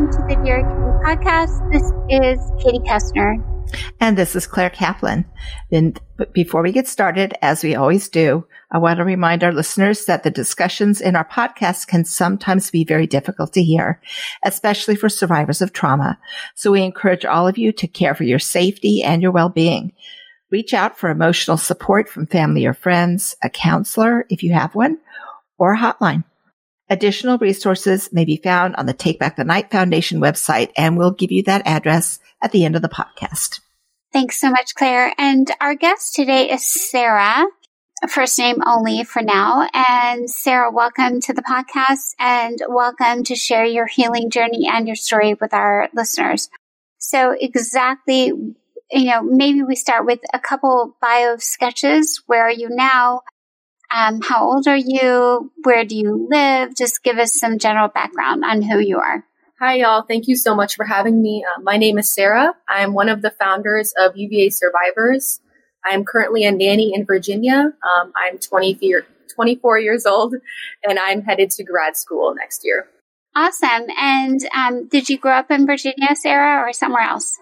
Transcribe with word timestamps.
welcome 0.00 0.28
to 0.28 0.34
the 0.34 0.42
Dear 0.42 0.62
Katie 0.62 1.24
podcast. 1.26 1.72
This 1.72 1.82
is 2.08 2.40
Katie 2.62 2.78
Koestner. 2.78 3.36
And 4.00 4.16
this 4.16 4.34
is 4.34 4.46
Claire 4.46 4.70
Kaplan. 4.70 5.26
Then, 5.70 5.94
before 6.32 6.62
we 6.62 6.72
get 6.72 6.88
started, 6.88 7.34
as 7.42 7.62
we 7.62 7.74
always 7.74 8.08
do, 8.08 8.46
I 8.70 8.78
want 8.78 8.96
to 8.98 9.04
remind 9.04 9.44
our 9.44 9.52
listeners 9.52 10.06
that 10.06 10.22
the 10.22 10.30
discussions 10.30 11.02
in 11.02 11.16
our 11.16 11.24
podcast 11.26 11.86
can 11.86 12.06
sometimes 12.06 12.70
be 12.70 12.84
very 12.84 13.06
difficult 13.06 13.52
to 13.52 13.62
hear, 13.62 14.00
especially 14.42 14.96
for 14.96 15.10
survivors 15.10 15.60
of 15.60 15.74
trauma. 15.74 16.18
So 16.54 16.72
we 16.72 16.82
encourage 16.82 17.26
all 17.26 17.46
of 17.46 17.58
you 17.58 17.70
to 17.72 17.86
care 17.86 18.14
for 18.14 18.24
your 18.24 18.38
safety 18.38 19.02
and 19.02 19.20
your 19.20 19.32
well-being. 19.32 19.92
Reach 20.50 20.72
out 20.72 20.98
for 20.98 21.10
emotional 21.10 21.58
support 21.58 22.08
from 22.08 22.26
family 22.26 22.64
or 22.64 22.72
friends, 22.72 23.36
a 23.42 23.50
counselor 23.50 24.24
if 24.30 24.42
you 24.42 24.54
have 24.54 24.74
one, 24.74 24.98
or 25.58 25.74
a 25.74 25.78
hotline. 25.78 26.24
Additional 26.90 27.38
resources 27.38 28.12
may 28.12 28.24
be 28.24 28.36
found 28.36 28.74
on 28.74 28.86
the 28.86 28.92
Take 28.92 29.20
Back 29.20 29.36
the 29.36 29.44
Night 29.44 29.70
Foundation 29.70 30.20
website, 30.20 30.72
and 30.76 30.98
we'll 30.98 31.12
give 31.12 31.30
you 31.30 31.44
that 31.44 31.64
address 31.64 32.18
at 32.42 32.50
the 32.50 32.64
end 32.64 32.74
of 32.74 32.82
the 32.82 32.88
podcast. 32.88 33.60
Thanks 34.12 34.40
so 34.40 34.50
much, 34.50 34.74
Claire. 34.74 35.14
And 35.16 35.48
our 35.60 35.76
guest 35.76 36.16
today 36.16 36.50
is 36.50 36.68
Sarah, 36.68 37.46
first 38.08 38.36
name 38.40 38.56
only 38.66 39.04
for 39.04 39.22
now. 39.22 39.68
And 39.72 40.28
Sarah, 40.28 40.72
welcome 40.72 41.20
to 41.20 41.32
the 41.32 41.42
podcast 41.42 42.16
and 42.18 42.60
welcome 42.68 43.22
to 43.22 43.36
share 43.36 43.64
your 43.64 43.86
healing 43.86 44.28
journey 44.28 44.68
and 44.68 44.88
your 44.88 44.96
story 44.96 45.34
with 45.34 45.54
our 45.54 45.88
listeners. 45.94 46.50
So 46.98 47.36
exactly, 47.40 48.32
you 48.90 49.04
know, 49.04 49.22
maybe 49.22 49.62
we 49.62 49.76
start 49.76 50.06
with 50.06 50.18
a 50.34 50.40
couple 50.40 50.96
bio 51.00 51.36
sketches. 51.36 52.20
Where 52.26 52.42
are 52.42 52.50
you 52.50 52.68
now? 52.68 53.20
Um, 53.92 54.20
how 54.20 54.48
old 54.48 54.68
are 54.68 54.76
you? 54.76 55.50
Where 55.64 55.84
do 55.84 55.96
you 55.96 56.28
live? 56.30 56.76
Just 56.76 57.02
give 57.02 57.18
us 57.18 57.34
some 57.34 57.58
general 57.58 57.88
background 57.88 58.44
on 58.44 58.62
who 58.62 58.78
you 58.78 58.98
are. 58.98 59.24
Hi, 59.58 59.76
y'all. 59.76 60.02
Thank 60.02 60.28
you 60.28 60.36
so 60.36 60.54
much 60.54 60.76
for 60.76 60.84
having 60.84 61.20
me. 61.20 61.44
Uh, 61.44 61.60
my 61.60 61.76
name 61.76 61.98
is 61.98 62.12
Sarah. 62.12 62.54
I'm 62.68 62.94
one 62.94 63.08
of 63.08 63.20
the 63.20 63.30
founders 63.30 63.92
of 63.98 64.16
UVA 64.16 64.50
Survivors. 64.50 65.40
I'm 65.84 66.04
currently 66.04 66.44
a 66.44 66.52
nanny 66.52 66.92
in 66.94 67.04
Virginia. 67.04 67.72
Um, 67.82 68.12
I'm 68.16 68.38
20 68.38 68.78
24 69.34 69.78
years 69.78 70.06
old, 70.06 70.34
and 70.84 70.98
I'm 70.98 71.22
headed 71.22 71.50
to 71.52 71.64
grad 71.64 71.96
school 71.96 72.34
next 72.34 72.64
year. 72.64 72.88
Awesome. 73.34 73.86
And 73.98 74.40
um, 74.54 74.88
did 74.88 75.08
you 75.08 75.18
grow 75.18 75.32
up 75.32 75.50
in 75.50 75.66
Virginia, 75.66 76.14
Sarah, 76.14 76.68
or 76.68 76.72
somewhere 76.72 77.02
else? 77.02 77.38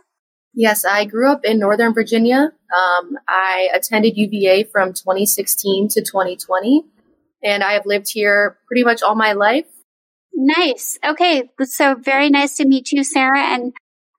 Yes, 0.54 0.84
I 0.84 1.04
grew 1.04 1.30
up 1.30 1.44
in 1.44 1.58
Northern 1.58 1.94
Virginia. 1.94 2.52
Um, 2.76 3.18
I 3.28 3.68
attended 3.74 4.16
UVA 4.16 4.64
from 4.64 4.92
2016 4.92 5.88
to 5.88 6.00
2020, 6.00 6.84
and 7.42 7.62
I 7.62 7.72
have 7.72 7.86
lived 7.86 8.10
here 8.12 8.58
pretty 8.66 8.84
much 8.84 9.02
all 9.02 9.14
my 9.14 9.32
life. 9.32 9.66
Nice. 10.34 10.98
Okay. 11.04 11.50
So 11.62 11.94
very 11.94 12.30
nice 12.30 12.56
to 12.56 12.66
meet 12.66 12.92
you, 12.92 13.04
Sarah, 13.04 13.42
and 13.42 13.72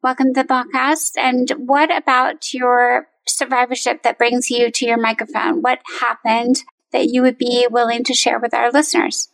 welcome 0.03 0.33
to 0.33 0.43
the 0.43 0.47
podcast. 0.47 1.11
And 1.17 1.49
what 1.67 1.95
about 1.95 2.53
your 2.53 3.07
survivorship 3.27 4.03
that 4.03 4.17
brings 4.17 4.49
you 4.49 4.71
to 4.71 4.85
your 4.85 4.97
microphone? 4.97 5.61
What 5.61 5.79
happened 5.99 6.63
that 6.91 7.07
you 7.07 7.21
would 7.21 7.37
be 7.37 7.67
willing 7.69 8.03
to 8.05 8.13
share 8.13 8.39
with 8.39 8.53
our 8.53 8.71
listeners? 8.71 9.29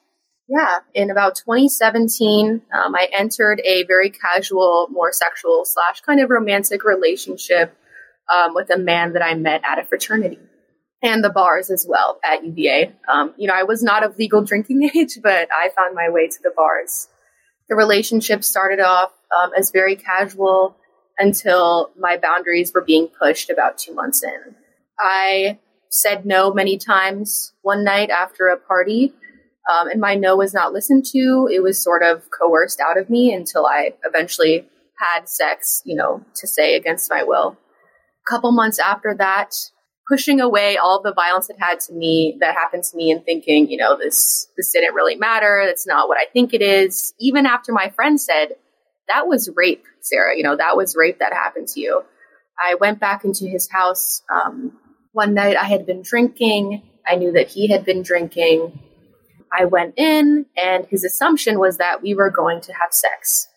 Yeah, 0.48 0.80
in 0.94 1.10
about 1.10 1.36
2017, 1.36 2.62
um, 2.72 2.96
I 2.96 3.08
entered 3.12 3.62
a 3.66 3.84
very 3.86 4.12
casual, 4.12 4.88
more 4.92 5.12
sexual 5.12 5.66
slash 5.66 6.02
kind 6.02 6.22
of 6.22 6.30
romantic 6.30 6.84
relationship 6.84 7.76
um, 8.34 8.54
with 8.54 8.70
a 8.70 8.78
man 8.78 9.14
that 9.14 9.24
I 9.24 9.34
met 9.34 9.62
at 9.66 9.80
a 9.80 9.86
fraternity 9.86 10.40
and 11.02 11.24
the 11.24 11.32
bars 11.32 11.72
as 11.72 11.86
well 11.88 12.20
at 12.24 12.46
UVA. 12.46 12.94
Um, 13.12 13.34
you 13.38 13.48
know, 13.48 13.56
I 13.56 13.64
was 13.64 13.82
not 13.82 14.04
of 14.04 14.18
legal 14.18 14.44
drinking 14.44 14.84
age, 14.96 15.18
but 15.22 15.50
I 15.52 15.70
found 15.76 15.96
my 15.96 16.10
way 16.10 16.28
to 16.28 16.38
the 16.44 16.52
bars. 16.56 17.08
The 17.68 17.76
relationship 17.76 18.44
started 18.44 18.80
off 18.80 19.12
um, 19.40 19.52
as 19.58 19.72
very 19.72 19.96
casual 19.96 20.76
until 21.18 21.92
my 21.98 22.18
boundaries 22.18 22.72
were 22.74 22.84
being 22.84 23.08
pushed 23.08 23.50
about 23.50 23.80
two 23.80 23.94
months 23.94 24.24
in. 24.24 24.56
I 25.00 25.60
said 25.90 26.26
no 26.26 26.54
many 26.54 26.78
times 26.78 27.54
one 27.62 27.84
night 27.84 28.12
after 28.12 28.48
a 28.48 28.58
party 28.58 29.14
um, 29.72 29.88
and 29.88 30.00
my 30.00 30.16
no 30.16 30.36
was 30.36 30.54
not 30.54 30.74
listened 30.74 31.06
to. 31.12 31.50
It 31.52 31.62
was 31.62 31.84
sort 31.84 32.04
of 32.04 32.30
coerced 32.30 32.80
out 32.80 32.98
of 32.98 33.10
me 33.10 33.34
until 33.34 33.66
I 33.66 33.94
eventually 34.04 34.68
had 35.00 35.28
sex, 35.28 35.82
you 35.86 35.96
know, 35.96 36.24
to 36.36 36.48
say 36.48 36.76
against 36.76 37.10
my 37.10 37.24
will. 37.24 37.58
A 38.26 38.30
couple 38.30 38.52
months 38.52 38.80
after 38.80 39.16
that, 39.18 39.54
pushing 40.08 40.40
away 40.40 40.78
all 40.78 41.02
the 41.02 41.14
violence 41.14 41.48
that 41.48 41.60
had 41.60 41.80
to 41.80 41.94
me 41.94 42.38
that 42.40 42.54
happened 42.54 42.84
to 42.84 42.98
me 42.98 43.12
and 43.12 43.24
thinking, 43.26 43.70
you 43.70 43.78
know, 43.78 43.98
this 43.98 44.48
this 44.56 44.72
didn't 44.72 44.94
really 44.94 45.16
matter. 45.16 45.64
That's 45.66 45.88
not 45.88 46.08
what 46.08 46.18
I 46.20 46.26
think 46.32 46.54
it 46.54 46.62
is. 46.62 47.14
Even 47.20 47.46
after 47.46 47.72
my 47.72 47.90
friend 47.90 48.22
said, 48.22 48.56
that 49.08 49.28
was 49.28 49.50
rape, 49.56 49.84
Sarah, 50.02 50.38
you 50.38 50.44
know, 50.44 50.56
that 50.56 50.78
was 50.78 50.96
rape 50.96 51.20
that 51.20 51.34
happened 51.34 51.68
to 51.70 51.80
you. 51.80 52.04
I 52.60 52.76
went 52.76 53.00
back 53.00 53.26
into 53.26 53.46
his 53.46 53.70
house. 53.70 54.22
Um, 54.34 54.78
one 55.12 55.34
night 55.34 55.58
I 55.58 55.66
had 55.66 55.86
been 55.86 56.02
drinking. 56.02 56.84
I 57.08 57.16
knew 57.16 57.34
that 57.34 57.50
he 57.50 57.68
had 57.68 57.86
been 57.86 58.02
drinking. 58.02 58.80
I 59.58 59.66
went 59.66 59.94
in, 59.98 60.46
and 60.58 60.86
his 60.88 61.04
assumption 61.04 61.60
was 61.60 61.78
that 61.78 62.02
we 62.02 62.14
were 62.14 62.30
going 62.30 62.62
to 62.62 62.74
have 62.74 62.92
sex. 62.92 63.48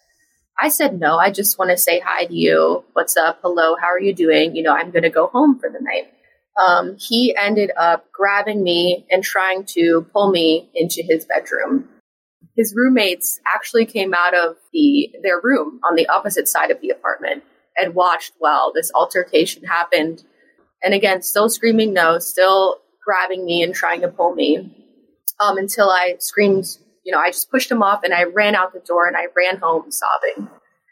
I 0.59 0.69
said, 0.69 0.99
No, 0.99 1.19
I 1.19 1.31
just 1.31 1.59
want 1.59 1.71
to 1.71 1.77
say 1.77 2.01
hi 2.05 2.27
to 2.27 2.35
you. 2.35 2.85
What's 2.93 3.17
up? 3.17 3.41
Hello, 3.43 3.77
how 3.77 3.89
are 3.89 4.01
you 4.01 4.15
doing? 4.15 4.55
You 4.55 4.63
know, 4.63 4.75
I'm 4.75 4.91
going 4.91 5.03
to 5.03 5.11
go 5.11 5.29
home 5.29 5.59
for 5.59 5.69
the 5.69 5.81
night. 5.81 6.13
Um, 6.61 6.97
he 6.99 7.37
ended 7.37 7.71
up 7.77 8.11
grabbing 8.13 8.63
me 8.63 9.07
and 9.11 9.23
trying 9.23 9.65
to 9.67 10.07
pull 10.13 10.31
me 10.31 10.69
into 10.75 11.03
his 11.03 11.25
bedroom. 11.25 11.89
His 12.57 12.75
roommates 12.77 13.39
actually 13.55 13.87
came 13.87 14.13
out 14.13 14.35
of 14.35 14.57
the 14.73 15.11
their 15.23 15.41
room 15.41 15.81
on 15.89 15.95
the 15.95 16.09
opposite 16.09 16.49
side 16.49 16.73
of 16.73 16.81
the 16.81 16.91
apartment 16.91 17.45
and 17.77 17.95
watched 17.95 18.33
while 18.39 18.73
this 18.73 18.91
altercation 18.95 19.63
happened. 19.65 20.25
And 20.83 20.95
again, 20.95 21.23
still 21.23 21.49
screaming 21.49 21.93
no, 21.93 22.19
still 22.19 22.79
grabbing 23.05 23.45
me 23.45 23.63
and 23.63 23.75
trying 23.75 24.01
to 24.01 24.09
pull 24.09 24.35
me 24.35 24.88
um, 25.41 25.59
until 25.59 25.91
I 25.91 26.17
screamed, 26.19 26.67
you 27.05 27.13
know, 27.13 27.19
I 27.19 27.31
just 27.31 27.51
pushed 27.51 27.71
him 27.71 27.83
off 27.83 28.01
and 28.05 28.13
I 28.15 28.25
ran 28.25 28.55
out 28.55 28.73
the 28.73 28.81
door 28.81 29.07
and 29.07 29.17
I 29.17 29.27
ran 29.37 29.61
home 29.61 29.91
sobbing. 29.91 30.49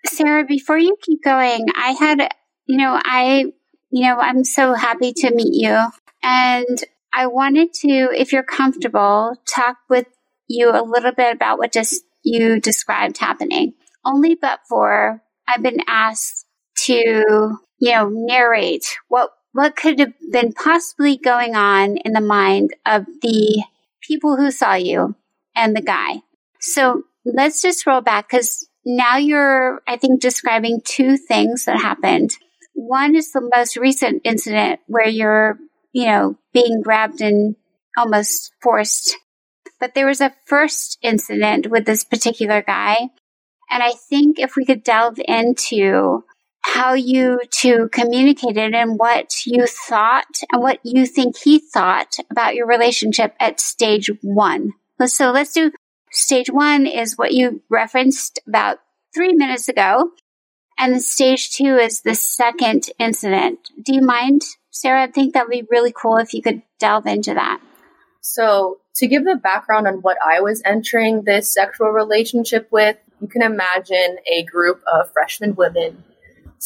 Sarah, 0.07 0.45
before 0.45 0.79
you 0.79 0.97
keep 1.03 1.23
going, 1.23 1.67
I 1.75 1.91
had, 1.93 2.29
you 2.67 2.77
know, 2.77 3.01
I, 3.03 3.47
you 3.91 4.06
know, 4.06 4.19
I'm 4.19 4.45
so 4.45 4.75
happy 4.75 5.12
to 5.12 5.35
meet 5.35 5.55
you. 5.55 5.87
And 6.23 6.85
I 7.12 7.27
wanted 7.27 7.73
to, 7.75 8.11
if 8.15 8.33
you're 8.33 8.43
comfortable, 8.43 9.35
talk 9.49 9.77
with 9.89 10.06
you 10.49 10.71
a 10.71 10.83
little 10.83 11.12
bit 11.12 11.35
about 11.35 11.59
what 11.59 11.73
just 11.73 12.03
you 12.23 12.61
described 12.61 13.19
happening. 13.19 13.75
Only 14.05 14.35
but 14.35 14.61
for 14.69 15.23
I've 15.49 15.62
been 15.62 15.81
asked 15.87 16.47
to, 16.85 17.59
you 17.79 17.93
know, 17.93 18.09
narrate 18.11 18.97
what 19.09 19.31
what 19.53 19.75
could 19.75 19.99
have 19.99 20.12
been 20.31 20.53
possibly 20.53 21.17
going 21.17 21.56
on 21.56 21.97
in 21.97 22.12
the 22.12 22.21
mind 22.21 22.75
of 22.85 23.06
the 23.23 23.65
people 24.03 24.37
who 24.37 24.51
saw 24.51 24.75
you 24.75 25.15
and 25.55 25.77
the 25.77 25.83
guy. 25.83 26.21
So 26.61 27.03
let's 27.25 27.62
just 27.62 27.87
roll 27.87 28.01
back 28.01 28.29
because 28.29 28.69
now 28.84 29.17
you're, 29.17 29.81
I 29.87 29.97
think, 29.97 30.21
describing 30.21 30.81
two 30.84 31.17
things 31.17 31.65
that 31.65 31.81
happened. 31.81 32.37
One 32.75 33.17
is 33.17 33.33
the 33.33 33.49
most 33.55 33.77
recent 33.77 34.23
incident 34.25 34.81
where 34.87 35.09
you're, 35.09 35.59
you 35.93 36.06
know, 36.06 36.39
being 36.53 36.83
grabbed 36.83 37.21
and 37.21 37.56
almost 37.97 38.53
forced. 38.62 39.17
But 39.81 39.95
there 39.95 40.06
was 40.06 40.21
a 40.21 40.35
first 40.47 40.99
incident 41.03 41.71
with 41.71 41.85
this 41.85 42.05
particular 42.05 42.62
guy. 42.62 43.09
And 43.71 43.83
I 43.83 43.93
think 44.09 44.39
if 44.39 44.56
we 44.56 44.65
could 44.65 44.85
delve 44.85 45.19
into 45.27 46.25
how 46.66 46.94
you 46.94 47.41
two 47.53 47.88
communicated 47.93 48.75
and 48.75 48.99
what 48.99 49.47
you 49.47 49.66
thought 49.66 50.41
and 50.50 50.60
what 50.60 50.81
you 50.82 51.06
think 51.06 51.38
he 51.38 51.60
thought 51.60 52.16
about 52.28 52.56
your 52.56 52.66
relationship 52.66 53.35
at 53.38 53.61
stage 53.61 54.11
one. 54.20 54.73
So 55.06 55.31
let's 55.31 55.52
do 55.52 55.70
stage 56.11 56.50
one 56.50 56.87
is 56.87 57.17
what 57.17 57.32
you 57.32 57.62
referenced 57.70 58.41
about 58.49 58.79
three 59.14 59.32
minutes 59.32 59.69
ago. 59.69 60.11
And 60.76 61.00
stage 61.00 61.52
two 61.52 61.76
is 61.76 62.02
the 62.02 62.17
second 62.17 62.91
incident. 62.99 63.61
Do 63.81 63.94
you 63.94 64.02
mind, 64.02 64.43
Sarah? 64.70 65.05
I 65.05 65.06
think 65.06 65.35
that 65.35 65.46
would 65.46 65.52
be 65.52 65.67
really 65.70 65.93
cool 65.93 66.17
if 66.17 66.35
you 66.35 66.43
could 66.43 66.62
delve 66.81 67.06
into 67.06 67.32
that. 67.32 67.61
So, 68.20 68.79
to 68.96 69.06
give 69.06 69.25
the 69.25 69.37
background 69.37 69.87
on 69.87 70.02
what 70.02 70.19
I 70.23 70.41
was 70.41 70.62
entering 70.64 71.23
this 71.23 71.55
sexual 71.55 71.91
relationship 71.91 72.67
with, 72.73 72.96
you 73.20 73.29
can 73.29 73.43
imagine 73.43 74.17
a 74.31 74.43
group 74.43 74.82
of 74.93 75.12
freshman 75.12 75.55
women 75.55 76.02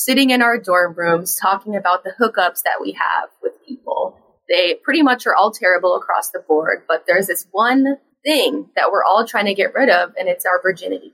sitting 0.05 0.31
in 0.31 0.41
our 0.43 0.59
dorm 0.59 0.95
rooms 0.97 1.37
talking 1.37 1.77
about 1.77 2.05
the 2.05 2.13
hookups 2.21 2.63
that 2.65 2.81
we 2.81 2.93
have 2.93 3.29
with 3.43 3.53
people. 3.67 4.19
They 4.49 4.75
pretty 4.83 5.03
much 5.03 5.27
are 5.27 5.35
all 5.35 5.53
terrible 5.53 5.95
across 5.97 6.31
the 6.31 6.41
board, 6.41 6.83
but 6.89 7.05
there's 7.07 7.27
this 7.27 7.47
one 7.53 7.99
thing 8.25 8.71
that 8.77 8.91
we're 8.91 9.05
all 9.05 9.27
trying 9.27 9.47
to 9.47 9.55
get 9.55 9.75
rid 9.75 9.91
of, 9.91 10.13
and 10.19 10.29
it's 10.29 10.47
our 10.47 10.61
virginity. 10.63 11.13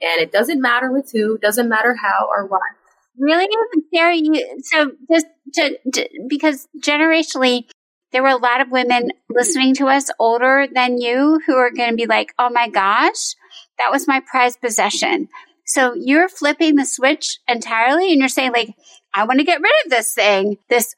And 0.00 0.22
it 0.22 0.32
doesn't 0.32 0.62
matter 0.62 0.90
with 0.90 1.10
who, 1.12 1.38
doesn't 1.38 1.68
matter 1.68 1.94
how 1.94 2.28
or 2.30 2.46
what. 2.46 2.62
Really, 3.18 3.48
Sarah? 3.92 4.16
You 4.16 4.60
so 4.62 4.92
just 5.12 5.26
to, 5.54 5.78
to, 5.92 6.08
because 6.28 6.68
generationally, 6.82 7.64
there 8.12 8.22
were 8.22 8.28
a 8.28 8.36
lot 8.36 8.60
of 8.60 8.70
women 8.70 9.10
listening 9.28 9.74
to 9.74 9.88
us 9.88 10.08
older 10.18 10.66
than 10.72 11.00
you 11.00 11.40
who 11.46 11.56
are 11.56 11.70
going 11.70 11.90
to 11.90 11.96
be 11.96 12.06
like, 12.06 12.32
"Oh 12.38 12.48
my 12.48 12.68
gosh, 12.68 13.34
that 13.78 13.90
was 13.90 14.08
my 14.08 14.20
prized 14.20 14.60
possession." 14.62 15.28
So 15.72 15.94
you're 15.94 16.28
flipping 16.28 16.74
the 16.74 16.84
switch 16.84 17.38
entirely 17.46 18.10
and 18.10 18.18
you're 18.18 18.28
saying 18.28 18.52
like, 18.52 18.74
I 19.14 19.24
want 19.24 19.38
to 19.38 19.44
get 19.44 19.60
rid 19.60 19.72
of 19.84 19.90
this 19.90 20.12
thing, 20.14 20.58
this 20.68 20.94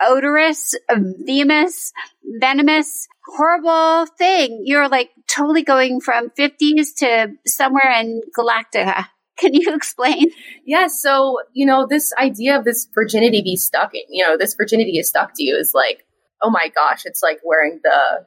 odorous, 0.00 0.74
um, 0.88 1.14
venomous, 1.24 1.92
venomous, 2.40 3.06
horrible 3.24 4.06
thing. 4.18 4.62
You're 4.64 4.88
like 4.88 5.10
totally 5.28 5.62
going 5.62 6.00
from 6.00 6.30
50s 6.30 6.94
to 6.98 7.34
somewhere 7.46 7.92
in 8.00 8.22
Galactica. 8.36 9.06
Can 9.38 9.54
you 9.54 9.74
explain? 9.74 10.26
Yeah, 10.64 10.88
so, 10.88 11.38
you 11.52 11.66
know, 11.66 11.86
this 11.86 12.12
idea 12.18 12.58
of 12.58 12.64
this 12.64 12.88
virginity 12.94 13.42
be 13.42 13.54
stuck 13.54 13.94
in, 13.94 14.02
you 14.08 14.24
know, 14.24 14.36
this 14.36 14.54
virginity 14.54 14.98
is 14.98 15.08
stuck 15.08 15.34
to 15.34 15.44
you 15.44 15.56
is 15.56 15.72
like, 15.74 16.04
oh 16.42 16.50
my 16.50 16.70
gosh, 16.74 17.02
it's 17.04 17.22
like 17.22 17.40
wearing 17.44 17.80
the 17.84 18.26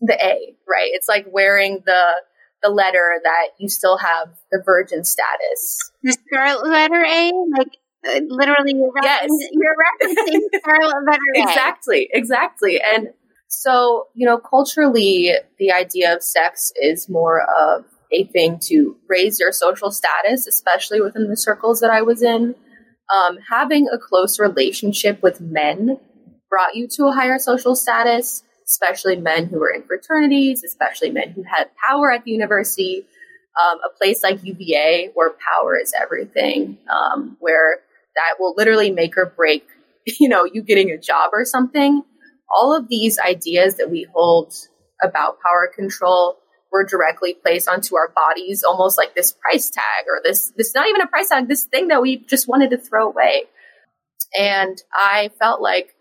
the 0.00 0.14
A, 0.14 0.54
right? 0.68 0.90
It's 0.92 1.08
like 1.08 1.26
wearing 1.28 1.82
the 1.86 2.14
the 2.64 2.70
letter 2.70 3.20
that 3.22 3.48
you 3.58 3.68
still 3.68 3.98
have 3.98 4.28
the 4.50 4.60
virgin 4.64 5.04
status. 5.04 5.92
The 6.02 6.12
scarlet 6.12 6.66
letter 6.66 7.04
A, 7.04 7.30
like 7.56 7.76
uh, 8.08 8.20
literally, 8.28 8.72
you're, 8.74 8.92
yes. 9.02 9.28
you're 9.52 9.76
referencing 9.76 10.40
scarlet 10.60 11.04
letter 11.06 11.20
A. 11.36 11.42
Exactly, 11.42 12.08
exactly. 12.10 12.80
And 12.80 13.08
so, 13.48 14.08
you 14.14 14.26
know, 14.26 14.38
culturally, 14.38 15.32
the 15.58 15.72
idea 15.72 16.14
of 16.14 16.22
sex 16.22 16.72
is 16.80 17.08
more 17.08 17.42
of 17.42 17.84
a 18.10 18.24
thing 18.24 18.58
to 18.64 18.96
raise 19.08 19.38
your 19.38 19.52
social 19.52 19.90
status, 19.90 20.46
especially 20.46 21.00
within 21.00 21.28
the 21.28 21.36
circles 21.36 21.80
that 21.80 21.90
I 21.90 22.02
was 22.02 22.22
in. 22.22 22.54
Um, 23.14 23.38
having 23.50 23.88
a 23.92 23.98
close 23.98 24.40
relationship 24.40 25.22
with 25.22 25.40
men 25.40 26.00
brought 26.48 26.74
you 26.74 26.88
to 26.92 27.06
a 27.06 27.12
higher 27.12 27.38
social 27.38 27.76
status, 27.76 28.42
especially 28.66 29.16
men 29.16 29.46
who 29.46 29.58
were 29.58 29.70
in 29.70 29.82
fraternities, 29.82 30.64
especially 30.64 31.10
men 31.10 31.30
who 31.30 31.42
had 31.42 31.70
power 31.88 32.10
at 32.12 32.24
the 32.24 32.30
university. 32.30 33.06
Um, 33.62 33.78
a 33.88 33.96
place 33.96 34.24
like 34.24 34.42
UVA 34.42 35.10
where 35.14 35.30
power 35.30 35.78
is 35.78 35.94
everything, 35.96 36.76
um, 36.90 37.36
where 37.38 37.78
that 38.16 38.34
will 38.40 38.54
literally 38.56 38.90
make 38.90 39.16
or 39.16 39.26
break, 39.26 39.64
you 40.18 40.28
know, 40.28 40.44
you 40.44 40.62
getting 40.62 40.90
a 40.90 40.98
job 40.98 41.30
or 41.32 41.44
something. 41.44 42.02
All 42.52 42.76
of 42.76 42.88
these 42.88 43.18
ideas 43.18 43.76
that 43.76 43.90
we 43.90 44.08
hold 44.12 44.52
about 45.02 45.38
power 45.40 45.70
control 45.72 46.38
were 46.72 46.84
directly 46.84 47.34
placed 47.34 47.68
onto 47.68 47.96
our 47.96 48.08
bodies, 48.08 48.64
almost 48.64 48.98
like 48.98 49.14
this 49.14 49.32
price 49.32 49.70
tag 49.70 50.06
or 50.08 50.20
this, 50.24 50.52
this 50.56 50.74
not 50.74 50.88
even 50.88 51.00
a 51.00 51.06
price 51.06 51.28
tag, 51.28 51.46
this 51.46 51.64
thing 51.64 51.88
that 51.88 52.02
we 52.02 52.16
just 52.16 52.48
wanted 52.48 52.70
to 52.70 52.78
throw 52.78 53.08
away. 53.08 53.44
And 54.36 54.76
I 54.92 55.30
felt 55.38 55.62
like 55.62 55.93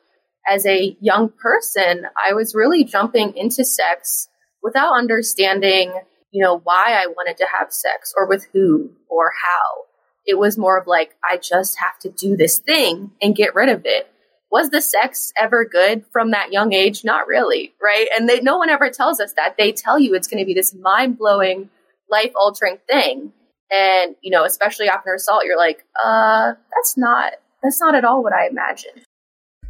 as 0.50 0.66
a 0.66 0.98
young 1.00 1.30
person, 1.30 2.06
I 2.18 2.34
was 2.34 2.56
really 2.56 2.84
jumping 2.84 3.36
into 3.36 3.64
sex 3.64 4.28
without 4.62 4.98
understanding, 4.98 5.94
you 6.32 6.44
know, 6.44 6.60
why 6.60 7.00
I 7.02 7.08
wanted 7.08 7.38
to 7.38 7.48
have 7.58 7.72
sex 7.72 8.14
or 8.18 8.28
with 8.28 8.48
who 8.54 8.92
or 9.10 9.32
how. 9.42 9.84
It 10.26 10.38
was 10.38 10.58
more 10.58 10.78
of 10.78 10.88
like, 10.88 11.16
I 11.24 11.38
just 11.38 11.78
have 11.80 12.00
to 12.00 12.10
do 12.10 12.38
this 12.38 12.60
thing 12.60 13.12
and 13.22 13.36
get 13.36 13.56
rid 13.56 13.70
of 13.70 13.86
it 13.86 14.10
was 14.54 14.70
the 14.70 14.82
sex 14.82 15.34
ever 15.36 15.66
good 15.66 16.06
from 16.12 16.30
that 16.30 16.54
young 16.54 16.74
age? 16.74 17.04
Not 17.04 17.26
really, 17.26 17.74
right? 17.82 18.08
And 18.16 18.30
they, 18.30 18.40
no 18.40 18.60
one 18.60 18.70
ever 18.70 18.92
tells 18.92 19.20
us 19.20 19.34
that. 19.36 19.56
They 19.58 19.72
tell 19.72 19.98
you 19.98 20.14
it's 20.14 20.28
going 20.28 20.44
to 20.44 20.46
be 20.46 20.54
this 20.54 20.76
mind 20.76 21.18
blowing, 21.18 21.72
life 22.08 22.34
altering 22.36 22.78
thing. 22.88 23.34
And, 23.72 24.16
you 24.22 24.30
know, 24.30 24.46
especially 24.46 24.88
after 24.88 25.12
assault, 25.16 25.46
you're 25.46 25.58
like, 25.58 25.84
uh, 26.06 26.54
that's 26.72 26.96
not, 26.96 27.34
that's 27.64 27.82
not 27.82 27.96
at 27.96 28.06
all 28.06 28.22
what 28.22 28.32
I 28.32 28.48
imagined. 28.48 29.02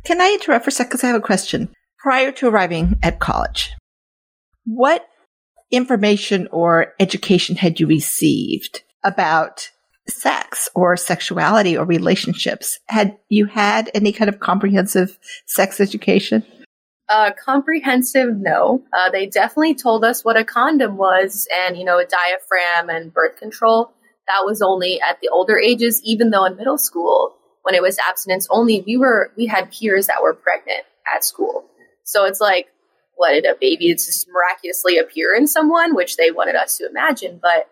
Can 0.04 0.22
I 0.22 0.32
interrupt 0.34 0.66
for 0.66 0.70
a 0.70 0.72
second? 0.72 0.90
Because 0.90 1.04
I 1.04 1.08
have 1.08 1.16
a 1.16 1.22
question. 1.22 1.74
Prior 2.00 2.32
to 2.34 2.48
arriving 2.48 3.00
at 3.02 3.20
college, 3.20 3.72
what 4.66 5.08
information 5.72 6.48
or 6.52 6.94
education 7.00 7.56
had 7.56 7.80
you 7.80 7.88
received 7.88 8.84
about 9.04 9.72
sex 10.08 10.70
or 10.76 10.98
sexuality 10.98 11.78
or 11.78 11.86
relationships. 11.86 12.80
Had 12.88 13.18
you 13.30 13.46
had 13.46 13.90
any 13.94 14.12
kind 14.12 14.30
of 14.30 14.40
comprehensive 14.40 15.18
sex 15.46 15.80
education? 15.80 16.46
Uh, 17.10 17.32
comprehensive, 17.44 18.36
no. 18.38 18.84
Uh, 18.98 19.10
they 19.12 19.26
definitely 19.26 19.76
told 19.76 20.04
us 20.04 20.24
what 20.24 20.38
a 20.38 20.44
condom 20.44 20.98
was 20.98 21.48
and, 21.54 21.78
you 21.78 21.84
know, 21.84 22.00
a 22.00 22.06
diaphragm 22.06 22.90
and 22.90 23.14
birth 23.14 23.38
control. 23.38 23.94
That 24.28 24.46
was 24.46 24.62
only 24.62 25.02
at 25.02 25.20
the 25.22 25.30
older 25.30 25.58
ages, 25.58 26.02
even 26.04 26.30
though 26.30 26.46
in 26.46 26.56
middle 26.56 26.78
school, 26.78 27.36
when 27.64 27.76
it 27.76 27.82
was 27.82 27.98
abstinence 28.00 28.48
only, 28.50 28.84
we 28.86 28.98
were, 28.98 29.32
we 29.36 29.48
had 29.48 29.72
peers 29.72 30.08
that 30.08 30.22
were 30.22 30.34
pregnant 30.34 30.84
at 31.14 31.26
school. 31.26 31.66
So 32.04 32.26
it's 32.26 32.40
like, 32.40 32.68
what 33.16 33.32
did 33.32 33.46
a 33.46 33.56
baby 33.60 33.94
just 33.94 34.28
miraculously 34.30 34.98
appear 34.98 35.36
in 35.36 35.48
someone, 35.48 35.96
which 35.96 36.18
they 36.18 36.32
wanted 36.32 36.56
us 36.56 36.78
to 36.78 36.88
imagine. 36.88 37.40
But 37.42 37.70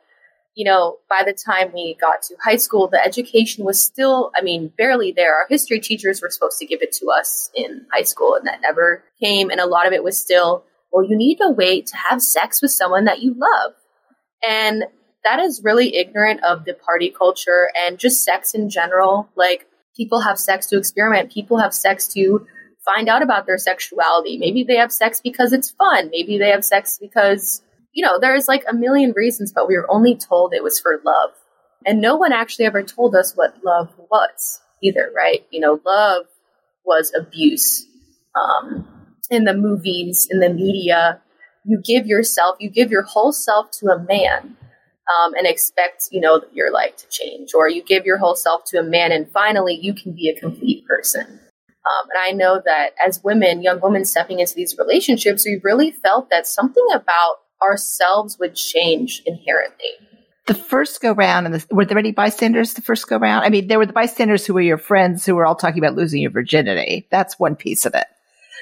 you 0.55 0.65
know, 0.65 0.97
by 1.09 1.23
the 1.25 1.33
time 1.33 1.71
we 1.73 1.95
got 1.99 2.21
to 2.23 2.35
high 2.43 2.57
school, 2.57 2.87
the 2.87 3.03
education 3.03 3.63
was 3.63 3.83
still, 3.83 4.31
I 4.35 4.41
mean, 4.41 4.71
barely 4.77 5.11
there. 5.11 5.33
Our 5.33 5.47
history 5.49 5.79
teachers 5.79 6.21
were 6.21 6.29
supposed 6.29 6.59
to 6.59 6.65
give 6.65 6.81
it 6.81 6.91
to 6.93 7.07
us 7.07 7.49
in 7.55 7.85
high 7.91 8.03
school, 8.03 8.35
and 8.35 8.45
that 8.47 8.61
never 8.61 9.03
came. 9.19 9.49
And 9.49 9.61
a 9.61 9.65
lot 9.65 9.87
of 9.87 9.93
it 9.93 10.03
was 10.03 10.19
still, 10.19 10.65
well, 10.91 11.05
you 11.05 11.15
need 11.15 11.37
to 11.37 11.49
wait 11.49 11.87
to 11.87 11.97
have 11.97 12.21
sex 12.21 12.61
with 12.61 12.71
someone 12.71 13.05
that 13.05 13.21
you 13.21 13.33
love. 13.33 13.73
And 14.47 14.83
that 15.23 15.39
is 15.39 15.61
really 15.63 15.95
ignorant 15.95 16.43
of 16.43 16.65
the 16.65 16.73
party 16.73 17.09
culture 17.09 17.69
and 17.77 17.97
just 17.97 18.23
sex 18.23 18.53
in 18.53 18.69
general. 18.69 19.29
Like, 19.35 19.67
people 19.95 20.21
have 20.21 20.39
sex 20.39 20.67
to 20.67 20.77
experiment, 20.77 21.31
people 21.31 21.57
have 21.57 21.73
sex 21.73 22.07
to 22.09 22.45
find 22.83 23.07
out 23.07 23.21
about 23.21 23.45
their 23.45 23.57
sexuality. 23.57 24.37
Maybe 24.37 24.63
they 24.63 24.77
have 24.77 24.91
sex 24.91 25.21
because 25.21 25.53
it's 25.53 25.71
fun, 25.71 26.09
maybe 26.11 26.37
they 26.37 26.49
have 26.49 26.65
sex 26.65 26.97
because 26.99 27.61
you 27.93 28.05
know, 28.05 28.19
there's 28.19 28.47
like 28.47 28.63
a 28.69 28.73
million 28.73 29.13
reasons, 29.15 29.51
but 29.51 29.67
we 29.67 29.75
were 29.75 29.89
only 29.91 30.15
told 30.15 30.53
it 30.53 30.63
was 30.63 30.79
for 30.79 31.01
love. 31.03 31.31
And 31.85 31.99
no 31.99 32.15
one 32.15 32.31
actually 32.31 32.65
ever 32.65 32.83
told 32.83 33.15
us 33.15 33.33
what 33.35 33.63
love 33.63 33.89
was 34.09 34.61
either, 34.83 35.11
right? 35.15 35.45
You 35.49 35.59
know, 35.59 35.81
love 35.85 36.25
was 36.85 37.11
abuse. 37.17 37.85
Um, 38.39 38.87
in 39.29 39.45
the 39.45 39.53
movies, 39.53 40.27
in 40.29 40.39
the 40.39 40.49
media, 40.49 41.21
you 41.65 41.81
give 41.83 42.05
yourself, 42.07 42.57
you 42.59 42.69
give 42.69 42.91
your 42.91 43.03
whole 43.03 43.31
self 43.31 43.71
to 43.79 43.87
a 43.87 43.99
man 43.99 44.55
um, 45.11 45.33
and 45.33 45.47
expect, 45.47 46.09
you 46.11 46.21
know, 46.21 46.41
your 46.53 46.71
life 46.71 46.95
to 46.97 47.09
change. 47.09 47.53
Or 47.53 47.67
you 47.67 47.83
give 47.83 48.05
your 48.05 48.17
whole 48.17 48.35
self 48.35 48.63
to 48.65 48.79
a 48.79 48.83
man 48.83 49.11
and 49.11 49.29
finally 49.31 49.75
you 49.75 49.93
can 49.93 50.13
be 50.13 50.29
a 50.29 50.39
complete 50.39 50.85
person. 50.87 51.39
Um, 51.83 52.09
and 52.13 52.19
I 52.19 52.31
know 52.31 52.61
that 52.63 52.91
as 53.03 53.23
women, 53.23 53.63
young 53.63 53.79
women 53.81 54.05
stepping 54.05 54.39
into 54.39 54.53
these 54.55 54.77
relationships, 54.77 55.45
we 55.45 55.59
really 55.63 55.91
felt 55.91 56.29
that 56.29 56.45
something 56.45 56.85
about 56.93 57.37
ourselves 57.61 58.37
would 58.39 58.55
change 58.55 59.23
inherently. 59.25 59.89
The 60.47 60.53
first 60.55 61.01
go 61.01 61.13
round, 61.13 61.45
and 61.45 61.55
the, 61.55 61.65
were 61.73 61.85
there 61.85 61.97
any 61.97 62.11
bystanders 62.11 62.73
the 62.73 62.81
first 62.81 63.07
go 63.07 63.17
round? 63.17 63.45
I 63.45 63.49
mean, 63.49 63.67
there 63.67 63.77
were 63.77 63.85
the 63.85 63.93
bystanders 63.93 64.45
who 64.45 64.53
were 64.53 64.61
your 64.61 64.77
friends 64.77 65.25
who 65.25 65.35
were 65.35 65.45
all 65.45 65.55
talking 65.55 65.79
about 65.79 65.95
losing 65.95 66.21
your 66.21 66.31
virginity. 66.31 67.07
That's 67.11 67.39
one 67.39 67.55
piece 67.55 67.85
of 67.85 67.93
it. 67.95 68.05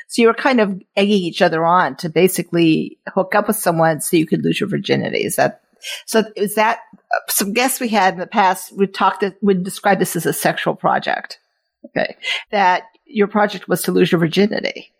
So 0.07 0.21
you 0.21 0.27
were 0.27 0.33
kind 0.33 0.59
of 0.59 0.81
egging 0.95 1.23
each 1.23 1.41
other 1.41 1.65
on 1.65 1.95
to 1.97 2.09
basically 2.09 2.97
hook 3.13 3.35
up 3.35 3.47
with 3.47 3.57
someone 3.57 4.01
so 4.01 4.17
you 4.17 4.25
could 4.25 4.43
lose 4.43 4.59
your 4.59 4.69
virginity. 4.69 5.23
Is 5.23 5.35
that 5.35 5.61
so? 6.05 6.23
Is 6.35 6.55
that 6.55 6.79
uh, 6.95 7.31
some 7.31 7.53
guests 7.53 7.79
we 7.79 7.89
had 7.89 8.13
in 8.13 8.19
the 8.19 8.27
past 8.27 8.75
would 8.77 8.93
talk 8.93 9.19
that 9.21 9.41
would 9.41 9.63
describe 9.63 9.99
this 9.99 10.15
as 10.15 10.25
a 10.25 10.33
sexual 10.33 10.75
project? 10.75 11.39
Okay, 11.85 12.15
that 12.51 12.83
your 13.05 13.27
project 13.27 13.67
was 13.67 13.81
to 13.83 13.91
lose 13.91 14.11
your 14.11 14.19
virginity, 14.19 14.91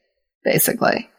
basically 0.44 1.10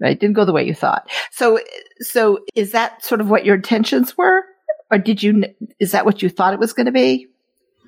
right? 0.00 0.18
Didn't 0.18 0.34
go 0.36 0.44
the 0.44 0.52
way 0.52 0.64
you 0.64 0.74
thought. 0.74 1.08
So, 1.30 1.60
so 2.00 2.40
is 2.54 2.72
that 2.72 3.04
sort 3.04 3.20
of 3.20 3.30
what 3.30 3.44
your 3.44 3.56
intentions 3.56 4.16
were? 4.16 4.44
Or 4.90 4.98
did 4.98 5.22
you, 5.22 5.44
is 5.78 5.92
that 5.92 6.04
what 6.06 6.22
you 6.22 6.28
thought 6.28 6.54
it 6.54 6.60
was 6.60 6.72
going 6.72 6.86
to 6.86 6.92
be? 6.92 7.26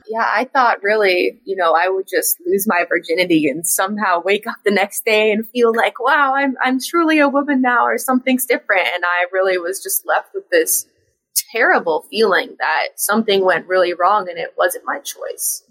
Yeah, 0.09 0.27
I 0.27 0.45
thought 0.45 0.83
really, 0.83 1.41
you 1.45 1.55
know, 1.55 1.73
I 1.73 1.89
would 1.89 2.07
just 2.11 2.39
lose 2.45 2.67
my 2.67 2.85
virginity 2.89 3.49
and 3.49 3.67
somehow 3.67 4.21
wake 4.21 4.47
up 4.47 4.57
the 4.65 4.73
next 4.73 5.05
day 5.05 5.31
and 5.31 5.49
feel 5.49 5.73
like, 5.75 6.01
wow, 6.01 6.35
I'm, 6.35 6.57
I'm 6.63 6.81
truly 6.81 7.21
a 7.21 7.29
woman 7.29 7.63
now 7.63 7.85
or 7.85 7.97
something's 7.97 8.45
different. 8.45 8.89
And 8.93 9.05
I 9.05 9.27
really 9.33 9.57
was 9.57 9.81
just 9.81 10.05
left 10.07 10.31
with 10.35 10.51
this 10.51 10.87
terrible 11.53 12.07
feeling 12.11 12.57
that 12.59 12.89
something 12.97 13.45
went 13.45 13.67
really 13.67 13.95
wrong 13.95 14.29
and 14.29 14.39
it 14.39 14.55
wasn't 14.57 14.85
my 14.87 14.99
choice. 14.99 15.63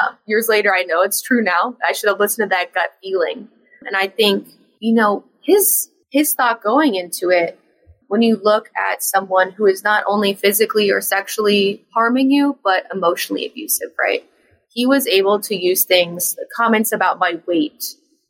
Um, 0.00 0.16
years 0.26 0.48
later, 0.48 0.74
I 0.74 0.82
know 0.82 1.02
it's 1.02 1.22
true 1.22 1.42
now. 1.42 1.76
I 1.86 1.92
should 1.92 2.08
have 2.08 2.20
listened 2.20 2.50
to 2.50 2.54
that 2.54 2.74
gut 2.74 2.90
feeling. 3.02 3.48
And 3.86 3.96
I 3.96 4.08
think, 4.08 4.48
you 4.80 4.94
know, 4.94 5.24
his 5.42 5.88
his 6.10 6.32
thought 6.34 6.62
going 6.62 6.94
into 6.94 7.30
it 7.30 7.58
when 8.06 8.22
you 8.22 8.40
look 8.42 8.70
at 8.76 9.02
someone 9.02 9.50
who 9.50 9.66
is 9.66 9.82
not 9.82 10.04
only 10.06 10.34
physically 10.34 10.90
or 10.90 11.00
sexually 11.00 11.84
harming 11.92 12.30
you 12.30 12.58
but 12.62 12.86
emotionally 12.92 13.46
abusive 13.46 13.90
right 13.98 14.24
he 14.72 14.86
was 14.86 15.06
able 15.06 15.40
to 15.40 15.56
use 15.56 15.84
things 15.84 16.36
comments 16.56 16.92
about 16.92 17.18
my 17.18 17.40
weight 17.46 17.84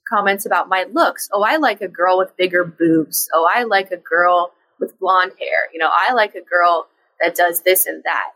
comments 0.08 0.46
about 0.46 0.68
my 0.68 0.86
looks 0.92 1.28
oh 1.32 1.42
i 1.42 1.56
like 1.56 1.80
a 1.80 1.88
girl 1.88 2.18
with 2.18 2.36
bigger 2.36 2.64
boobs 2.64 3.28
oh 3.34 3.48
i 3.54 3.64
like 3.64 3.90
a 3.90 3.96
girl 3.96 4.52
with 4.80 4.98
blonde 4.98 5.32
hair 5.38 5.70
you 5.72 5.78
know 5.78 5.90
i 5.92 6.12
like 6.14 6.34
a 6.34 6.42
girl 6.42 6.86
that 7.20 7.34
does 7.34 7.62
this 7.62 7.86
and 7.86 8.02
that 8.04 8.30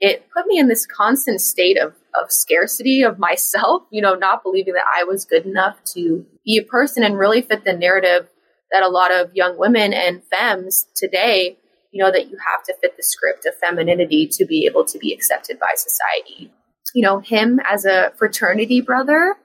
it 0.00 0.26
put 0.32 0.46
me 0.46 0.58
in 0.58 0.68
this 0.68 0.86
constant 0.86 1.40
state 1.40 1.78
of, 1.78 1.94
of 2.20 2.32
scarcity 2.32 3.02
of 3.02 3.18
myself, 3.18 3.82
you 3.90 4.00
know, 4.00 4.14
not 4.14 4.42
believing 4.42 4.72
that 4.72 4.86
I 4.96 5.04
was 5.04 5.26
good 5.26 5.44
enough 5.44 5.82
to 5.94 6.24
be 6.44 6.58
a 6.58 6.64
person 6.64 7.02
and 7.02 7.18
really 7.18 7.42
fit 7.42 7.64
the 7.64 7.74
narrative 7.74 8.28
that 8.72 8.82
a 8.82 8.88
lot 8.88 9.12
of 9.12 9.34
young 9.34 9.58
women 9.58 9.92
and 9.92 10.22
femmes 10.30 10.86
today 10.96 11.58
you 11.90 12.02
know, 12.02 12.10
that 12.10 12.30
you 12.30 12.36
have 12.46 12.62
to 12.64 12.74
fit 12.80 12.96
the 12.96 13.02
script 13.02 13.46
of 13.46 13.54
femininity 13.56 14.28
to 14.32 14.44
be 14.44 14.66
able 14.66 14.84
to 14.84 14.98
be 14.98 15.12
accepted 15.12 15.58
by 15.58 15.74
society. 15.76 16.52
You 16.94 17.02
know, 17.02 17.18
him 17.18 17.60
as 17.64 17.84
a 17.84 18.12
fraternity 18.16 18.80
brother, 18.80 19.36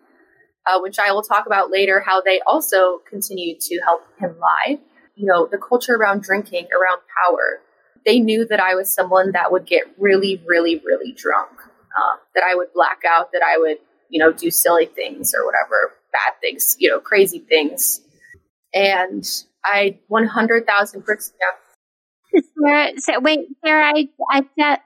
uh, 0.67 0.79
which 0.79 0.97
I 0.99 1.11
will 1.11 1.21
talk 1.21 1.45
about 1.45 1.71
later, 1.71 2.03
how 2.05 2.21
they 2.21 2.39
also 2.45 2.99
continued 3.09 3.59
to 3.61 3.79
help 3.83 4.01
him 4.19 4.37
lie. 4.39 4.79
You 5.15 5.25
know, 5.27 5.47
the 5.49 5.57
culture 5.57 5.95
around 5.95 6.23
drinking, 6.23 6.67
around 6.73 7.01
power. 7.23 7.61
They 8.05 8.19
knew 8.19 8.45
that 8.47 8.59
I 8.59 8.75
was 8.75 8.93
someone 8.93 9.31
that 9.31 9.51
would 9.51 9.65
get 9.65 9.83
really, 9.97 10.41
really, 10.45 10.81
really 10.85 11.11
drunk, 11.11 11.51
uh, 11.59 12.17
that 12.35 12.43
I 12.43 12.55
would 12.55 12.73
black 12.73 13.01
out, 13.07 13.31
that 13.31 13.41
I 13.45 13.57
would, 13.57 13.77
you 14.09 14.19
know, 14.19 14.31
do 14.31 14.51
silly 14.51 14.85
things 14.85 15.33
or 15.35 15.45
whatever, 15.45 15.93
bad 16.11 16.39
things, 16.41 16.75
you 16.79 16.89
know, 16.89 16.99
crazy 16.99 17.39
things. 17.39 18.01
And 18.73 19.25
I 19.63 19.99
100,000 20.07 21.01
percent. 21.03 21.35
Sarah, 22.59 22.91
so 22.97 23.19
wait, 23.19 23.47
Sarah, 23.63 23.93
I, 23.95 24.09
I, 24.29 24.79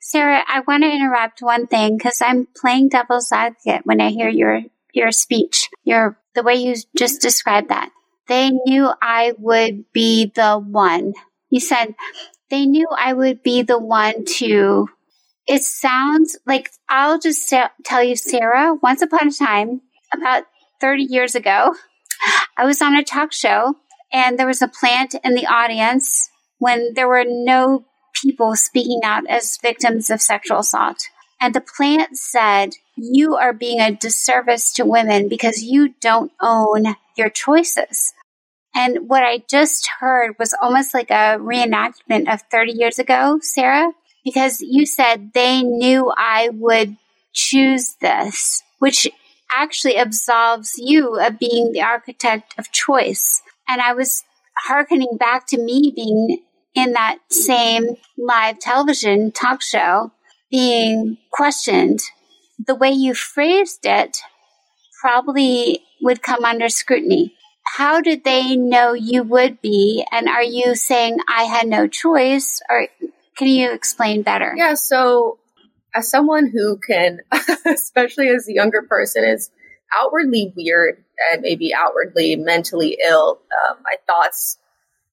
Sarah, 0.00 0.44
I 0.46 0.60
want 0.66 0.82
to 0.82 0.90
interrupt 0.90 1.40
one 1.40 1.66
thing 1.66 1.96
because 1.96 2.20
I'm 2.20 2.46
playing 2.56 2.88
devil's 2.90 3.32
advocate 3.32 3.82
when 3.84 4.00
I 4.00 4.10
hear 4.10 4.28
your 4.28 4.60
your 4.92 5.12
speech, 5.12 5.68
your 5.84 6.18
the 6.34 6.42
way 6.42 6.54
you 6.54 6.74
just 6.96 7.20
described 7.20 7.68
that. 7.70 7.90
They 8.28 8.50
knew 8.50 8.90
I 9.00 9.32
would 9.38 9.90
be 9.92 10.30
the 10.34 10.58
one. 10.58 11.14
You 11.48 11.60
said 11.60 11.94
they 12.50 12.66
knew 12.66 12.86
I 12.96 13.12
would 13.12 13.42
be 13.42 13.62
the 13.62 13.78
one 13.78 14.24
to. 14.36 14.88
It 15.46 15.62
sounds 15.62 16.36
like 16.46 16.70
I'll 16.88 17.18
just 17.18 17.52
tell 17.84 18.02
you, 18.02 18.16
Sarah. 18.16 18.74
Once 18.82 19.02
upon 19.02 19.28
a 19.28 19.32
time, 19.32 19.80
about 20.12 20.44
thirty 20.80 21.04
years 21.04 21.34
ago, 21.34 21.74
I 22.56 22.64
was 22.66 22.82
on 22.82 22.94
a 22.96 23.04
talk 23.04 23.32
show 23.32 23.76
and 24.12 24.38
there 24.38 24.46
was 24.46 24.62
a 24.62 24.68
plant 24.68 25.14
in 25.24 25.34
the 25.34 25.46
audience 25.46 26.28
when 26.58 26.94
there 26.94 27.08
were 27.08 27.24
no 27.26 27.84
people 28.22 28.54
speaking 28.56 29.00
out 29.04 29.26
as 29.28 29.58
victims 29.62 30.10
of 30.10 30.20
sexual 30.20 30.58
assault. 30.58 31.08
And 31.40 31.54
the 31.54 31.62
plant 31.62 32.16
said, 32.16 32.74
You 32.96 33.36
are 33.36 33.54
being 33.54 33.80
a 33.80 33.94
disservice 33.94 34.72
to 34.74 34.84
women 34.84 35.28
because 35.28 35.62
you 35.62 35.94
don't 36.00 36.32
own 36.40 36.96
your 37.16 37.30
choices. 37.30 38.12
And 38.74 39.08
what 39.08 39.22
I 39.22 39.42
just 39.48 39.88
heard 39.98 40.36
was 40.38 40.54
almost 40.60 40.94
like 40.94 41.10
a 41.10 41.38
reenactment 41.38 42.32
of 42.32 42.42
30 42.50 42.72
years 42.72 42.98
ago, 42.98 43.38
Sarah, 43.42 43.92
because 44.24 44.60
you 44.60 44.86
said 44.86 45.32
they 45.34 45.62
knew 45.62 46.12
I 46.16 46.50
would 46.52 46.96
choose 47.32 47.96
this, 48.00 48.62
which 48.78 49.08
actually 49.52 49.96
absolves 49.96 50.74
you 50.78 51.18
of 51.18 51.38
being 51.38 51.72
the 51.72 51.82
architect 51.82 52.54
of 52.58 52.70
choice. 52.70 53.42
And 53.68 53.80
I 53.80 53.92
was 53.92 54.24
hearkening 54.66 55.16
back 55.18 55.46
to 55.48 55.58
me 55.58 55.92
being 55.94 56.38
in 56.74 56.92
that 56.92 57.18
same 57.30 57.96
live 58.16 58.58
television 58.60 59.32
talk 59.32 59.62
show 59.62 60.12
being 60.50 61.18
questioned. 61.32 62.00
The 62.64 62.74
way 62.74 62.90
you 62.90 63.14
phrased 63.14 63.84
it 63.84 64.18
probably 65.00 65.82
would 66.02 66.22
come 66.22 66.44
under 66.44 66.68
scrutiny. 66.68 67.34
How 67.76 68.00
did 68.00 68.24
they 68.24 68.56
know 68.56 68.92
you 68.92 69.22
would 69.22 69.60
be? 69.60 70.04
And 70.10 70.28
are 70.28 70.42
you 70.42 70.74
saying 70.74 71.18
I 71.28 71.44
had 71.44 71.66
no 71.66 71.86
choice? 71.86 72.60
Or 72.68 72.88
can 73.36 73.48
you 73.48 73.72
explain 73.72 74.22
better? 74.22 74.54
Yeah, 74.56 74.74
so 74.74 75.38
as 75.94 76.10
someone 76.10 76.50
who 76.52 76.78
can, 76.78 77.20
especially 77.66 78.28
as 78.28 78.48
a 78.48 78.52
younger 78.52 78.82
person, 78.82 79.24
is 79.24 79.50
outwardly 80.00 80.52
weird 80.56 81.04
and 81.32 81.42
maybe 81.42 81.72
outwardly 81.74 82.36
mentally 82.36 82.98
ill, 83.04 83.40
um, 83.68 83.78
my 83.82 83.94
thoughts 84.06 84.58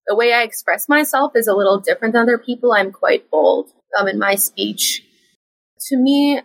the 0.08 0.16
way 0.16 0.34
I 0.34 0.44
express 0.44 0.88
myself 0.88 1.34
is 1.36 1.48
a 1.48 1.54
little 1.54 1.80
different 1.80 2.14
than 2.14 2.24
other 2.24 2.38
people. 2.38 2.72
I'm 2.74 2.92
quite 2.92 3.30
bold 3.30 3.70
um, 4.00 4.08
in 4.08 4.18
my 4.18 4.36
speech. 4.36 5.04
To 5.90 5.98
me, 5.98 6.42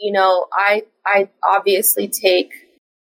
you 0.00 0.12
know, 0.12 0.46
I 0.52 0.84
I 1.06 1.28
obviously 1.46 2.08
take, 2.08 2.52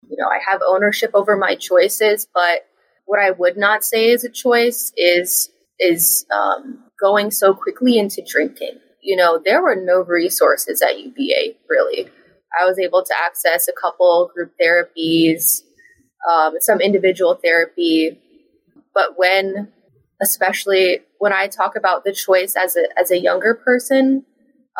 you 0.09 0.17
know, 0.17 0.27
I 0.27 0.39
have 0.49 0.61
ownership 0.65 1.11
over 1.13 1.35
my 1.35 1.55
choices, 1.55 2.27
but 2.33 2.65
what 3.05 3.19
I 3.19 3.31
would 3.31 3.57
not 3.57 3.83
say 3.83 4.09
is 4.09 4.23
a 4.23 4.29
choice 4.29 4.91
is 4.95 5.49
is 5.79 6.25
um, 6.33 6.83
going 6.99 7.31
so 7.31 7.53
quickly 7.53 7.97
into 7.97 8.23
drinking. 8.25 8.79
You 9.01 9.15
know, 9.15 9.39
there 9.43 9.61
were 9.61 9.75
no 9.75 10.03
resources 10.03 10.81
at 10.81 10.99
UVA 10.99 11.57
really. 11.69 12.09
I 12.59 12.65
was 12.65 12.79
able 12.79 13.03
to 13.03 13.13
access 13.25 13.67
a 13.67 13.73
couple 13.73 14.31
group 14.33 14.53
therapies, 14.61 15.61
um, 16.29 16.55
some 16.59 16.81
individual 16.81 17.35
therapy, 17.35 18.19
but 18.93 19.17
when 19.17 19.71
especially 20.21 21.01
when 21.19 21.31
I 21.31 21.47
talk 21.47 21.75
about 21.75 22.03
the 22.03 22.13
choice 22.13 22.55
as 22.55 22.75
a 22.75 22.87
as 22.99 23.11
a 23.11 23.19
younger 23.19 23.53
person, 23.55 24.25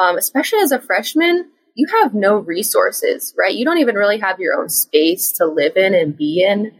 um, 0.02 0.18
especially 0.18 0.60
as 0.60 0.72
a 0.72 0.82
freshman, 0.82 1.50
you 1.78 1.86
have 2.02 2.16
no 2.16 2.38
resources, 2.38 3.36
right? 3.38 3.54
You 3.54 3.64
don't 3.64 3.78
even 3.78 3.94
really 3.94 4.18
have 4.18 4.40
your 4.40 4.60
own 4.60 4.68
space 4.68 5.32
to 5.34 5.46
live 5.46 5.78
in 5.78 5.94
and 5.94 6.18
be 6.18 6.44
in. 6.44 6.72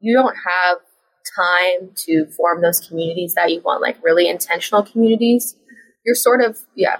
You 0.00 0.14
don't 0.14 0.36
have 0.36 0.78
time 1.36 1.90
to 2.06 2.26
form 2.36 2.62
those 2.62 2.78
communities 2.78 3.34
that 3.34 3.50
you 3.50 3.60
want, 3.62 3.82
like 3.82 3.96
really 4.04 4.28
intentional 4.28 4.84
communities. 4.84 5.56
You're 6.06 6.14
sort 6.14 6.40
of, 6.40 6.56
yeah. 6.76 6.98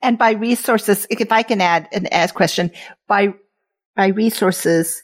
And 0.00 0.16
by 0.16 0.30
resources, 0.30 1.06
if 1.10 1.30
I 1.30 1.42
can 1.42 1.60
add 1.60 1.88
an 1.92 2.06
ask 2.06 2.34
question, 2.34 2.70
by 3.06 3.34
by 3.94 4.06
resources, 4.06 5.02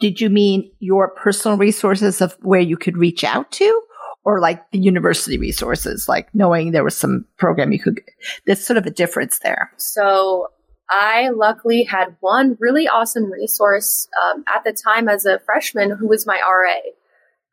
did 0.00 0.20
you 0.20 0.28
mean 0.28 0.70
your 0.80 1.08
personal 1.08 1.56
resources 1.56 2.20
of 2.20 2.36
where 2.42 2.60
you 2.60 2.76
could 2.76 2.98
reach 2.98 3.24
out 3.24 3.50
to? 3.52 3.82
or 4.24 4.40
like 4.40 4.70
the 4.72 4.78
university 4.78 5.38
resources, 5.38 6.06
like 6.06 6.28
knowing 6.34 6.72
there 6.72 6.84
was 6.84 6.94
some 6.94 7.24
program 7.38 7.72
you 7.72 7.78
could, 7.78 7.98
there's 8.44 8.62
sort 8.62 8.76
of 8.76 8.84
a 8.84 8.90
difference 8.90 9.38
there. 9.38 9.70
So 9.78 10.48
I 10.90 11.28
luckily 11.30 11.84
had 11.84 12.16
one 12.20 12.56
really 12.60 12.88
awesome 12.88 13.30
resource 13.30 14.08
um, 14.24 14.44
at 14.52 14.64
the 14.64 14.72
time 14.72 15.08
as 15.08 15.26
a 15.26 15.38
freshman 15.40 15.90
who 15.90 16.08
was 16.08 16.26
my 16.26 16.40
RA. 16.40 16.92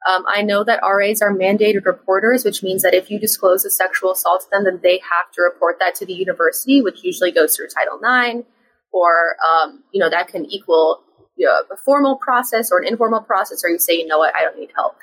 Um, 0.09 0.23
I 0.27 0.41
know 0.43 0.63
that 0.63 0.81
RAs 0.83 1.21
are 1.21 1.33
mandated 1.33 1.85
reporters, 1.85 2.45
which 2.45 2.61
means 2.61 2.83
that 2.83 2.93
if 2.93 3.09
you 3.09 3.19
disclose 3.19 3.65
a 3.65 3.71
sexual 3.71 4.11
assault 4.11 4.41
to 4.41 4.47
them, 4.51 4.63
then 4.63 4.79
they 4.83 4.99
have 4.99 5.31
to 5.33 5.41
report 5.41 5.77
that 5.79 5.95
to 5.95 6.05
the 6.05 6.13
university, 6.13 6.81
which 6.81 7.03
usually 7.03 7.31
goes 7.31 7.55
through 7.55 7.67
Title 7.67 7.99
IX, 7.99 8.47
or 8.93 9.35
um, 9.43 9.83
you 9.91 9.99
know 9.99 10.09
that 10.09 10.27
can 10.27 10.45
equal 10.45 11.01
you 11.35 11.47
know, 11.47 11.63
a 11.71 11.77
formal 11.77 12.17
process 12.17 12.71
or 12.71 12.79
an 12.79 12.87
informal 12.87 13.21
process, 13.21 13.63
or 13.63 13.69
you 13.69 13.79
say, 13.79 13.93
you 13.95 14.07
know 14.07 14.19
what, 14.19 14.33
I 14.35 14.43
don't 14.43 14.57
need 14.57 14.71
help. 14.75 14.95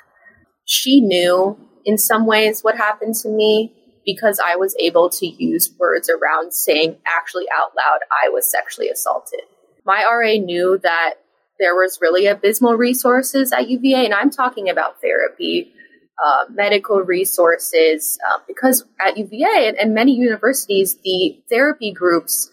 She 0.65 1.01
knew 1.01 1.57
in 1.85 1.97
some 1.97 2.25
ways 2.25 2.61
what 2.61 2.77
happened 2.77 3.15
to 3.15 3.29
me 3.29 3.73
because 4.05 4.39
I 4.43 4.55
was 4.55 4.75
able 4.79 5.09
to 5.11 5.25
use 5.25 5.73
words 5.79 6.09
around 6.09 6.53
saying 6.53 6.97
actually 7.05 7.45
out 7.55 7.71
loud, 7.75 7.99
I 8.11 8.29
was 8.29 8.49
sexually 8.49 8.89
assaulted. 8.89 9.41
My 9.85 10.03
RA 10.03 10.43
knew 10.43 10.79
that 10.83 11.15
there 11.59 11.75
was 11.75 11.99
really 12.01 12.25
abysmal 12.25 12.75
resources 12.75 13.51
at 13.51 13.69
UVA, 13.69 14.05
and 14.05 14.13
I'm 14.13 14.31
talking 14.31 14.69
about 14.69 15.01
therapy, 15.01 15.71
uh, 16.23 16.45
medical 16.49 16.99
resources, 16.99 18.17
uh, 18.29 18.39
because 18.47 18.85
at 18.99 19.17
UVA 19.17 19.67
and, 19.67 19.77
and 19.77 19.93
many 19.93 20.13
universities, 20.13 20.97
the 21.03 21.41
therapy 21.49 21.91
groups 21.91 22.51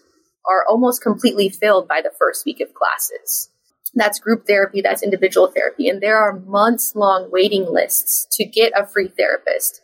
are 0.49 0.65
almost 0.69 1.01
completely 1.01 1.49
filled 1.49 1.87
by 1.87 2.01
the 2.01 2.11
first 2.17 2.45
week 2.45 2.59
of 2.61 2.73
classes. 2.73 3.49
That's 3.93 4.19
group 4.19 4.47
therapy, 4.47 4.81
that's 4.81 5.03
individual 5.03 5.47
therapy. 5.47 5.89
And 5.89 6.01
there 6.01 6.17
are 6.17 6.39
months 6.39 6.95
long 6.95 7.29
waiting 7.31 7.65
lists 7.65 8.27
to 8.37 8.45
get 8.45 8.71
a 8.75 8.87
free 8.87 9.09
therapist. 9.09 9.80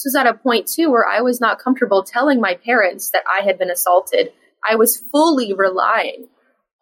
This 0.00 0.14
was 0.14 0.20
at 0.24 0.26
a 0.26 0.38
point 0.38 0.66
too 0.66 0.90
where 0.90 1.06
I 1.06 1.20
was 1.20 1.42
not 1.42 1.58
comfortable 1.58 2.02
telling 2.02 2.40
my 2.40 2.54
parents 2.54 3.10
that 3.10 3.22
I 3.30 3.44
had 3.44 3.58
been 3.58 3.70
assaulted. 3.70 4.32
I 4.66 4.76
was 4.76 4.96
fully 4.96 5.52
relying 5.52 6.28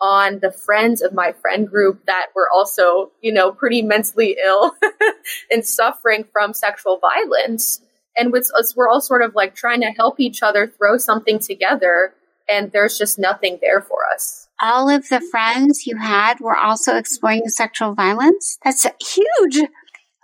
on 0.01 0.39
the 0.39 0.53
friends 0.53 1.03
of 1.03 1.13
my 1.13 1.33
friend 1.33 1.69
group 1.69 2.07
that 2.07 2.27
were 2.37 2.49
also, 2.55 3.11
you 3.21 3.33
know, 3.33 3.51
pretty 3.51 3.83
mentally 3.83 4.37
ill 4.41 4.73
and 5.51 5.67
suffering 5.67 6.27
from 6.33 6.55
sexual 6.55 7.01
violence. 7.01 7.81
And 8.17 8.31
with 8.31 8.53
us, 8.57 8.77
we're 8.77 8.89
all 8.89 9.01
sort 9.01 9.23
of 9.23 9.35
like 9.35 9.57
trying 9.57 9.81
to 9.81 9.91
help 9.91 10.21
each 10.21 10.41
other 10.41 10.69
throw 10.69 10.97
something 10.97 11.41
together. 11.41 12.15
And 12.49 12.71
there's 12.71 12.99
just 12.99 13.19
nothing 13.19 13.59
there 13.61 13.81
for 13.81 13.99
us 14.15 14.49
all 14.61 14.89
of 14.89 15.09
the 15.09 15.21
friends 15.21 15.87
you 15.87 15.97
had 15.97 16.41
were 16.41 16.57
also 16.57 16.97
exploring 16.97 17.49
sexual 17.49 17.95
violence? 17.95 18.59
That's 18.65 18.87
huge. 19.01 19.69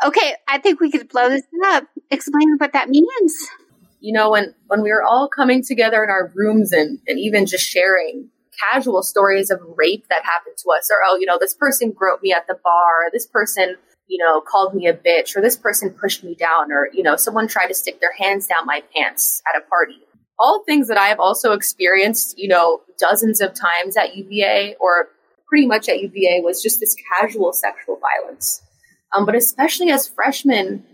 Okay, 0.03 0.35
I 0.49 0.59
think 0.59 0.81
we 0.81 0.91
could 0.91 1.09
blow 1.09 1.29
this 1.29 1.45
up. 1.67 1.85
Explain 2.11 2.57
what 2.59 2.73
that 2.73 2.89
means. 2.89 3.35
You 4.01 4.13
know, 4.13 4.31
when, 4.31 4.55
when 4.67 4.83
we 4.83 4.91
were 4.91 5.03
all 5.03 5.29
coming 5.29 5.63
together 5.63 6.03
in 6.05 6.11
our 6.11 6.33
rooms 6.35 6.73
and, 6.73 6.99
and 7.07 7.19
even 7.19 7.47
just 7.47 7.65
sharing 7.65 8.29
casual 8.73 9.03
stories 9.03 9.51
of 9.51 9.61
rape 9.77 10.07
that 10.11 10.25
happened 10.25 10.57
to 10.59 10.71
us, 10.71 10.91
or, 10.91 10.97
oh, 11.07 11.17
you 11.17 11.27
know, 11.27 11.39
this 11.41 11.55
person 11.55 11.91
groped 11.91 12.23
me 12.23 12.33
at 12.33 12.47
the 12.47 12.59
bar, 12.63 13.07
or 13.07 13.11
this 13.13 13.27
person, 13.27 13.77
you 14.07 14.23
know, 14.23 14.41
called 14.41 14.75
me 14.75 14.87
a 14.87 14.95
bitch, 14.95 15.37
or 15.37 15.41
this 15.41 15.57
person 15.57 15.91
pushed 15.91 16.23
me 16.23 16.35
down, 16.35 16.71
or, 16.71 16.89
you 16.93 17.03
know, 17.03 17.17
someone 17.17 17.49
tried 17.49 17.69
to 17.69 17.75
stick 17.75 18.01
their 18.01 18.13
hands 18.13 18.47
down 18.47 18.67
my 18.67 18.83
pants 18.95 19.43
at 19.53 19.61
a 19.61 19.65
party 19.67 20.05
all 20.39 20.65
things 20.65 20.89
that 20.89 20.99
I 20.99 21.07
have 21.07 21.21
also 21.21 21.53
experienced, 21.53 22.39
you 22.39 22.49
know, 22.49 22.83
dozens 22.99 23.41
of 23.41 23.55
times 23.55 23.97
at 23.97 24.17
UVA 24.17 24.77
or 24.81 25.09
pretty 25.47 25.67
much 25.67 25.89
at 25.89 26.01
UVA 26.01 26.41
was 26.43 26.63
just 26.63 26.81
this 26.81 26.97
casual 27.13 27.53
sexual 27.53 27.99
violence. 28.01 28.63
Um, 29.17 29.27
but 29.27 29.35
especially 29.35 29.91
as 29.91 30.09
freshmen, 30.09 30.85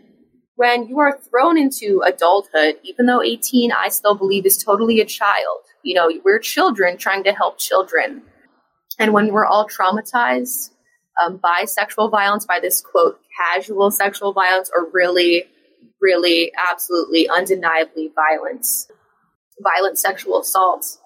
when 0.57 0.87
you 0.89 0.99
are 0.99 1.19
thrown 1.19 1.57
into 1.57 2.03
adulthood, 2.05 2.77
even 2.85 3.07
though 3.07 3.23
18, 3.23 3.73
I 3.73 3.89
still 3.89 4.15
believe 4.15 4.45
is 4.45 4.62
totally 4.62 5.00
a 5.00 5.07
child. 5.07 5.59
You 5.83 5.95
know, 5.95 6.12
we're 6.25 6.39
children 6.39 6.99
trying 6.99 7.25
to 7.25 7.33
help 7.33 7.59
children. 7.59 8.23
And 8.99 9.15
when 9.15 9.33
we're 9.33 9.47
all 9.47 9.67
traumatized 9.67 10.71
um, 11.25 11.39
by 11.39 11.65
sexual 11.65 12.11
violence, 12.11 12.45
by 12.45 12.61
this 12.61 12.83
quote, 12.83 13.19
casual 13.37 13.91
sexual 13.91 14.35
violence, 14.35 14.71
or 14.77 14.91
really, 14.93 15.45
really, 16.00 16.53
absolutely, 16.71 17.29
undeniably 17.29 18.12
violence, 18.15 18.91
violent 19.62 19.99
sexual 19.99 20.41
assaults, 20.41 20.99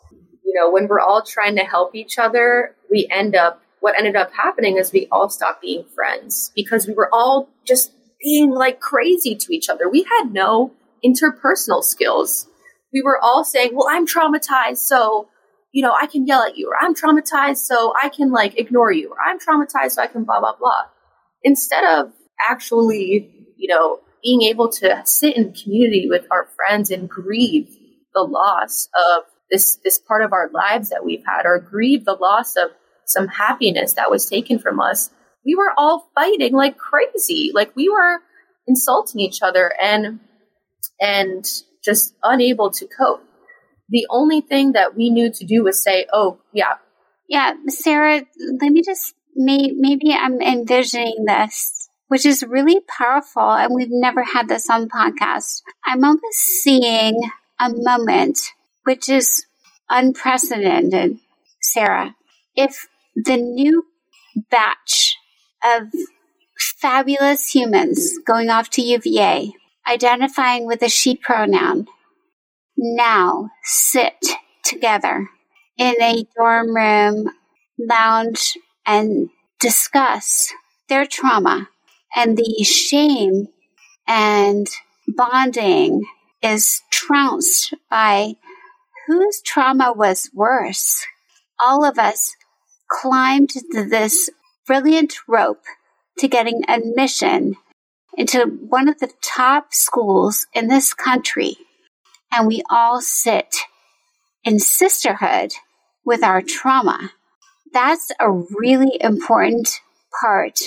you 0.45 0.53
know, 0.55 0.71
when 0.71 0.89
we're 0.89 1.01
all 1.01 1.23
trying 1.23 1.57
to 1.57 1.65
help 1.65 1.95
each 1.95 2.19
other, 2.19 2.75
we 2.91 3.09
end 3.11 3.35
up, 3.35 3.63
what 3.85 3.99
ended 3.99 4.17
up 4.17 4.33
happening 4.33 4.79
is 4.79 4.95
we 4.95 5.07
all 5.13 5.29
stopped 5.29 5.61
being 5.61 5.85
friends 5.95 6.51
because 6.57 6.87
we 6.87 6.95
were 6.95 7.11
all 7.13 7.51
just 7.67 7.93
being 8.19 8.51
like 8.51 8.81
crazy 8.81 9.35
to 9.35 9.55
each 9.55 9.69
other. 9.69 9.91
We 9.91 10.05
had 10.05 10.33
no 10.33 10.73
interpersonal 11.05 11.85
skills. 11.85 12.49
We 12.95 13.03
were 13.03 13.19
all 13.23 13.45
saying, 13.45 13.73
well, 13.75 13.87
I'm 13.91 14.07
traumatized, 14.07 14.79
so, 14.79 15.29
you 15.71 15.83
know, 15.83 15.93
I 15.93 16.07
can 16.07 16.27
yell 16.27 16.41
at 16.45 16.57
you, 16.57 16.71
or 16.71 16.83
I'm 16.83 16.95
traumatized, 16.95 17.59
so 17.59 17.93
I 18.03 18.09
can 18.09 18.33
like 18.33 18.59
ignore 18.59 18.91
you, 18.91 19.11
or 19.11 19.17
I'm 19.23 19.39
traumatized, 19.39 19.91
so 19.91 20.03
I 20.03 20.07
can 20.07 20.25
blah, 20.25 20.41
blah, 20.41 20.57
blah. 20.59 20.85
Instead 21.43 21.85
of 21.85 22.11
actually, 22.49 23.31
you 23.59 23.69
know, 23.69 24.01
being 24.23 24.41
able 24.45 24.71
to 24.71 25.03
sit 25.05 25.37
in 25.37 25.53
community 25.53 26.07
with 26.09 26.25
our 26.31 26.49
friends 26.57 26.91
and 26.91 27.07
grieve 27.07 27.69
the 28.15 28.23
loss 28.23 28.89
of 28.97 29.25
this 29.51 29.77
this 29.85 29.99
part 29.99 30.25
of 30.25 30.33
our 30.33 30.49
lives 30.55 30.89
that 30.89 31.05
we've 31.05 31.25
had 31.27 31.45
or 31.45 31.59
grieve 31.59 32.07
the 32.07 32.15
loss 32.15 32.57
of 32.57 32.71
some 33.07 33.29
happiness 33.29 33.95
that 33.95 34.11
was 34.11 34.29
taken 34.29 34.59
from 34.59 34.81
us 34.81 35.11
we 35.45 35.55
were 35.55 35.73
all 35.77 36.11
fighting 36.15 36.55
like 36.55 36.77
crazy. 36.79 37.51
Like 37.55 37.75
we 37.77 37.89
were 37.89 38.21
insulting 38.67 39.21
each 39.21 39.43
other 39.43 39.73
and 39.81 40.21
and 41.01 41.45
just 41.85 42.15
unable 42.23 42.71
to 42.71 42.87
cope. 42.87 43.23
The 43.91 44.07
only 44.09 44.41
thing 44.41 44.73
that 44.73 44.97
we 44.97 45.11
knew 45.11 45.31
to 45.33 45.45
do 45.45 45.63
was 45.63 45.83
say 45.83 46.07
oh 46.13 46.39
yeah. 46.53 46.75
Yeah 47.29 47.55
sarah 47.69 48.23
let 48.61 48.73
me 48.73 48.83
just 48.85 49.15
may, 49.35 49.73
maybe 49.75 50.13
i'm 50.13 50.41
envisioning 50.41 51.25
this 51.27 51.89
which 52.09 52.27
is 52.27 52.45
really 52.47 52.81
powerful 52.81 53.51
and 53.51 53.75
we've 53.75 53.89
never 53.91 54.23
had 54.23 54.47
this 54.47 54.69
on 54.69 54.89
podcast. 54.89 55.63
I'm 55.85 56.05
almost 56.05 56.39
seeing 56.63 57.19
a 57.59 57.71
moment 57.73 58.39
which 58.85 59.09
is 59.09 59.47
unprecedented, 59.89 61.19
Sarah. 61.63 62.15
If 62.55 62.87
the 63.15 63.37
new 63.37 63.85
batch 64.51 65.17
of 65.65 65.89
fabulous 66.59 67.55
humans 67.55 68.19
going 68.27 68.51
off 68.51 68.71
to 68.71 68.83
UVA, 68.83 69.53
identifying 69.87 70.67
with 70.67 70.83
a 70.83 70.89
she 70.89 71.17
pronoun, 71.17 71.87
now 72.77 73.51
sit 73.63 74.25
together 74.65 75.29
in 75.77 75.95
a 76.01 76.25
dorm 76.37 76.75
room, 76.75 77.31
lounge, 77.79 78.57
and 78.87 79.29
discuss 79.61 80.53
their 80.89 81.07
trauma 81.07 81.69
and 82.15 82.37
the 82.37 82.63
shame 82.65 83.49
and 84.07 84.69
bonding 85.09 86.05
is 86.43 86.83
trounced 86.91 87.75
by 87.91 88.35
whose 89.07 89.41
trauma 89.43 89.93
was 89.93 90.31
worse? 90.35 91.07
All 91.61 91.85
of 91.85 91.99
us 91.99 92.37
climbed 93.01 93.51
this 93.73 94.31
brilliant 94.67 95.15
rope 95.27 95.65
to 96.19 96.29
getting 96.29 96.63
admission 96.69 97.57
into 98.17 98.47
one 98.69 98.89
of 98.89 99.01
the 99.01 99.11
top 99.23 99.75
schools 99.75 100.47
in 100.55 100.69
this 100.69 100.95
country. 100.95 101.57
And 102.33 102.47
we 102.47 102.63
all 102.71 103.01
sit 103.01 103.57
in 104.45 104.59
sisterhood 104.59 105.53
with 106.05 106.23
our 106.23 106.41
trauma. 106.41 107.11
That's 107.73 108.13
a 108.21 108.31
really 108.31 108.97
important 109.01 109.81
part 110.21 110.61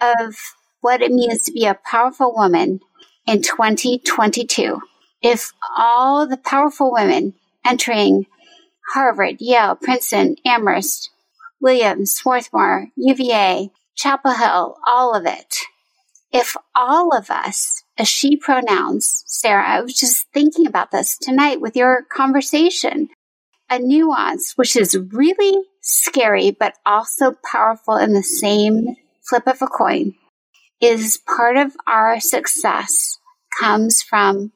of 0.00 0.36
what 0.80 1.02
it 1.02 1.12
means 1.12 1.42
to 1.42 1.52
be 1.52 1.66
a 1.66 1.78
powerful 1.90 2.34
woman 2.34 2.80
in 3.26 3.42
2022. 3.42 4.80
If 5.22 5.52
all 5.76 6.26
the 6.26 6.36
powerful 6.36 6.92
women 6.92 7.34
entering 7.64 8.26
Harvard, 8.92 9.36
Yale, 9.40 9.76
Princeton, 9.76 10.36
Amherst, 10.46 11.10
Williams, 11.64 12.14
Swarthmore, 12.14 12.88
UVA, 12.94 13.70
Chapel 13.96 14.32
Hill, 14.32 14.76
all 14.86 15.14
of 15.16 15.24
it. 15.24 15.56
If 16.30 16.58
all 16.76 17.16
of 17.16 17.30
us, 17.30 17.82
as 17.96 18.06
she 18.06 18.36
pronouns, 18.36 19.24
Sarah, 19.26 19.66
I 19.66 19.80
was 19.80 19.94
just 19.94 20.26
thinking 20.34 20.66
about 20.66 20.90
this 20.90 21.16
tonight 21.16 21.62
with 21.62 21.74
your 21.74 22.02
conversation, 22.02 23.08
a 23.70 23.78
nuance 23.78 24.52
which 24.56 24.76
is 24.76 24.94
really 25.10 25.64
scary 25.80 26.50
but 26.50 26.74
also 26.84 27.34
powerful 27.50 27.96
in 27.96 28.12
the 28.12 28.22
same 28.22 28.96
flip 29.26 29.46
of 29.46 29.62
a 29.62 29.66
coin 29.66 30.12
is 30.82 31.18
part 31.26 31.56
of 31.56 31.74
our 31.86 32.20
success 32.20 33.18
comes 33.58 34.02
from 34.02 34.52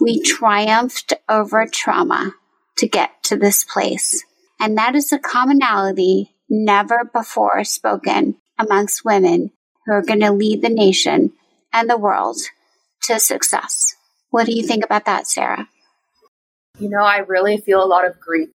we 0.00 0.20
triumphed 0.22 1.12
over 1.28 1.66
trauma 1.66 2.32
to 2.78 2.88
get 2.88 3.22
to 3.22 3.36
this 3.36 3.62
place. 3.62 4.24
And 4.58 4.76
that 4.76 4.96
is 4.96 5.12
a 5.12 5.20
commonality 5.20 6.34
never 6.48 7.04
before 7.12 7.64
spoken 7.64 8.36
amongst 8.58 9.04
women 9.04 9.50
who 9.86 9.92
are 9.92 10.02
going 10.02 10.20
to 10.20 10.32
lead 10.32 10.62
the 10.62 10.68
nation 10.68 11.32
and 11.72 11.88
the 11.88 11.98
world 11.98 12.38
to 13.02 13.18
success. 13.18 13.94
What 14.30 14.46
do 14.46 14.52
you 14.52 14.62
think 14.62 14.84
about 14.84 15.06
that, 15.06 15.26
Sarah? 15.26 15.68
You 16.78 16.90
know, 16.90 17.02
I 17.02 17.18
really 17.18 17.58
feel 17.58 17.82
a 17.82 17.86
lot 17.86 18.06
of 18.06 18.20
grief. 18.20 18.50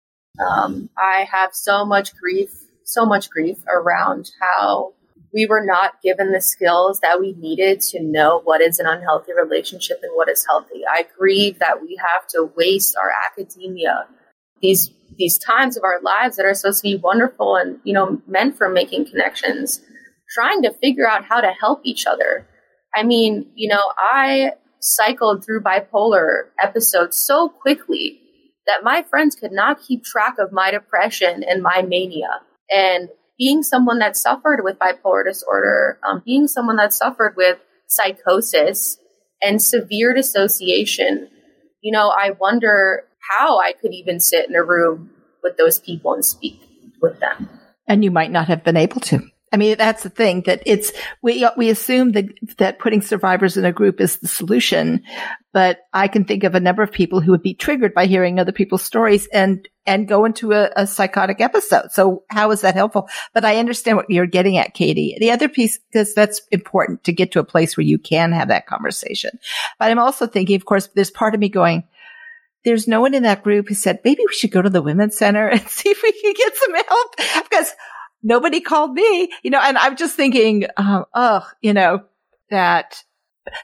Um, 0.40 0.88
I 0.96 1.26
have 1.30 1.54
so 1.54 1.84
much 1.84 2.16
grief, 2.16 2.50
so 2.84 3.04
much 3.04 3.30
grief 3.30 3.58
around 3.68 4.30
how 4.40 4.94
we 5.32 5.46
were 5.46 5.64
not 5.64 6.00
given 6.02 6.32
the 6.32 6.40
skills 6.40 7.00
that 7.00 7.20
we 7.20 7.34
needed 7.34 7.80
to 7.80 8.02
know 8.02 8.40
what 8.44 8.60
is 8.60 8.78
an 8.78 8.86
unhealthy 8.86 9.32
relationship 9.32 9.98
and 10.02 10.12
what 10.14 10.28
is 10.28 10.46
healthy. 10.48 10.82
I 10.88 11.06
grieve 11.18 11.58
that 11.58 11.82
we 11.82 12.00
have 12.02 12.26
to 12.28 12.50
waste 12.56 12.96
our 12.96 13.12
academia, 13.26 14.06
these 14.62 14.90
these 15.18 15.38
times 15.38 15.76
of 15.76 15.84
our 15.84 16.00
lives 16.00 16.36
that 16.36 16.46
are 16.46 16.54
supposed 16.54 16.82
to 16.82 16.88
be 16.88 16.96
wonderful 16.96 17.56
and 17.56 17.78
you 17.84 17.92
know 17.92 18.22
meant 18.26 18.56
for 18.56 18.68
making 18.68 19.06
connections, 19.06 19.80
trying 20.34 20.62
to 20.62 20.72
figure 20.72 21.08
out 21.08 21.24
how 21.24 21.40
to 21.40 21.52
help 21.60 21.80
each 21.84 22.06
other. 22.06 22.46
I 22.94 23.02
mean, 23.02 23.50
you 23.54 23.68
know, 23.68 23.92
I 23.98 24.52
cycled 24.80 25.44
through 25.44 25.62
bipolar 25.62 26.44
episodes 26.62 27.16
so 27.16 27.48
quickly 27.48 28.20
that 28.66 28.84
my 28.84 29.02
friends 29.02 29.34
could 29.34 29.52
not 29.52 29.82
keep 29.82 30.04
track 30.04 30.36
of 30.38 30.52
my 30.52 30.70
depression 30.70 31.42
and 31.42 31.62
my 31.62 31.82
mania. 31.82 32.40
And 32.70 33.08
being 33.38 33.62
someone 33.62 33.98
that 34.00 34.16
suffered 34.16 34.62
with 34.62 34.78
bipolar 34.78 35.24
disorder, 35.24 35.98
um, 36.06 36.22
being 36.24 36.46
someone 36.46 36.76
that 36.76 36.92
suffered 36.92 37.34
with 37.36 37.58
psychosis 37.86 38.98
and 39.42 39.62
severe 39.62 40.12
dissociation, 40.12 41.28
you 41.80 41.92
know, 41.92 42.08
I 42.08 42.32
wonder 42.38 43.04
how 43.28 43.58
I 43.58 43.72
could 43.72 43.92
even 43.92 44.20
sit 44.20 44.48
in 44.48 44.54
a 44.54 44.62
room 44.62 45.10
with 45.42 45.56
those 45.56 45.78
people 45.78 46.14
and 46.14 46.24
speak 46.24 46.60
with 47.00 47.20
them. 47.20 47.48
And 47.86 48.04
you 48.04 48.10
might 48.10 48.30
not 48.30 48.48
have 48.48 48.64
been 48.64 48.76
able 48.76 49.00
to. 49.02 49.20
I 49.50 49.56
mean, 49.56 49.78
that's 49.78 50.02
the 50.02 50.10
thing 50.10 50.42
that 50.42 50.62
it's, 50.66 50.92
we, 51.22 51.48
we 51.56 51.70
assume 51.70 52.12
that, 52.12 52.26
that 52.58 52.78
putting 52.78 53.00
survivors 53.00 53.56
in 53.56 53.64
a 53.64 53.72
group 53.72 53.98
is 53.98 54.18
the 54.18 54.28
solution, 54.28 55.04
but 55.54 55.78
I 55.90 56.08
can 56.08 56.26
think 56.26 56.44
of 56.44 56.54
a 56.54 56.60
number 56.60 56.82
of 56.82 56.92
people 56.92 57.22
who 57.22 57.30
would 57.30 57.42
be 57.42 57.54
triggered 57.54 57.94
by 57.94 58.04
hearing 58.04 58.38
other 58.38 58.52
people's 58.52 58.82
stories 58.82 59.26
and, 59.28 59.66
and 59.86 60.06
go 60.06 60.26
into 60.26 60.52
a, 60.52 60.70
a 60.76 60.86
psychotic 60.86 61.40
episode. 61.40 61.92
So 61.92 62.24
how 62.28 62.50
is 62.50 62.60
that 62.60 62.74
helpful? 62.74 63.08
But 63.32 63.46
I 63.46 63.56
understand 63.56 63.96
what 63.96 64.10
you're 64.10 64.26
getting 64.26 64.58
at, 64.58 64.74
Katie. 64.74 65.16
The 65.18 65.30
other 65.30 65.48
piece, 65.48 65.78
because 65.78 66.12
that's 66.12 66.42
important 66.50 67.04
to 67.04 67.12
get 67.14 67.32
to 67.32 67.40
a 67.40 67.44
place 67.44 67.74
where 67.74 67.86
you 67.86 67.98
can 67.98 68.32
have 68.32 68.48
that 68.48 68.66
conversation. 68.66 69.38
But 69.78 69.90
I'm 69.90 69.98
also 69.98 70.26
thinking, 70.26 70.56
of 70.56 70.66
course, 70.66 70.88
there's 70.94 71.10
part 71.10 71.32
of 71.32 71.40
me 71.40 71.48
going, 71.48 71.84
there's 72.64 72.88
no 72.88 73.00
one 73.00 73.14
in 73.14 73.22
that 73.22 73.42
group 73.42 73.68
who 73.68 73.74
said, 73.74 74.00
maybe 74.04 74.22
we 74.26 74.34
should 74.34 74.50
go 74.50 74.62
to 74.62 74.70
the 74.70 74.82
women's 74.82 75.16
center 75.16 75.46
and 75.48 75.60
see 75.68 75.90
if 75.90 76.02
we 76.02 76.12
can 76.12 76.34
get 76.34 76.56
some 76.56 76.74
help 76.74 77.16
because 77.50 77.72
nobody 78.22 78.60
called 78.60 78.92
me, 78.92 79.30
you 79.42 79.50
know, 79.50 79.60
and 79.62 79.78
I'm 79.78 79.96
just 79.96 80.16
thinking, 80.16 80.66
oh, 80.76 81.46
you 81.60 81.72
know, 81.72 82.00
that 82.50 83.02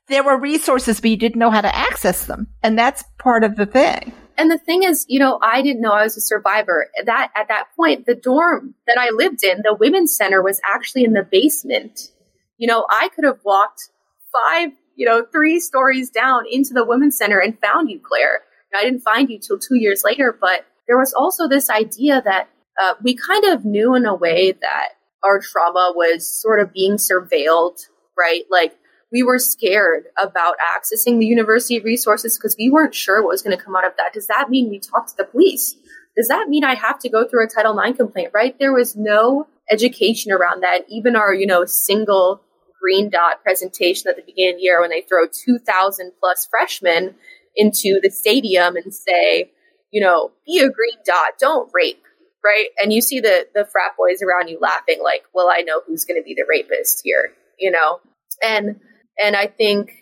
there 0.08 0.22
were 0.22 0.38
resources, 0.38 1.00
but 1.00 1.10
you 1.10 1.16
didn't 1.16 1.38
know 1.38 1.50
how 1.50 1.60
to 1.60 1.74
access 1.74 2.26
them. 2.26 2.48
And 2.62 2.78
that's 2.78 3.04
part 3.18 3.44
of 3.44 3.56
the 3.56 3.66
thing. 3.66 4.14
And 4.36 4.50
the 4.50 4.58
thing 4.58 4.82
is, 4.82 5.06
you 5.08 5.20
know, 5.20 5.38
I 5.40 5.62
didn't 5.62 5.80
know 5.80 5.92
I 5.92 6.02
was 6.02 6.16
a 6.16 6.20
survivor. 6.20 6.88
That 7.04 7.30
at 7.36 7.48
that 7.48 7.66
point, 7.76 8.06
the 8.06 8.14
dorm 8.14 8.74
that 8.86 8.98
I 8.98 9.10
lived 9.10 9.44
in, 9.44 9.58
the 9.62 9.76
women's 9.78 10.16
center 10.16 10.42
was 10.42 10.60
actually 10.64 11.04
in 11.04 11.12
the 11.12 11.22
basement. 11.22 12.10
You 12.56 12.66
know, 12.66 12.86
I 12.88 13.10
could 13.14 13.24
have 13.24 13.38
walked 13.44 13.90
five, 14.32 14.70
you 14.96 15.06
know, 15.06 15.24
three 15.30 15.60
stories 15.60 16.10
down 16.10 16.44
into 16.50 16.74
the 16.74 16.84
women's 16.84 17.16
center 17.16 17.38
and 17.38 17.58
found 17.60 17.90
you, 17.90 18.00
Claire. 18.00 18.42
I 18.74 18.82
didn't 18.82 19.00
find 19.00 19.30
you 19.30 19.38
till 19.38 19.58
two 19.58 19.76
years 19.76 20.02
later, 20.04 20.36
but 20.38 20.66
there 20.86 20.98
was 20.98 21.12
also 21.14 21.48
this 21.48 21.70
idea 21.70 22.22
that 22.24 22.48
uh, 22.82 22.94
we 23.02 23.14
kind 23.14 23.44
of 23.44 23.64
knew 23.64 23.94
in 23.94 24.04
a 24.04 24.14
way 24.14 24.52
that 24.52 24.88
our 25.22 25.40
trauma 25.40 25.92
was 25.94 26.28
sort 26.28 26.60
of 26.60 26.72
being 26.72 26.94
surveilled, 26.94 27.78
right? 28.18 28.44
Like 28.50 28.76
we 29.12 29.22
were 29.22 29.38
scared 29.38 30.04
about 30.20 30.56
accessing 30.58 31.18
the 31.18 31.26
university 31.26 31.80
resources 31.80 32.36
because 32.36 32.56
we 32.58 32.68
weren't 32.70 32.94
sure 32.94 33.22
what 33.22 33.30
was 33.30 33.42
going 33.42 33.56
to 33.56 33.62
come 33.62 33.76
out 33.76 33.86
of 33.86 33.92
that. 33.96 34.12
Does 34.12 34.26
that 34.26 34.50
mean 34.50 34.68
we 34.68 34.80
talk 34.80 35.06
to 35.06 35.16
the 35.16 35.24
police? 35.24 35.76
Does 36.16 36.28
that 36.28 36.48
mean 36.48 36.64
I 36.64 36.74
have 36.74 36.98
to 37.00 37.08
go 37.08 37.26
through 37.26 37.44
a 37.44 37.48
Title 37.48 37.78
IX 37.78 37.96
complaint, 37.96 38.30
right? 38.34 38.56
There 38.58 38.72
was 38.72 38.96
no 38.96 39.46
education 39.70 40.32
around 40.32 40.62
that. 40.62 40.80
Even 40.88 41.16
our, 41.16 41.32
you 41.32 41.46
know, 41.46 41.64
single 41.64 42.42
green 42.80 43.08
dot 43.08 43.42
presentation 43.42 44.10
at 44.10 44.16
the 44.16 44.22
beginning 44.22 44.54
of 44.54 44.58
the 44.58 44.62
year 44.62 44.80
when 44.80 44.90
they 44.90 45.00
throw 45.00 45.26
2,000 45.26 46.12
plus 46.20 46.46
freshmen 46.50 47.14
into 47.56 48.00
the 48.02 48.10
stadium 48.10 48.76
and 48.76 48.94
say, 48.94 49.50
you 49.90 50.00
know, 50.00 50.32
be 50.46 50.58
a 50.58 50.70
green 50.70 50.98
dot, 51.06 51.38
don't 51.38 51.70
rape, 51.72 52.02
right? 52.44 52.68
And 52.82 52.92
you 52.92 53.00
see 53.00 53.20
the 53.20 53.46
the 53.54 53.64
frat 53.64 53.92
boys 53.96 54.22
around 54.22 54.48
you 54.48 54.58
laughing, 54.60 55.00
like, 55.02 55.22
well, 55.34 55.48
I 55.50 55.62
know 55.62 55.82
who's 55.86 56.04
going 56.04 56.20
to 56.20 56.24
be 56.24 56.34
the 56.34 56.46
rapist 56.48 57.00
here, 57.04 57.32
you 57.58 57.70
know, 57.70 58.00
and 58.42 58.80
and 59.22 59.36
I 59.36 59.46
think, 59.46 59.92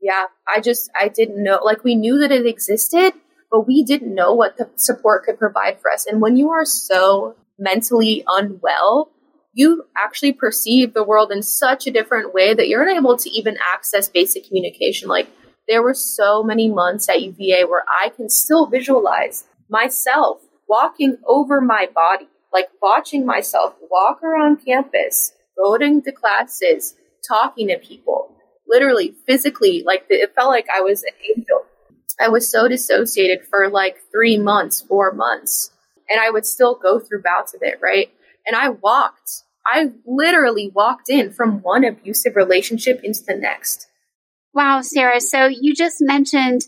yeah, 0.00 0.24
I 0.48 0.60
just 0.60 0.90
I 1.00 1.08
didn't 1.08 1.42
know, 1.42 1.60
like, 1.64 1.84
we 1.84 1.94
knew 1.94 2.18
that 2.18 2.32
it 2.32 2.46
existed, 2.46 3.12
but 3.50 3.66
we 3.66 3.84
didn't 3.84 4.14
know 4.14 4.34
what 4.34 4.56
the 4.56 4.68
support 4.76 5.24
could 5.24 5.38
provide 5.38 5.80
for 5.80 5.92
us. 5.92 6.06
And 6.06 6.20
when 6.20 6.36
you 6.36 6.50
are 6.50 6.64
so 6.64 7.36
mentally 7.58 8.24
unwell, 8.26 9.12
you 9.54 9.84
actually 9.96 10.32
perceive 10.32 10.92
the 10.92 11.04
world 11.04 11.32
in 11.32 11.42
such 11.42 11.86
a 11.86 11.90
different 11.90 12.34
way 12.34 12.52
that 12.52 12.68
you're 12.68 12.82
unable 12.82 13.16
to 13.16 13.30
even 13.30 13.56
access 13.74 14.08
basic 14.08 14.46
communication. 14.46 15.08
Like 15.08 15.28
there 15.68 15.82
were 15.82 15.94
so 15.94 16.42
many 16.42 16.68
months 16.68 17.08
at 17.08 17.22
UVA 17.22 17.64
where 17.64 17.84
I 17.88 18.10
can 18.10 18.28
still 18.28 18.66
visualize 18.66 19.44
myself 19.68 20.40
walking 20.68 21.18
over 21.26 21.60
my 21.60 21.88
body, 21.94 22.28
like 22.52 22.68
watching 22.80 23.26
myself 23.26 23.74
walk 23.90 24.22
around 24.22 24.64
campus, 24.64 25.32
going 25.56 26.02
to 26.02 26.12
classes, 26.12 26.94
talking 27.26 27.68
to 27.68 27.78
people, 27.78 28.36
literally 28.68 29.14
physically, 29.26 29.82
like 29.84 30.04
it 30.08 30.34
felt 30.34 30.50
like 30.50 30.66
I 30.72 30.80
was 30.80 31.02
an 31.02 31.14
angel. 31.36 31.62
I 32.18 32.28
was 32.28 32.50
so 32.50 32.68
dissociated 32.68 33.46
for 33.46 33.68
like 33.68 33.98
three 34.10 34.38
months, 34.38 34.80
four 34.80 35.12
months, 35.12 35.70
and 36.08 36.20
I 36.20 36.30
would 36.30 36.46
still 36.46 36.74
go 36.74 36.98
through 36.98 37.22
bouts 37.22 37.54
of 37.54 37.62
it, 37.62 37.78
right? 37.82 38.10
And 38.46 38.56
I 38.56 38.70
walked 38.70 39.42
I 39.66 39.90
literally 40.06 40.70
walked 40.72 41.10
in 41.10 41.32
from 41.32 41.60
one 41.60 41.84
abusive 41.84 42.36
relationship 42.36 43.00
into 43.02 43.24
the 43.26 43.34
next. 43.34 43.88
Wow, 44.56 44.80
Sarah. 44.80 45.20
So 45.20 45.44
you 45.48 45.74
just 45.74 45.96
mentioned 46.00 46.62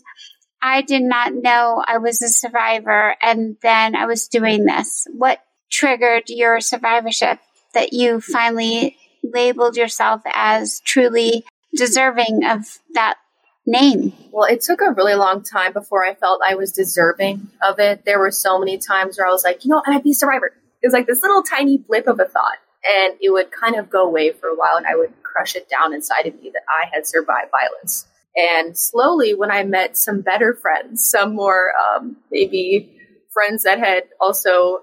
I 0.61 0.83
did 0.83 1.01
not 1.01 1.33
know 1.33 1.83
I 1.87 1.97
was 1.97 2.21
a 2.21 2.29
survivor 2.29 3.15
and 3.19 3.57
then 3.63 3.95
I 3.95 4.05
was 4.05 4.27
doing 4.27 4.65
this. 4.65 5.07
What 5.11 5.39
triggered 5.71 6.25
your 6.27 6.59
survivorship 6.59 7.39
that 7.73 7.91
you 7.91 8.21
finally 8.21 8.95
labeled 9.23 9.75
yourself 9.75 10.21
as 10.31 10.81
truly 10.81 11.43
deserving 11.75 12.45
of 12.45 12.77
that 12.93 13.15
name? 13.65 14.13
Well, 14.31 14.45
it 14.45 14.61
took 14.61 14.81
a 14.81 14.93
really 14.93 15.15
long 15.15 15.41
time 15.41 15.73
before 15.73 16.05
I 16.05 16.13
felt 16.13 16.41
I 16.47 16.53
was 16.53 16.71
deserving 16.71 17.49
of 17.63 17.79
it. 17.79 18.05
There 18.05 18.19
were 18.19 18.29
so 18.29 18.59
many 18.59 18.77
times 18.77 19.17
where 19.17 19.25
I 19.25 19.31
was 19.31 19.43
like, 19.43 19.65
you 19.65 19.71
know, 19.71 19.81
I'd 19.87 20.03
be 20.03 20.11
a 20.11 20.13
survivor. 20.13 20.53
It 20.83 20.85
was 20.85 20.93
like 20.93 21.07
this 21.07 21.23
little 21.23 21.41
tiny 21.41 21.79
blip 21.79 22.05
of 22.05 22.19
a 22.19 22.25
thought 22.25 22.59
and 22.87 23.15
it 23.21 23.31
would 23.31 23.51
kind 23.51 23.75
of 23.75 23.89
go 23.89 24.05
away 24.05 24.31
for 24.31 24.47
a 24.47 24.55
while 24.55 24.77
and 24.77 24.85
I 24.85 24.95
would 24.95 25.11
crush 25.23 25.55
it 25.55 25.69
down 25.69 25.93
inside 25.93 26.25
of 26.25 26.35
me 26.35 26.51
that 26.53 26.63
I 26.67 26.87
had 26.93 27.05
survived 27.05 27.51
violence. 27.51 28.07
And 28.35 28.77
slowly, 28.77 29.33
when 29.33 29.51
I 29.51 29.63
met 29.63 29.97
some 29.97 30.21
better 30.21 30.53
friends, 30.53 31.09
some 31.09 31.35
more 31.35 31.71
um, 31.75 32.17
maybe 32.31 32.97
friends 33.33 33.63
that 33.63 33.79
had 33.79 34.03
also 34.19 34.81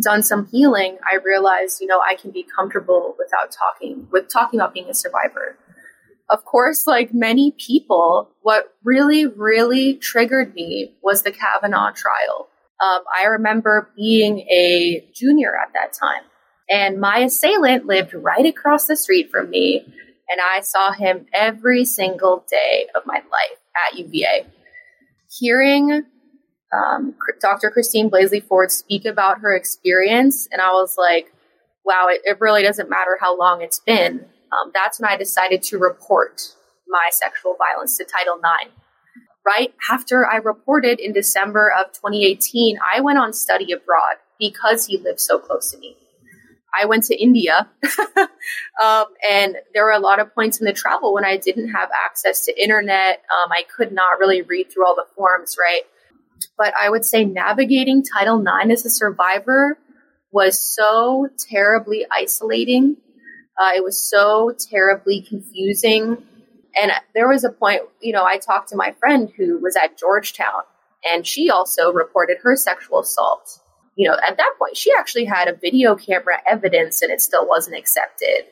done 0.00 0.22
some 0.22 0.46
healing, 0.46 0.98
I 1.04 1.16
realized, 1.16 1.80
you 1.80 1.86
know, 1.86 2.00
I 2.00 2.14
can 2.14 2.30
be 2.30 2.44
comfortable 2.44 3.16
without 3.18 3.50
talking, 3.50 4.06
with 4.10 4.28
talking 4.28 4.60
about 4.60 4.72
being 4.72 4.88
a 4.88 4.94
survivor. 4.94 5.56
Of 6.30 6.44
course, 6.44 6.86
like 6.86 7.12
many 7.12 7.52
people, 7.58 8.30
what 8.42 8.74
really, 8.84 9.26
really 9.26 9.94
triggered 9.94 10.54
me 10.54 10.94
was 11.02 11.22
the 11.22 11.32
Kavanaugh 11.32 11.90
trial. 11.90 12.48
Um, 12.80 13.02
I 13.14 13.26
remember 13.26 13.90
being 13.96 14.40
a 14.40 15.08
junior 15.14 15.56
at 15.56 15.72
that 15.74 15.92
time 15.92 16.22
and 16.68 17.00
my 17.00 17.18
assailant 17.18 17.86
lived 17.86 18.14
right 18.14 18.46
across 18.46 18.86
the 18.86 18.96
street 18.96 19.30
from 19.30 19.50
me. 19.50 19.84
And 20.30 20.40
I 20.40 20.60
saw 20.60 20.92
him 20.92 21.26
every 21.32 21.84
single 21.84 22.44
day 22.50 22.86
of 22.94 23.02
my 23.04 23.16
life 23.30 23.58
at 23.90 23.98
UVA. 23.98 24.46
Hearing 25.38 26.04
um, 26.72 27.14
Dr. 27.40 27.70
Christine 27.70 28.10
Blasey 28.10 28.42
Ford 28.42 28.70
speak 28.70 29.04
about 29.04 29.40
her 29.40 29.54
experience, 29.54 30.48
and 30.50 30.62
I 30.62 30.72
was 30.72 30.96
like, 30.96 31.32
wow, 31.84 32.06
it, 32.08 32.22
it 32.24 32.40
really 32.40 32.62
doesn't 32.62 32.88
matter 32.88 33.18
how 33.20 33.36
long 33.36 33.60
it's 33.60 33.80
been. 33.80 34.24
Um, 34.52 34.70
that's 34.72 35.00
when 35.00 35.10
I 35.10 35.16
decided 35.16 35.62
to 35.64 35.78
report 35.78 36.54
my 36.88 37.08
sexual 37.10 37.56
violence 37.56 37.96
to 37.98 38.04
Title 38.04 38.36
IX. 38.36 38.70
Right 39.44 39.74
after 39.90 40.26
I 40.26 40.36
reported 40.36 41.00
in 41.00 41.12
December 41.12 41.72
of 41.78 41.92
2018, 41.92 42.78
I 42.94 43.00
went 43.00 43.18
on 43.18 43.32
study 43.32 43.72
abroad 43.72 44.16
because 44.38 44.86
he 44.86 44.98
lived 44.98 45.20
so 45.20 45.38
close 45.38 45.72
to 45.72 45.78
me. 45.78 45.96
I 46.80 46.86
went 46.86 47.04
to 47.04 47.20
India, 47.20 47.68
um, 48.82 49.04
and 49.28 49.56
there 49.74 49.84
were 49.84 49.92
a 49.92 49.98
lot 49.98 50.20
of 50.20 50.34
points 50.34 50.60
in 50.60 50.64
the 50.64 50.72
travel 50.72 51.12
when 51.12 51.24
I 51.24 51.36
didn't 51.36 51.70
have 51.70 51.90
access 52.04 52.44
to 52.46 52.62
internet. 52.62 53.22
Um, 53.30 53.52
I 53.52 53.64
could 53.76 53.92
not 53.92 54.18
really 54.18 54.42
read 54.42 54.72
through 54.72 54.86
all 54.86 54.94
the 54.94 55.06
forms, 55.14 55.56
right? 55.60 55.82
But 56.56 56.74
I 56.80 56.88
would 56.88 57.04
say 57.04 57.24
navigating 57.24 58.02
Title 58.02 58.40
IX 58.40 58.72
as 58.72 58.86
a 58.86 58.90
survivor 58.90 59.78
was 60.32 60.58
so 60.58 61.28
terribly 61.38 62.06
isolating. 62.10 62.96
Uh, 63.60 63.72
it 63.76 63.84
was 63.84 64.02
so 64.10 64.54
terribly 64.70 65.20
confusing. 65.20 66.24
And 66.80 66.90
there 67.14 67.28
was 67.28 67.44
a 67.44 67.50
point, 67.50 67.82
you 68.00 68.12
know, 68.12 68.24
I 68.24 68.38
talked 68.38 68.70
to 68.70 68.76
my 68.76 68.92
friend 68.92 69.30
who 69.36 69.58
was 69.58 69.76
at 69.76 69.98
Georgetown, 69.98 70.62
and 71.04 71.26
she 71.26 71.50
also 71.50 71.92
reported 71.92 72.38
her 72.42 72.56
sexual 72.56 73.00
assault 73.00 73.60
you 73.96 74.08
know, 74.08 74.16
at 74.26 74.36
that 74.36 74.54
point, 74.58 74.76
she 74.76 74.90
actually 74.98 75.24
had 75.24 75.48
a 75.48 75.54
video 75.54 75.94
camera 75.94 76.38
evidence 76.48 77.02
and 77.02 77.10
it 77.10 77.20
still 77.20 77.46
wasn't 77.46 77.76
accepted. 77.76 78.46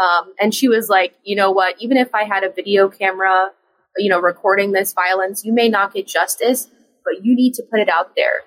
Um, 0.00 0.32
and 0.40 0.54
she 0.54 0.68
was 0.68 0.88
like, 0.88 1.14
you 1.22 1.36
know 1.36 1.50
what, 1.50 1.76
even 1.80 1.96
if 1.96 2.14
I 2.14 2.24
had 2.24 2.44
a 2.44 2.50
video 2.50 2.88
camera, 2.88 3.50
you 3.98 4.08
know, 4.08 4.20
recording 4.20 4.72
this 4.72 4.94
violence, 4.94 5.44
you 5.44 5.52
may 5.52 5.68
not 5.68 5.92
get 5.92 6.06
justice, 6.06 6.68
but 7.04 7.24
you 7.24 7.36
need 7.36 7.54
to 7.54 7.62
put 7.70 7.80
it 7.80 7.88
out 7.88 8.16
there. 8.16 8.42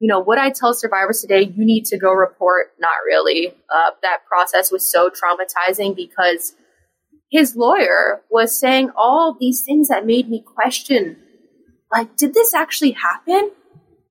You 0.00 0.08
know, 0.08 0.18
what 0.18 0.38
I 0.38 0.50
tell 0.50 0.74
survivors 0.74 1.20
today, 1.20 1.42
you 1.42 1.64
need 1.64 1.84
to 1.86 1.98
go 1.98 2.12
report. 2.12 2.72
Not 2.80 2.96
really. 3.06 3.54
Uh, 3.72 3.90
that 4.02 4.20
process 4.26 4.72
was 4.72 4.90
so 4.90 5.10
traumatizing 5.10 5.94
because 5.94 6.54
his 7.30 7.54
lawyer 7.54 8.22
was 8.30 8.58
saying 8.58 8.90
all 8.96 9.36
these 9.38 9.62
things 9.62 9.88
that 9.88 10.06
made 10.06 10.28
me 10.28 10.42
question 10.42 11.16
like, 11.92 12.16
did 12.16 12.34
this 12.34 12.54
actually 12.54 12.92
happen? 12.92 13.50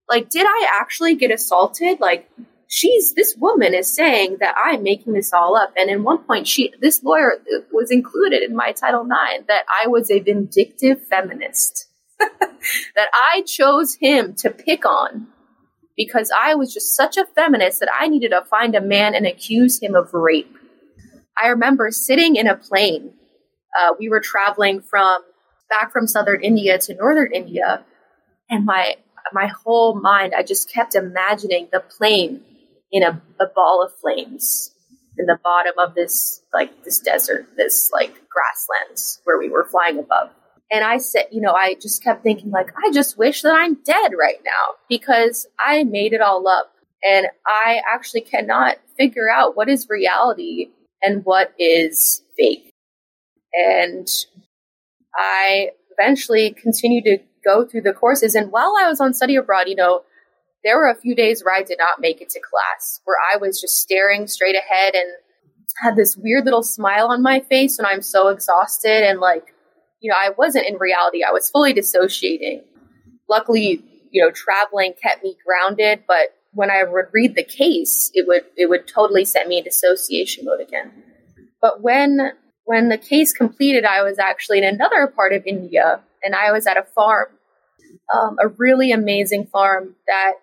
Like, 0.09 0.29
did 0.29 0.45
I 0.45 0.67
actually 0.79 1.15
get 1.15 1.31
assaulted? 1.31 1.99
Like, 1.99 2.29
she's 2.67 3.13
this 3.13 3.35
woman 3.37 3.73
is 3.73 3.93
saying 3.93 4.37
that 4.39 4.55
I'm 4.63 4.83
making 4.83 5.13
this 5.13 5.33
all 5.33 5.55
up. 5.55 5.73
And 5.77 5.89
in 5.89 6.03
one 6.03 6.19
point, 6.19 6.47
she 6.47 6.73
this 6.79 7.03
lawyer 7.03 7.33
was 7.71 7.91
included 7.91 8.41
in 8.43 8.55
my 8.55 8.71
Title 8.71 9.01
IX 9.01 9.45
that 9.47 9.65
I 9.69 9.87
was 9.87 10.09
a 10.09 10.19
vindictive 10.19 11.05
feminist. 11.07 11.87
that 12.19 13.09
I 13.13 13.43
chose 13.43 13.95
him 13.95 14.35
to 14.35 14.49
pick 14.49 14.85
on 14.85 15.27
because 15.95 16.31
I 16.37 16.55
was 16.55 16.73
just 16.73 16.95
such 16.95 17.17
a 17.17 17.25
feminist 17.25 17.79
that 17.79 17.89
I 17.93 18.07
needed 18.07 18.29
to 18.29 18.43
find 18.43 18.75
a 18.75 18.81
man 18.81 19.15
and 19.15 19.25
accuse 19.25 19.81
him 19.81 19.95
of 19.95 20.13
rape. 20.13 20.55
I 21.41 21.47
remember 21.47 21.91
sitting 21.91 22.35
in 22.35 22.47
a 22.47 22.55
plane. 22.55 23.13
Uh, 23.77 23.93
we 23.99 24.09
were 24.09 24.19
traveling 24.19 24.81
from 24.81 25.21
back 25.69 25.91
from 25.93 26.07
southern 26.07 26.43
India 26.43 26.77
to 26.79 26.95
northern 26.95 27.31
India, 27.33 27.85
and 28.49 28.65
my 28.65 28.95
my 29.33 29.47
whole 29.47 29.99
mind, 29.99 30.33
I 30.35 30.43
just 30.43 30.71
kept 30.71 30.95
imagining 30.95 31.67
the 31.71 31.79
plane 31.79 32.41
in 32.91 33.03
a, 33.03 33.21
a 33.39 33.45
ball 33.55 33.83
of 33.83 33.91
flames 33.99 34.73
in 35.17 35.25
the 35.25 35.37
bottom 35.43 35.73
of 35.77 35.95
this 35.95 36.41
like 36.53 36.83
this 36.83 36.99
desert, 36.99 37.47
this 37.57 37.89
like 37.91 38.13
grasslands 38.29 39.19
where 39.25 39.37
we 39.37 39.49
were 39.49 39.65
flying 39.65 39.99
above. 39.99 40.29
And 40.71 40.83
I 40.83 40.97
said, 40.97 41.25
you 41.31 41.41
know, 41.41 41.53
I 41.53 41.75
just 41.75 42.03
kept 42.03 42.23
thinking 42.23 42.51
like, 42.51 42.69
I 42.77 42.91
just 42.91 43.17
wish 43.17 43.41
that 43.41 43.53
I'm 43.53 43.75
dead 43.83 44.11
right 44.17 44.39
now 44.45 44.75
because 44.87 45.47
I 45.59 45.83
made 45.83 46.13
it 46.13 46.21
all 46.21 46.47
up. 46.47 46.71
And 47.03 47.27
I 47.45 47.81
actually 47.91 48.21
cannot 48.21 48.77
figure 48.97 49.29
out 49.29 49.55
what 49.55 49.69
is 49.69 49.87
reality 49.89 50.69
and 51.01 51.23
what 51.25 51.53
is 51.57 52.21
fake. 52.37 52.71
And 53.53 54.07
I 55.15 55.71
eventually 55.97 56.51
continued 56.51 57.05
to 57.05 57.17
go 57.49 57.65
through 57.65 57.81
the 57.81 57.93
courses. 57.93 58.35
And 58.35 58.51
while 58.51 58.75
I 58.79 58.87
was 58.87 58.99
on 58.99 59.13
study 59.13 59.35
abroad, 59.35 59.67
you 59.67 59.75
know, 59.75 60.03
there 60.63 60.77
were 60.77 60.89
a 60.89 60.95
few 60.95 61.15
days 61.15 61.43
where 61.43 61.55
I 61.55 61.63
did 61.63 61.77
not 61.79 62.01
make 62.01 62.21
it 62.21 62.29
to 62.29 62.39
class, 62.39 63.01
where 63.05 63.17
I 63.33 63.37
was 63.37 63.61
just 63.61 63.77
staring 63.77 64.27
straight 64.27 64.55
ahead 64.55 64.93
and 64.95 65.09
had 65.81 65.95
this 65.95 66.17
weird 66.17 66.45
little 66.45 66.63
smile 66.63 67.07
on 67.07 67.21
my 67.21 67.39
face 67.39 67.77
when 67.77 67.85
I'm 67.85 68.01
so 68.01 68.27
exhausted 68.27 69.03
and 69.07 69.19
like, 69.19 69.53
you 70.01 70.09
know, 70.11 70.17
I 70.17 70.31
wasn't 70.37 70.67
in 70.67 70.77
reality. 70.77 71.23
I 71.23 71.31
was 71.31 71.49
fully 71.49 71.73
dissociating. 71.73 72.63
Luckily, 73.29 73.83
you 74.11 74.23
know, 74.23 74.31
traveling 74.31 74.93
kept 75.01 75.23
me 75.23 75.37
grounded, 75.45 76.03
but 76.07 76.35
when 76.53 76.71
I 76.71 76.83
would 76.83 77.05
read 77.13 77.35
the 77.35 77.43
case, 77.43 78.11
it 78.13 78.27
would 78.27 78.43
it 78.57 78.69
would 78.69 78.87
totally 78.87 79.23
set 79.25 79.47
me 79.47 79.59
in 79.59 79.63
dissociation 79.63 80.45
mode 80.45 80.61
again. 80.61 80.91
But 81.61 81.81
when 81.81 82.31
when 82.65 82.89
the 82.89 82.97
case 82.97 83.33
completed, 83.33 83.85
I 83.85 84.03
was 84.03 84.19
actually 84.19 84.59
in 84.59 84.63
another 84.63 85.07
part 85.07 85.33
of 85.33 85.45
India 85.45 86.01
and 86.23 86.35
I 86.35 86.51
was 86.51 86.67
at 86.67 86.77
a 86.77 86.83
farm, 86.83 87.27
um, 88.13 88.37
a 88.41 88.47
really 88.47 88.91
amazing 88.91 89.45
farm 89.47 89.95
that 90.07 90.33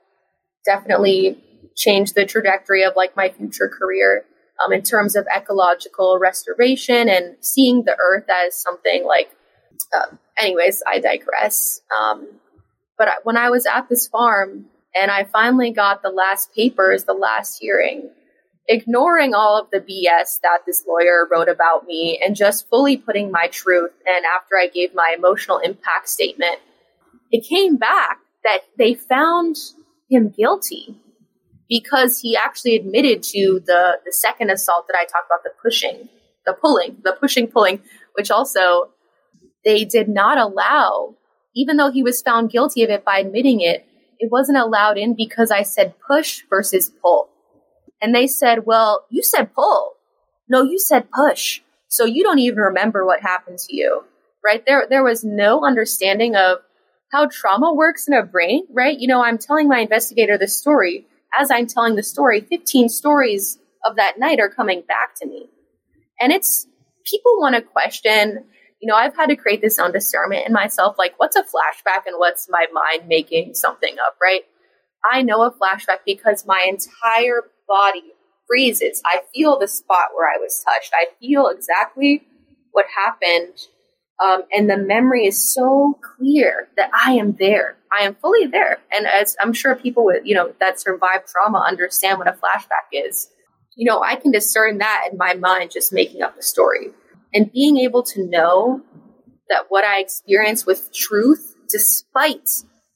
definitely 0.64 1.42
changed 1.76 2.14
the 2.14 2.24
trajectory 2.24 2.85
of 2.85 2.94
like 2.96 3.16
my 3.16 3.29
future 3.31 3.68
career 3.68 4.24
um, 4.64 4.72
in 4.72 4.83
terms 4.83 5.16
of 5.16 5.26
ecological 5.35 6.18
restoration 6.18 7.09
and 7.09 7.37
seeing 7.40 7.85
the 7.85 7.96
earth 8.00 8.24
as 8.31 8.61
something 8.61 9.05
like, 9.05 9.31
uh, 9.94 10.16
anyways, 10.38 10.83
I 10.87 10.98
digress. 10.98 11.81
Um, 12.00 12.26
but 12.98 13.09
when 13.24 13.37
I 13.37 13.50
was 13.50 13.66
at 13.66 13.88
this 13.88 14.09
farm 14.09 14.66
and 14.94 15.11
I 15.11 15.24
finally 15.24 15.70
got 15.70 16.02
the 16.02 16.11
last 16.11 16.55
papers, 16.55 17.05
the 17.05 17.12
last 17.12 17.59
hearing, 17.61 18.11
ignoring 18.68 19.35
all 19.35 19.61
of 19.61 19.70
the 19.70 19.81
BS 19.81 20.40
that 20.42 20.61
this 20.66 20.85
lawyer 20.88 21.29
wrote 21.31 21.48
about 21.48 21.87
me 21.87 22.20
and 22.24 22.35
just 22.35 22.68
fully 22.68 22.96
putting 22.96 23.31
my 23.31 23.48
truth. 23.48 23.92
And 24.07 24.24
after 24.24 24.57
I 24.57 24.68
gave 24.68 24.94
my 24.94 25.14
emotional 25.16 25.59
impact 25.59 26.09
statement, 26.09 26.59
it 27.31 27.47
came 27.47 27.77
back 27.77 28.19
that 28.45 28.61
they 28.79 28.95
found 28.95 29.57
him 30.09 30.33
guilty 30.37 30.97
because 31.69 32.21
he 32.21 32.37
actually 32.37 32.77
admitted 32.77 33.23
to 33.23 33.61
the, 33.67 33.99
the 34.05 34.12
second 34.12 34.51
assault 34.51 34.87
that 34.87 34.97
I 34.97 35.05
talked 35.05 35.27
about, 35.27 35.43
the 35.43 35.51
pushing, 35.62 36.09
the 36.45 36.53
pulling, 36.53 36.99
the 37.03 37.12
pushing, 37.12 37.49
pulling, 37.49 37.83
which 38.15 38.31
also 38.31 38.91
they 39.65 39.85
did 39.85 40.09
not 40.09 40.39
allow, 40.39 41.17
even 41.55 41.77
though 41.77 41.91
he 41.91 42.03
was 42.03 42.23
found 42.23 42.51
guilty 42.51 42.85
of 42.85 42.91
it 42.91 43.05
by 43.05 43.19
admitting 43.19 43.61
it, 43.61 43.85
it 44.19 44.31
wasn't 44.31 44.59
allowed 44.59 44.97
in 44.97 45.15
because 45.15 45.51
I 45.51 45.62
said 45.62 45.95
push 46.07 46.43
versus 46.49 46.91
pull. 47.03 47.29
And 48.01 48.15
they 48.15 48.27
said, 48.27 48.65
well, 48.65 49.05
you 49.11 49.23
said 49.23 49.55
pull. 49.55 49.95
No, 50.49 50.62
you 50.62 50.79
said 50.79 51.11
push. 51.11 51.62
So 51.89 52.05
you 52.05 52.23
don't 52.23 52.39
even 52.39 52.59
remember 52.59 53.05
what 53.05 53.21
happened 53.21 53.59
to 53.59 53.77
you, 53.77 54.05
right? 54.45 54.65
There, 54.65 54.87
there 54.89 55.03
was 55.03 55.25
no 55.25 55.65
understanding 55.65 56.37
of 56.37 56.59
how 57.12 57.29
trauma 57.31 57.73
works 57.73 58.09
in 58.09 58.14
a 58.14 58.25
brain, 58.25 58.66
right? 58.71 58.99
You 58.99 59.09
know, 59.09 59.23
I'm 59.23 59.38
telling 59.38 59.69
my 59.69 59.81
investigator 59.81 60.37
the 60.37 60.49
story. 60.49 61.07
As 61.38 61.51
I'm 61.51 61.66
telling 61.66 61.97
the 61.97 62.03
story, 62.03 62.40
15 62.40 62.88
stories 62.88 63.59
of 63.85 63.97
that 63.97 64.19
night 64.19 64.40
are 64.40 64.49
coming 64.49 64.83
back 64.87 65.14
to 65.16 65.27
me. 65.27 65.49
And 66.21 66.33
it's 66.33 66.66
people 67.05 67.38
want 67.38 67.55
to 67.55 67.62
question, 67.62 68.45
you 68.81 68.88
know, 68.88 68.97
I've 68.97 69.16
had 69.16 69.29
to 69.29 69.37
create 69.37 69.61
this 69.61 69.79
own 69.79 69.92
discernment 69.92 70.47
in 70.47 70.53
myself, 70.53 70.97
like 70.99 71.14
what's 71.19 71.37
a 71.37 71.42
flashback 71.42 72.07
and 72.07 72.19
what's 72.19 72.49
my 72.51 72.66
mind 72.73 73.09
making 73.09 73.55
something 73.55 73.97
up, 74.05 74.16
right? 74.21 74.42
I 75.11 75.23
know 75.23 75.42
a 75.42 75.53
flashback 75.53 75.99
because 76.05 76.47
my 76.47 76.66
entire 76.69 77.42
body 77.69 78.12
freezes. 78.47 79.03
I 79.05 79.21
feel 79.35 79.59
the 79.59 79.69
spot 79.69 80.09
where 80.14 80.29
I 80.29 80.38
was 80.38 80.64
touched. 80.64 80.92
I 80.95 81.07
feel 81.21 81.49
exactly 81.49 82.27
what 82.73 82.87
happened. 82.95 83.59
Um, 84.24 84.42
and 84.50 84.68
the 84.68 84.79
memory 84.79 85.26
is 85.26 85.52
so 85.52 85.98
clear 86.02 86.68
that 86.76 86.90
I 86.94 87.12
am 87.12 87.37
there. 87.38 87.76
I 87.98 88.05
am 88.05 88.14
fully 88.14 88.46
there. 88.46 88.79
And 88.90 89.07
as 89.07 89.37
I'm 89.40 89.52
sure 89.52 89.76
people 89.76 90.07
with, 90.07 90.24
you 90.24 90.35
know, 90.35 90.55
that 90.59 90.81
survived 90.81 91.26
trauma 91.29 91.64
understand 91.66 92.18
what 92.18 92.29
a 92.29 92.33
flashback 92.33 92.88
is, 92.92 93.29
you 93.76 93.85
know, 93.85 94.02
I 94.02 94.16
can 94.16 94.33
discern 94.33 94.79
that 94.79 95.09
in 95.12 95.18
my 95.18 95.35
mind 95.35 95.70
just 95.70 95.92
making 95.92 96.22
up 96.22 96.35
the 96.35 96.42
story. 96.42 96.92
And 97.35 97.52
being 97.52 97.76
able 97.79 98.02
to 98.05 98.26
know 98.26 98.81
that 99.50 99.66
what 99.68 99.85
I 99.85 100.00
experienced 100.00 100.66
with 100.66 100.94
truth, 100.94 101.55
despite 101.68 102.48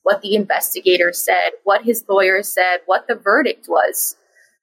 what 0.02 0.22
the 0.22 0.34
investigator 0.34 1.12
said, 1.12 1.50
what 1.64 1.84
his 1.84 2.04
lawyer 2.08 2.42
said, 2.42 2.78
what 2.86 3.06
the 3.06 3.14
verdict 3.14 3.66
was, 3.68 4.16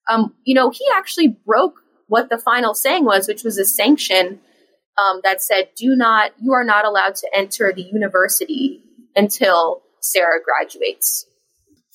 um, 0.10 0.34
you 0.44 0.56
know, 0.56 0.72
he 0.72 0.86
actually 0.96 1.38
broke 1.46 1.82
what 2.08 2.30
the 2.30 2.38
final 2.38 2.74
saying 2.74 3.06
was, 3.06 3.28
which 3.28 3.44
was 3.44 3.58
a 3.58 3.66
sanction 3.66 4.40
um, 4.98 5.22
that 5.24 5.42
said, 5.42 5.70
"Do 5.76 5.96
not, 5.96 6.32
you 6.42 6.54
are 6.54 6.64
not 6.64 6.86
allowed 6.86 7.16
to 7.16 7.30
enter 7.34 7.72
the 7.74 7.84
university 7.84 8.82
until 9.16 9.84
Sarah 10.02 10.40
graduates." 10.44 11.26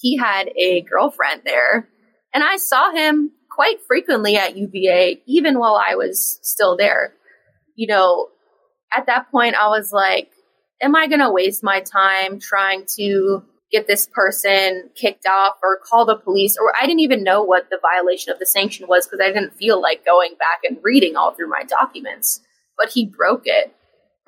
He 0.01 0.17
had 0.17 0.51
a 0.57 0.83
girlfriend 0.83 1.43
there, 1.45 1.88
and 2.35 2.43
I 2.43 2.57
saw 2.57 2.93
him 2.93 3.33
quite 3.51 3.83
frequently 3.87 4.37
at 4.37 4.57
UVA, 4.57 5.23
even 5.27 5.59
while 5.59 5.77
I 5.77 5.95
was 5.97 6.38
still 6.43 6.77
there. 6.77 7.15
You 7.75 7.87
know, 7.88 8.29
at 8.95 9.07
that 9.07 9.31
point, 9.31 9.55
I 9.55 9.69
was 9.69 9.93
like, 9.93 10.31
"Am 10.81 10.95
I 10.97 11.07
going 11.07 11.21
to 11.21 11.31
waste 11.31 11.62
my 11.62 11.81
time 11.81 12.41
trying 12.41 12.87
to?" 12.97 13.43
get 13.73 13.87
this 13.87 14.07
person 14.07 14.91
kicked 14.95 15.27
off 15.27 15.57
or 15.62 15.79
call 15.83 16.05
the 16.05 16.15
police 16.15 16.59
or 16.61 16.75
I 16.79 16.85
didn't 16.85 17.01
even 17.01 17.25
know 17.25 17.43
what 17.43 17.71
the 17.71 17.81
violation 17.81 18.31
of 18.31 18.38
the 18.38 18.45
sanction 18.45 18.87
was 18.87 19.07
because 19.07 19.25
I 19.25 19.33
didn't 19.33 19.55
feel 19.55 19.81
like 19.81 20.05
going 20.05 20.35
back 20.38 20.61
and 20.69 20.77
reading 20.83 21.17
all 21.17 21.33
through 21.33 21.49
my 21.49 21.62
documents. 21.62 22.43
But 22.83 22.90
he 22.90 23.07
broke 23.07 23.42
it, 23.45 23.73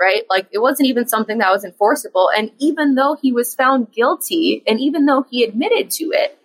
right? 0.01 0.23
Like 0.31 0.47
it 0.53 0.59
wasn't 0.59 0.88
even 0.88 1.09
something 1.09 1.38
that 1.38 1.51
was 1.51 1.64
enforceable. 1.64 2.31
And 2.37 2.53
even 2.59 2.95
though 2.95 3.17
he 3.21 3.33
was 3.33 3.55
found 3.55 3.90
guilty 3.93 4.62
and 4.64 4.79
even 4.79 5.07
though 5.07 5.25
he 5.29 5.43
admitted 5.43 5.90
to 5.93 6.12
it, 6.12 6.38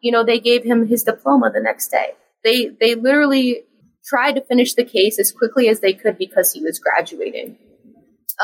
you 0.00 0.10
know, 0.10 0.24
they 0.24 0.40
gave 0.40 0.64
him 0.64 0.88
his 0.88 1.04
diploma 1.04 1.52
the 1.54 1.60
next 1.60 1.88
day. 1.88 2.14
They 2.42 2.66
they 2.66 2.96
literally 2.96 3.62
tried 4.04 4.32
to 4.32 4.40
finish 4.40 4.74
the 4.74 4.84
case 4.84 5.20
as 5.20 5.30
quickly 5.30 5.68
as 5.68 5.78
they 5.78 5.92
could 5.92 6.18
because 6.18 6.52
he 6.52 6.60
was 6.62 6.80
graduating. 6.80 7.56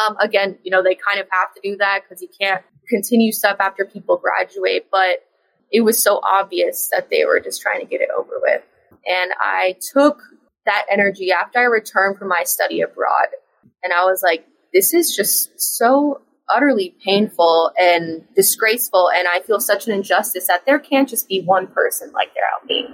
Um, 0.07 0.16
again, 0.20 0.59
you 0.62 0.70
know, 0.70 0.85
they 0.85 0.94
kind 0.94 1.18
of 1.18 1.26
have 1.33 1.52
to 1.54 1.61
do 1.62 1.76
that 1.78 2.02
because 2.02 2.22
you 2.22 2.28
can't 2.40 2.62
continue 2.88 3.33
stuff 3.33 3.57
after 3.59 3.85
people 3.85 4.16
graduate, 4.16 4.87
but 4.92 5.24
it 5.72 5.81
was 5.81 6.00
so 6.00 6.20
obvious 6.22 6.88
that 6.94 7.11
they 7.11 7.24
were 7.24 7.40
just 7.40 7.61
trying 7.61 7.81
to 7.81 7.87
get 7.87 8.00
it 8.00 8.11
over 8.16 8.38
with. 8.40 8.62
And 9.07 9.33
I 9.40 9.76
took 9.92 10.20
that 10.68 10.85
energy 10.90 11.33
after 11.33 11.59
I 11.59 11.64
returned 11.64 12.18
from 12.18 12.28
my 12.28 12.44
study 12.44 12.81
abroad. 12.83 13.28
And 13.83 13.92
I 13.92 14.04
was 14.04 14.22
like, 14.22 14.46
this 14.72 14.92
is 14.92 15.14
just 15.16 15.59
so 15.59 16.20
utterly 16.48 16.94
painful 17.04 17.72
and 17.78 18.24
disgraceful. 18.37 19.11
And 19.11 19.26
I 19.26 19.40
feel 19.40 19.61
such 19.61 19.87
an 19.87 19.94
injustice 19.94 20.46
that 20.46 20.66
there 20.66 20.78
can't 20.78 21.09
just 21.09 21.28
be 21.28 21.42
one 21.42 21.66
person 21.68 22.12
like 22.12 22.35
there 22.35 22.44
out 22.54 22.66
me. 22.66 22.87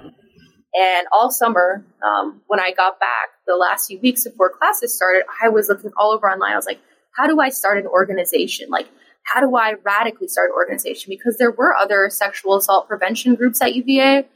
And 0.73 1.07
all 1.11 1.31
summer, 1.31 1.85
um, 2.03 2.41
when 2.47 2.59
I 2.59 2.71
got 2.71 2.99
back, 2.99 3.29
the 3.47 3.55
last 3.55 3.87
few 3.87 3.99
weeks 3.99 4.25
before 4.25 4.49
classes 4.49 4.93
started, 4.93 5.23
I 5.41 5.49
was 5.49 5.69
looking 5.69 5.91
all 5.97 6.11
over 6.11 6.29
online. 6.29 6.53
I 6.53 6.57
was 6.57 6.65
like, 6.65 6.81
how 7.15 7.27
do 7.27 7.39
I 7.39 7.49
start 7.49 7.77
an 7.77 7.87
organization? 7.87 8.69
Like, 8.69 8.87
how 9.23 9.39
do 9.39 9.55
I 9.55 9.75
radically 9.83 10.27
start 10.27 10.51
an 10.51 10.55
organization? 10.55 11.09
Because 11.09 11.37
there 11.37 11.51
were 11.51 11.73
other 11.75 12.09
sexual 12.09 12.55
assault 12.55 12.87
prevention 12.87 13.35
groups 13.35 13.61
at 13.61 13.73
UVA, 13.73 14.27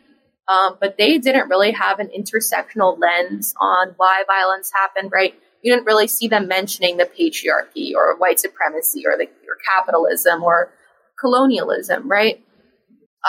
um, 0.50 0.78
but 0.82 0.98
they 0.98 1.20
didn't 1.20 1.48
really 1.48 1.72
have 1.72 2.00
an 2.00 2.10
intersectional 2.10 2.98
lens 3.00 3.54
on 3.60 3.94
why 3.98 4.24
violence 4.26 4.72
happened, 4.74 5.12
right? 5.14 5.36
You 5.62 5.74
didn't 5.74 5.86
really 5.86 6.08
see 6.08 6.28
them 6.28 6.48
mentioning 6.48 6.98
the 6.98 7.06
patriarchy 7.06 7.94
or 7.96 8.18
white 8.18 8.40
supremacy 8.40 9.06
or 9.06 9.16
the 9.16 9.26
or 9.26 9.58
capitalism 9.76 10.44
or 10.44 10.74
colonialism, 11.20 12.10
right? 12.10 12.44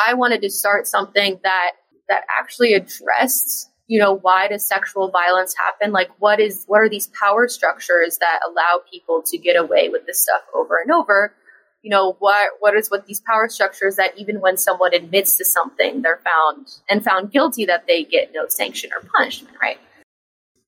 I 0.06 0.14
wanted 0.14 0.40
to 0.42 0.50
start 0.50 0.86
something 0.86 1.38
that 1.42 1.72
that 2.08 2.24
actually 2.40 2.72
addressed, 2.72 3.68
you 3.86 4.00
know, 4.00 4.16
why 4.16 4.48
does 4.48 4.66
sexual 4.66 5.10
violence 5.10 5.54
happen? 5.54 5.92
Like 5.92 6.08
what 6.20 6.40
is 6.40 6.64
what 6.68 6.80
are 6.80 6.88
these 6.88 7.10
power 7.20 7.48
structures 7.48 8.16
that 8.18 8.40
allow 8.48 8.80
people 8.90 9.22
to 9.26 9.36
get 9.36 9.56
away 9.56 9.90
with 9.90 10.06
this 10.06 10.22
stuff 10.22 10.42
over 10.54 10.80
and 10.80 10.90
over? 10.90 11.34
You 11.82 11.90
know 11.90 12.16
what 12.18 12.50
what 12.60 12.74
is 12.74 12.90
with 12.90 13.06
these 13.06 13.20
power 13.20 13.48
structures 13.48 13.96
that 13.96 14.16
even 14.18 14.40
when 14.40 14.56
someone 14.56 14.92
admits 14.94 15.36
to 15.36 15.44
something 15.44 16.02
they're 16.02 16.20
found 16.24 16.66
and 16.88 17.04
found 17.04 17.30
guilty 17.30 17.64
that 17.66 17.86
they 17.86 18.04
get 18.04 18.32
no 18.34 18.46
sanction 18.48 18.90
or 18.92 19.08
punishment 19.16 19.56
right? 19.60 19.78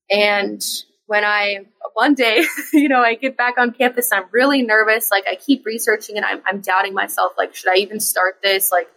And 0.09 0.61
when 1.05 1.23
i 1.23 1.65
one 1.93 2.13
day 2.15 2.43
you 2.73 2.89
know 2.89 3.01
i 3.01 3.13
get 3.15 3.37
back 3.37 3.57
on 3.57 3.71
campus 3.71 4.09
i'm 4.11 4.23
really 4.31 4.63
nervous 4.63 5.11
like 5.11 5.25
i 5.29 5.35
keep 5.35 5.65
researching 5.65 6.17
and 6.17 6.25
i'm, 6.25 6.41
I'm 6.45 6.61
doubting 6.61 6.93
myself 6.93 7.33
like 7.37 7.55
should 7.55 7.71
i 7.71 7.77
even 7.77 7.99
start 7.99 8.39
this? 8.41 8.71
Like 8.71 8.87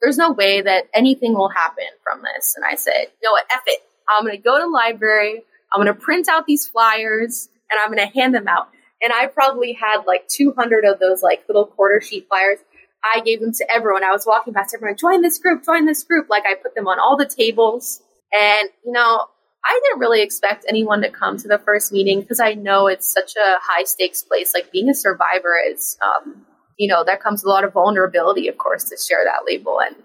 there's 0.00 0.16
no 0.16 0.32
way 0.32 0.62
that 0.62 0.84
anything 0.94 1.34
will 1.34 1.50
happen 1.50 1.84
from 2.02 2.22
this. 2.22 2.54
And 2.56 2.64
i 2.64 2.76
said 2.76 3.06
you 3.20 3.28
know 3.28 3.32
what 3.32 3.46
F 3.52 3.62
it. 3.66 3.80
I'm 4.08 4.24
going 4.24 4.36
to 4.36 4.42
go 4.42 4.58
to 4.58 4.66
library 4.66 5.42
i'm 5.72 5.82
going 5.82 5.94
to 5.94 6.00
print 6.00 6.28
out 6.28 6.46
these 6.46 6.66
flyers 6.66 7.48
and 7.70 7.78
i'm 7.80 7.92
going 7.92 8.06
to 8.06 8.12
hand 8.12 8.34
them 8.34 8.48
out 8.48 8.70
and 9.02 9.12
I 9.12 9.26
probably 9.26 9.72
had 9.72 10.04
like 10.06 10.28
200 10.28 10.84
of 10.84 10.98
those 10.98 11.22
like 11.22 11.44
little 11.48 11.66
quarter 11.66 12.00
sheet 12.00 12.26
flyers. 12.28 12.58
I 13.02 13.20
gave 13.20 13.40
them 13.40 13.52
to 13.54 13.70
everyone. 13.72 14.04
I 14.04 14.10
was 14.10 14.26
walking 14.26 14.52
past 14.52 14.74
everyone, 14.74 14.96
join 14.96 15.22
this 15.22 15.38
group, 15.38 15.64
join 15.64 15.86
this 15.86 16.04
group. 16.04 16.28
Like 16.28 16.44
I 16.46 16.54
put 16.54 16.74
them 16.74 16.86
on 16.86 16.98
all 16.98 17.16
the 17.16 17.26
tables. 17.26 18.02
And, 18.32 18.68
you 18.84 18.92
know, 18.92 19.24
I 19.64 19.80
didn't 19.82 20.00
really 20.00 20.22
expect 20.22 20.64
anyone 20.68 21.02
to 21.02 21.10
come 21.10 21.36
to 21.38 21.48
the 21.48 21.58
first 21.58 21.92
meeting 21.92 22.20
because 22.20 22.40
I 22.40 22.54
know 22.54 22.86
it's 22.86 23.10
such 23.10 23.36
a 23.36 23.56
high 23.60 23.84
stakes 23.84 24.22
place. 24.22 24.52
Like 24.54 24.72
being 24.72 24.88
a 24.88 24.94
survivor 24.94 25.54
is, 25.66 25.98
um, 26.02 26.46
you 26.78 26.88
know, 26.88 27.04
that 27.04 27.22
comes 27.22 27.44
a 27.44 27.48
lot 27.48 27.64
of 27.64 27.72
vulnerability, 27.72 28.48
of 28.48 28.58
course, 28.58 28.84
to 28.84 28.96
share 28.96 29.24
that 29.24 29.44
label. 29.46 29.80
And 29.80 29.96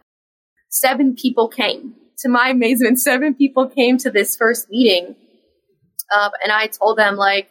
seven 0.69 1.15
people 1.15 1.47
came. 1.47 1.95
To 2.19 2.29
my 2.29 2.49
amazement, 2.49 2.99
seven 2.99 3.33
people 3.33 3.67
came 3.67 3.97
to 3.99 4.09
this 4.09 4.35
first 4.35 4.69
meeting. 4.69 5.15
Um, 6.15 6.31
and 6.43 6.51
I 6.51 6.67
told 6.67 6.97
them, 6.97 7.15
like, 7.15 7.49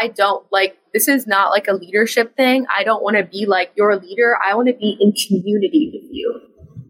I 0.00 0.08
don't 0.08 0.44
like 0.52 0.78
this 0.92 1.08
is 1.08 1.26
not 1.26 1.50
like 1.50 1.68
a 1.68 1.72
leadership 1.72 2.36
thing. 2.36 2.66
I 2.74 2.84
don't 2.84 3.02
want 3.02 3.16
to 3.16 3.24
be 3.24 3.46
like 3.46 3.72
your 3.76 3.96
leader. 3.96 4.36
I 4.44 4.54
want 4.54 4.68
to 4.68 4.74
be 4.74 4.96
in 5.00 5.12
community 5.12 5.90
with 5.92 6.10
you. 6.10 6.40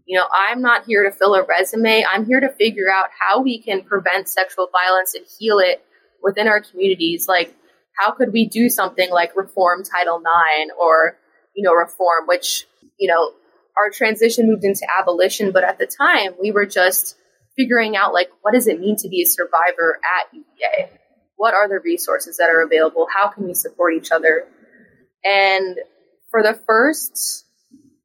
You 0.05 0.17
know, 0.17 0.25
I'm 0.33 0.61
not 0.61 0.85
here 0.85 1.03
to 1.03 1.11
fill 1.11 1.35
a 1.35 1.43
resume. 1.43 2.03
I'm 2.09 2.25
here 2.25 2.39
to 2.39 2.49
figure 2.49 2.91
out 2.91 3.09
how 3.17 3.41
we 3.41 3.61
can 3.61 3.83
prevent 3.83 4.27
sexual 4.27 4.69
violence 4.71 5.15
and 5.15 5.25
heal 5.39 5.59
it 5.59 5.83
within 6.21 6.47
our 6.47 6.61
communities. 6.61 7.27
Like, 7.27 7.55
how 7.97 8.11
could 8.11 8.33
we 8.33 8.47
do 8.47 8.69
something 8.69 9.09
like 9.09 9.35
reform 9.35 9.83
Title 9.83 10.17
IX 10.17 10.71
or, 10.79 11.17
you 11.55 11.63
know, 11.63 11.73
reform, 11.73 12.27
which, 12.27 12.67
you 12.99 13.07
know, 13.09 13.31
our 13.77 13.89
transition 13.89 14.47
moved 14.47 14.63
into 14.63 14.85
abolition, 14.99 15.51
but 15.51 15.63
at 15.63 15.77
the 15.77 15.87
time 15.87 16.33
we 16.41 16.51
were 16.51 16.65
just 16.65 17.15
figuring 17.57 17.95
out 17.95 18.13
like 18.13 18.29
what 18.41 18.53
does 18.53 18.67
it 18.67 18.79
mean 18.79 18.95
to 18.97 19.09
be 19.09 19.21
a 19.21 19.25
survivor 19.25 19.99
at 20.03 20.33
UVA? 20.33 21.00
What 21.41 21.55
are 21.55 21.67
the 21.67 21.79
resources 21.79 22.37
that 22.37 22.51
are 22.51 22.61
available? 22.61 23.07
How 23.11 23.27
can 23.27 23.47
we 23.47 23.55
support 23.55 23.95
each 23.95 24.11
other? 24.11 24.45
And 25.23 25.75
for 26.29 26.43
the 26.43 26.53
first, 26.67 27.47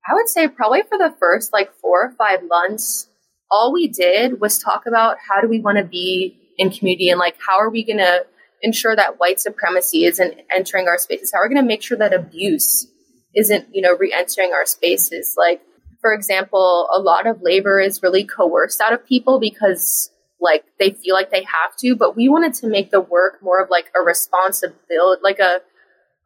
I 0.09 0.15
would 0.15 0.27
say 0.27 0.49
probably 0.49 0.85
for 0.89 0.97
the 0.97 1.15
first 1.21 1.53
like 1.53 1.71
four 1.83 2.07
or 2.07 2.15
five 2.17 2.41
months, 2.49 3.11
all 3.51 3.75
we 3.75 3.89
did 3.89 4.41
was 4.41 4.59
talk 4.59 4.85
about 4.87 5.19
how 5.29 5.43
do 5.43 5.49
we 5.49 5.61
want 5.61 5.77
to 5.77 5.85
be 5.85 6.39
in 6.57 6.71
community 6.71 7.11
and 7.11 7.19
like 7.19 7.37
how 7.47 7.59
are 7.59 7.69
we 7.69 7.85
going 7.85 7.99
to 7.99 8.25
ensure 8.63 8.97
that 8.97 9.21
white 9.21 9.39
supremacy 9.39 10.07
isn't 10.07 10.41
entering 10.51 10.89
our 10.89 10.97
spaces? 10.97 11.31
How 11.31 11.41
are 11.41 11.47
we 11.47 11.55
going 11.55 11.63
to 11.63 11.69
make 11.69 11.83
sure 11.83 11.99
that 11.99 12.15
abuse 12.15 12.87
isn't, 13.35 13.67
you 13.71 13.83
know, 13.83 13.95
re-entering 13.95 14.55
our 14.55 14.65
spaces? 14.65 15.35
Like, 15.37 15.61
for 16.01 16.15
example, 16.15 16.89
a 16.91 16.99
lot 16.99 17.27
of 17.27 17.43
labor 17.43 17.81
is 17.81 18.03
really 18.03 18.25
coerced 18.25 18.81
out 18.81 18.95
of 18.95 19.05
people 19.05 19.39
because 19.39 20.11
like 20.47 20.65
they 20.79 20.91
feel 20.91 21.15
like 21.15 21.31
they 21.31 21.43
have 21.43 21.77
to, 21.81 21.97
but 21.97 22.17
we 22.17 22.29
wanted 22.29 22.55
to 22.55 22.69
make 22.69 22.91
the 22.91 23.01
work 23.01 23.43
more 23.43 23.61
of 23.61 23.69
like 23.69 23.91
a 23.95 24.01
responsibility, 24.01 25.21
like 25.23 25.41
a, 25.41 25.61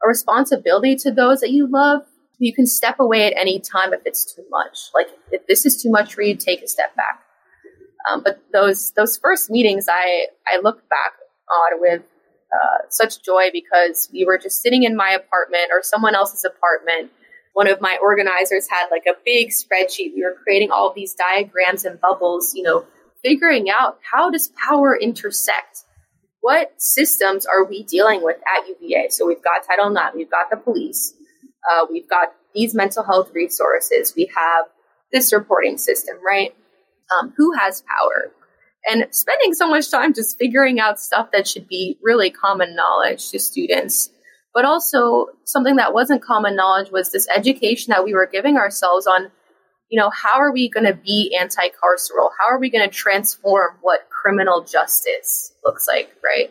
a 0.04 0.06
responsibility 0.06 0.94
to 0.96 1.10
those 1.10 1.40
that 1.40 1.50
you 1.50 1.66
love. 1.66 2.02
You 2.38 2.54
can 2.54 2.66
step 2.66 3.00
away 3.00 3.26
at 3.26 3.32
any 3.36 3.58
time 3.60 3.92
if 3.92 4.02
it's 4.04 4.34
too 4.34 4.44
much. 4.50 4.90
Like 4.94 5.08
if 5.32 5.46
this 5.46 5.66
is 5.66 5.82
too 5.82 5.90
much 5.90 6.14
for 6.14 6.22
you, 6.22 6.36
take 6.36 6.62
a 6.62 6.68
step 6.68 6.94
back. 6.94 7.22
Um, 8.08 8.22
but 8.22 8.42
those 8.52 8.92
those 8.92 9.16
first 9.16 9.50
meetings, 9.50 9.88
I 9.88 10.26
I 10.46 10.60
look 10.62 10.88
back 10.88 11.12
on 11.50 11.80
with 11.80 12.02
uh, 12.52 12.78
such 12.88 13.22
joy 13.22 13.48
because 13.52 14.08
we 14.12 14.24
were 14.24 14.38
just 14.38 14.62
sitting 14.62 14.82
in 14.84 14.96
my 14.96 15.10
apartment 15.10 15.70
or 15.72 15.82
someone 15.82 16.14
else's 16.14 16.44
apartment. 16.44 17.10
One 17.52 17.68
of 17.68 17.80
my 17.80 17.98
organizers 18.00 18.68
had 18.70 18.88
like 18.90 19.04
a 19.06 19.14
big 19.24 19.48
spreadsheet. 19.50 20.14
We 20.14 20.22
were 20.24 20.36
creating 20.44 20.70
all 20.70 20.92
these 20.94 21.14
diagrams 21.14 21.84
and 21.84 22.00
bubbles, 22.00 22.52
you 22.54 22.62
know, 22.62 22.84
figuring 23.22 23.68
out 23.70 23.98
how 24.10 24.30
does 24.30 24.48
power 24.48 24.96
intersect? 24.96 25.84
What 26.40 26.72
systems 26.80 27.46
are 27.46 27.64
we 27.64 27.82
dealing 27.82 28.22
with 28.22 28.36
at 28.38 28.68
UVA? 28.68 29.08
So 29.10 29.26
we've 29.26 29.42
got 29.42 29.66
Title 29.66 29.94
IX, 29.94 30.16
we've 30.16 30.30
got 30.30 30.50
the 30.50 30.56
police, 30.56 31.14
uh, 31.70 31.86
we've 31.90 32.08
got 32.08 32.34
these 32.54 32.74
mental 32.74 33.04
health 33.04 33.30
resources, 33.34 34.14
we 34.16 34.30
have 34.34 34.66
this 35.12 35.32
reporting 35.32 35.76
system, 35.76 36.16
right? 36.24 36.54
Um, 37.10 37.34
who 37.36 37.52
has 37.52 37.82
power? 37.82 38.32
and 38.86 39.06
spending 39.10 39.52
so 39.54 39.68
much 39.68 39.90
time 39.90 40.14
just 40.14 40.38
figuring 40.38 40.80
out 40.80 41.00
stuff 41.00 41.30
that 41.32 41.46
should 41.46 41.68
be 41.68 41.98
really 42.02 42.30
common 42.30 42.74
knowledge 42.74 43.30
to 43.30 43.38
students. 43.38 44.10
But 44.52 44.64
also 44.64 45.26
something 45.44 45.76
that 45.76 45.94
wasn't 45.94 46.22
common 46.22 46.56
knowledge 46.56 46.90
was 46.90 47.10
this 47.10 47.28
education 47.28 47.90
that 47.90 48.04
we 48.04 48.14
were 48.14 48.26
giving 48.26 48.56
ourselves 48.56 49.06
on, 49.06 49.30
you 49.90 50.00
know, 50.00 50.10
how 50.10 50.38
are 50.38 50.52
we 50.52 50.70
going 50.70 50.86
to 50.86 50.94
be 50.94 51.36
anti-carceral? 51.38 52.30
How 52.38 52.48
are 52.48 52.58
we 52.58 52.70
going 52.70 52.88
to 52.88 52.94
transform 52.94 53.76
what 53.82 54.08
criminal 54.08 54.64
justice 54.64 55.52
looks 55.64 55.86
like, 55.86 56.10
right? 56.24 56.50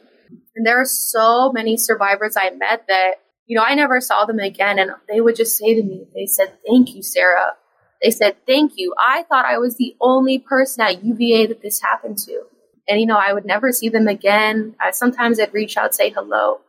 And 0.55 0.65
there 0.65 0.79
are 0.79 0.85
so 0.85 1.51
many 1.51 1.77
survivors 1.77 2.35
I 2.37 2.51
met 2.51 2.85
that, 2.87 3.15
you 3.47 3.57
know, 3.57 3.63
I 3.63 3.75
never 3.75 4.01
saw 4.01 4.25
them 4.25 4.39
again 4.39 4.77
and 4.77 4.91
they 5.07 5.21
would 5.21 5.35
just 5.35 5.57
say 5.57 5.73
to 5.73 5.81
me, 5.81 6.05
they 6.13 6.27
said, 6.27 6.53
thank 6.67 6.93
you, 6.93 7.01
Sarah 7.01 7.53
they 8.01 8.11
said, 8.11 8.35
Thank 8.45 8.73
you. 8.75 8.93
I 8.97 9.23
thought 9.23 9.45
I 9.45 9.57
was 9.57 9.75
the 9.75 9.95
only 10.01 10.39
person 10.39 10.81
at 10.81 11.03
UVA 11.03 11.47
that 11.47 11.61
this 11.61 11.81
happened 11.81 12.17
to. 12.19 12.43
And, 12.87 12.99
you 12.99 13.05
know, 13.05 13.17
I 13.17 13.33
would 13.33 13.45
never 13.45 13.71
see 13.71 13.89
them 13.89 14.07
again. 14.07 14.75
I, 14.81 14.91
sometimes 14.91 15.39
I'd 15.39 15.53
reach 15.53 15.77
out, 15.77 15.93
say 15.93 16.09
hello. 16.09 16.61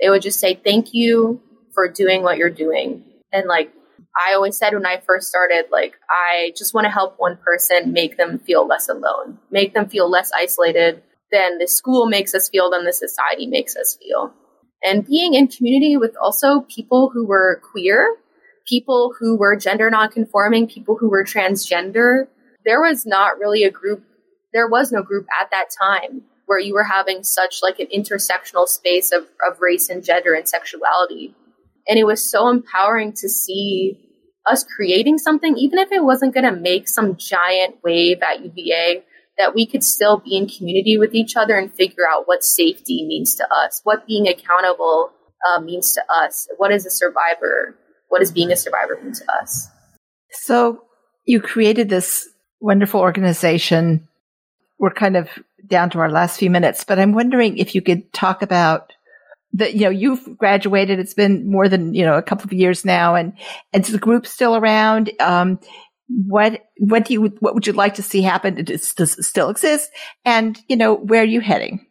They 0.00 0.10
would 0.10 0.22
just 0.22 0.40
say, 0.40 0.54
Thank 0.54 0.92
you 0.92 1.40
for 1.74 1.88
doing 1.88 2.22
what 2.22 2.38
you're 2.38 2.50
doing. 2.50 3.04
And, 3.32 3.46
like, 3.46 3.72
I 4.16 4.34
always 4.34 4.56
said 4.56 4.74
when 4.74 4.86
I 4.86 5.00
first 5.04 5.28
started, 5.28 5.66
like, 5.72 5.94
I 6.08 6.52
just 6.56 6.74
want 6.74 6.84
to 6.84 6.90
help 6.90 7.16
one 7.18 7.36
person 7.36 7.92
make 7.92 8.16
them 8.16 8.38
feel 8.38 8.66
less 8.66 8.88
alone, 8.88 9.38
make 9.50 9.74
them 9.74 9.88
feel 9.88 10.08
less 10.08 10.30
isolated 10.32 11.02
than 11.32 11.58
the 11.58 11.66
school 11.66 12.06
makes 12.06 12.34
us 12.34 12.48
feel, 12.48 12.70
than 12.70 12.84
the 12.84 12.92
society 12.92 13.46
makes 13.46 13.74
us 13.76 13.96
feel. 14.00 14.32
And 14.84 15.06
being 15.06 15.34
in 15.34 15.48
community 15.48 15.96
with 15.96 16.14
also 16.22 16.60
people 16.60 17.10
who 17.12 17.26
were 17.26 17.60
queer 17.72 18.16
people 18.66 19.14
who 19.18 19.36
were 19.36 19.56
gender 19.56 19.90
nonconforming, 19.90 20.66
people 20.66 20.96
who 20.96 21.10
were 21.10 21.24
transgender. 21.24 22.26
There 22.64 22.80
was 22.80 23.04
not 23.06 23.38
really 23.38 23.64
a 23.64 23.70
group, 23.70 24.04
there 24.52 24.68
was 24.68 24.92
no 24.92 25.02
group 25.02 25.26
at 25.40 25.50
that 25.50 25.66
time 25.78 26.22
where 26.46 26.58
you 26.58 26.74
were 26.74 26.84
having 26.84 27.22
such 27.22 27.60
like 27.62 27.78
an 27.78 27.86
intersectional 27.94 28.66
space 28.66 29.12
of, 29.12 29.24
of 29.46 29.60
race 29.60 29.88
and 29.88 30.04
gender 30.04 30.34
and 30.34 30.48
sexuality. 30.48 31.34
And 31.88 31.98
it 31.98 32.04
was 32.04 32.22
so 32.28 32.48
empowering 32.48 33.12
to 33.14 33.28
see 33.28 34.03
us 34.46 34.64
creating 34.76 35.18
something, 35.18 35.56
even 35.56 35.78
if 35.78 35.90
it 35.92 36.04
wasn't 36.04 36.34
going 36.34 36.44
to 36.44 36.60
make 36.60 36.88
some 36.88 37.16
giant 37.16 37.76
wave 37.82 38.22
at 38.22 38.44
UVA, 38.44 39.02
that 39.38 39.54
we 39.54 39.66
could 39.66 39.82
still 39.82 40.18
be 40.18 40.36
in 40.36 40.48
community 40.48 40.96
with 40.98 41.14
each 41.14 41.36
other 41.36 41.56
and 41.56 41.72
figure 41.72 42.04
out 42.08 42.26
what 42.26 42.44
safety 42.44 43.04
means 43.06 43.34
to 43.34 43.46
us, 43.52 43.80
what 43.84 44.06
being 44.06 44.28
accountable 44.28 45.10
uh, 45.48 45.60
means 45.60 45.92
to 45.94 46.02
us, 46.12 46.48
what 46.56 46.72
is 46.72 46.86
a 46.86 46.90
survivor, 46.90 47.76
what 48.08 48.20
does 48.20 48.30
being 48.30 48.52
a 48.52 48.56
survivor 48.56 48.98
mean 49.02 49.12
to 49.12 49.32
us? 49.32 49.68
So 50.30 50.84
you 51.24 51.40
created 51.40 51.88
this 51.88 52.28
wonderful 52.60 53.00
organization. 53.00 54.08
We're 54.78 54.92
kind 54.92 55.16
of 55.16 55.28
down 55.66 55.90
to 55.90 55.98
our 55.98 56.10
last 56.10 56.38
few 56.38 56.50
minutes, 56.50 56.84
but 56.84 56.98
I'm 56.98 57.12
wondering 57.12 57.58
if 57.58 57.74
you 57.74 57.82
could 57.82 58.12
talk 58.12 58.42
about 58.42 58.92
that. 59.54 59.74
You 59.74 59.82
know, 59.82 59.90
you've 59.90 60.38
graduated. 60.38 60.98
It's 60.98 61.14
been 61.14 61.50
more 61.50 61.68
than 61.68 61.94
you 61.94 62.04
know 62.04 62.16
a 62.16 62.22
couple 62.22 62.44
of 62.44 62.52
years 62.52 62.84
now, 62.84 63.14
and 63.14 63.32
and 63.72 63.84
the 63.84 63.98
group's 63.98 64.30
still 64.30 64.56
around. 64.56 65.10
Um, 65.20 65.58
what 66.08 66.64
what 66.78 67.06
do 67.06 67.14
you 67.14 67.22
what 67.40 67.54
would 67.54 67.66
you 67.66 67.72
like 67.72 67.94
to 67.94 68.02
see 68.02 68.22
happen? 68.22 68.62
Does, 68.62 68.94
does 68.94 69.18
it 69.18 69.22
still 69.24 69.50
exist? 69.50 69.90
And 70.24 70.60
you 70.68 70.76
know, 70.76 70.94
where 70.94 71.22
are 71.22 71.26
you 71.26 71.40
heading? 71.40 71.86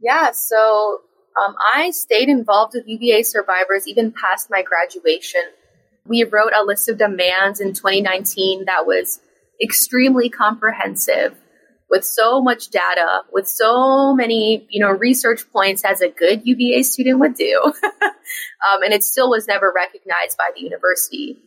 Yeah, 0.00 0.32
so 0.32 1.00
um, 1.42 1.54
I 1.74 1.90
stayed 1.90 2.28
involved 2.28 2.74
with 2.74 2.84
UVA 2.86 3.22
survivors 3.22 3.88
even 3.88 4.12
past 4.12 4.50
my 4.50 4.62
graduation. 4.62 5.42
We 6.06 6.24
wrote 6.24 6.52
a 6.54 6.62
list 6.62 6.88
of 6.88 6.98
demands 6.98 7.60
in 7.60 7.72
2019 7.72 8.66
that 8.66 8.86
was 8.86 9.20
extremely 9.62 10.28
comprehensive 10.28 11.36
with 11.90 12.04
so 12.04 12.42
much 12.42 12.68
data, 12.68 13.22
with 13.32 13.46
so 13.46 14.14
many, 14.14 14.66
you 14.70 14.80
know, 14.80 14.90
research 14.90 15.42
points 15.52 15.84
as 15.84 16.00
a 16.00 16.08
good 16.08 16.42
UVA 16.44 16.82
student 16.82 17.20
would 17.20 17.34
do. 17.34 17.60
um, 18.02 18.82
and 18.82 18.92
it 18.92 19.04
still 19.04 19.30
was 19.30 19.46
never 19.46 19.72
recognized 19.74 20.36
by 20.38 20.50
the 20.54 20.62
university. 20.62 21.38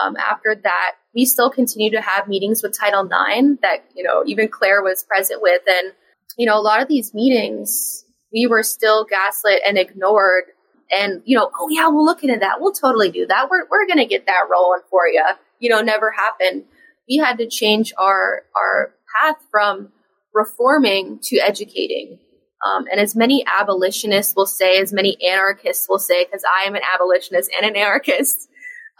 Um, 0.00 0.16
after 0.16 0.54
that, 0.62 0.92
we 1.14 1.26
still 1.26 1.50
continue 1.50 1.90
to 1.90 2.00
have 2.00 2.28
meetings 2.28 2.62
with 2.62 2.76
Title 2.78 3.04
IX 3.04 3.60
that, 3.60 3.84
you 3.94 4.02
know, 4.02 4.22
even 4.26 4.48
Claire 4.48 4.82
was 4.82 5.04
present 5.04 5.42
with. 5.42 5.62
And, 5.68 5.92
you 6.38 6.46
know, 6.46 6.58
a 6.58 6.62
lot 6.62 6.80
of 6.80 6.88
these 6.88 7.12
meetings, 7.12 8.04
we 8.32 8.46
were 8.46 8.62
still 8.62 9.04
gaslit 9.04 9.62
and 9.66 9.76
ignored. 9.76 10.44
And, 10.90 11.22
you 11.24 11.36
know, 11.36 11.50
oh 11.58 11.68
yeah, 11.70 11.88
we'll 11.88 12.04
look 12.04 12.24
into 12.24 12.38
that. 12.38 12.60
We'll 12.60 12.72
totally 12.72 13.10
do 13.10 13.26
that. 13.26 13.50
We're, 13.50 13.66
we're 13.70 13.86
going 13.86 13.98
to 13.98 14.06
get 14.06 14.26
that 14.26 14.48
rolling 14.50 14.80
for 14.90 15.06
you. 15.06 15.24
You 15.58 15.70
know, 15.70 15.82
never 15.82 16.10
happened. 16.10 16.64
We 17.08 17.18
had 17.18 17.38
to 17.38 17.48
change 17.48 17.92
our, 17.98 18.44
our 18.56 18.94
path 19.14 19.36
from 19.50 19.92
reforming 20.34 21.18
to 21.24 21.38
educating. 21.38 22.18
Um, 22.64 22.84
and 22.90 23.00
as 23.00 23.16
many 23.16 23.44
abolitionists 23.46 24.34
will 24.36 24.46
say, 24.46 24.78
as 24.78 24.92
many 24.92 25.16
anarchists 25.22 25.88
will 25.88 25.98
say, 25.98 26.24
because 26.24 26.44
I 26.44 26.68
am 26.68 26.74
an 26.74 26.82
abolitionist 26.94 27.50
and 27.56 27.68
an 27.68 27.76
anarchist, 27.76 28.48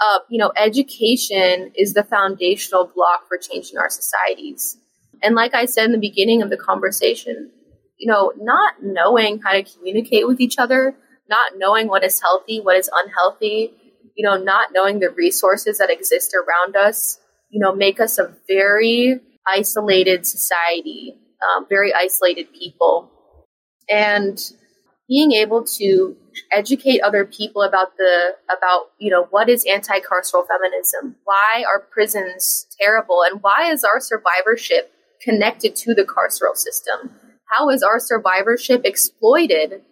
uh, 0.01 0.18
you 0.29 0.38
know, 0.38 0.53
education 0.57 1.72
is 1.77 1.94
the 1.94 2.03
foundational 2.03 2.90
block 2.92 3.29
for 3.29 3.38
changing 3.38 3.79
our 3.79 3.88
societies. 3.88 4.77
And 5.23 5.37
like 5.37 5.54
I 5.54 5.67
said 5.67 5.87
in 5.87 5.92
the 5.92 5.98
beginning 5.98 6.42
of 6.42 6.50
the 6.50 6.56
conversation, 6.56 7.50
you 7.98 8.10
know, 8.10 8.33
not 8.37 8.75
knowing 8.83 9.40
how 9.40 9.52
to 9.52 9.63
communicate 9.63 10.27
with 10.27 10.40
each 10.40 10.58
other, 10.58 10.96
not 11.29 11.52
knowing 11.56 11.87
what 11.87 12.02
is 12.02 12.21
healthy, 12.21 12.60
what 12.60 12.77
is 12.77 12.90
unhealthy, 12.92 13.73
you 14.17 14.29
know, 14.29 14.37
not 14.37 14.71
knowing 14.73 14.98
the 14.98 15.10
resources 15.10 15.79
that 15.79 15.90
exist 15.90 16.35
around 16.35 16.75
us, 16.75 17.19
you 17.50 17.60
know, 17.60 17.73
make 17.73 18.00
us 18.00 18.19
a 18.19 18.35
very 18.48 19.21
isolated 19.47 20.27
society, 20.27 21.15
um, 21.43 21.67
very 21.69 21.93
isolated 21.93 22.53
people. 22.53 23.11
And 23.88 24.38
being 25.09 25.33
able 25.33 25.65
to 25.65 26.17
educate 26.51 27.01
other 27.01 27.25
people 27.25 27.63
about 27.63 27.97
the 27.99 28.31
about 28.45 28.87
you 28.99 29.11
know 29.11 29.27
what 29.31 29.51
is 29.51 29.67
anti-carceral 29.71 30.47
feminism 30.47 31.15
why 31.25 31.63
are 31.69 31.79
prisons 31.79 32.67
terrible 32.81 33.23
and 33.23 33.43
why 33.43 33.71
is 33.71 33.85
our 33.85 34.01
survivorship 34.01 34.90
connected 35.23 35.77
to 35.77 35.93
the 35.93 36.05
carceral 36.05 36.57
system 36.57 37.15
how 37.51 37.69
is 37.69 37.83
our 37.83 37.99
survivorship 38.01 38.81
exploited 38.85 39.83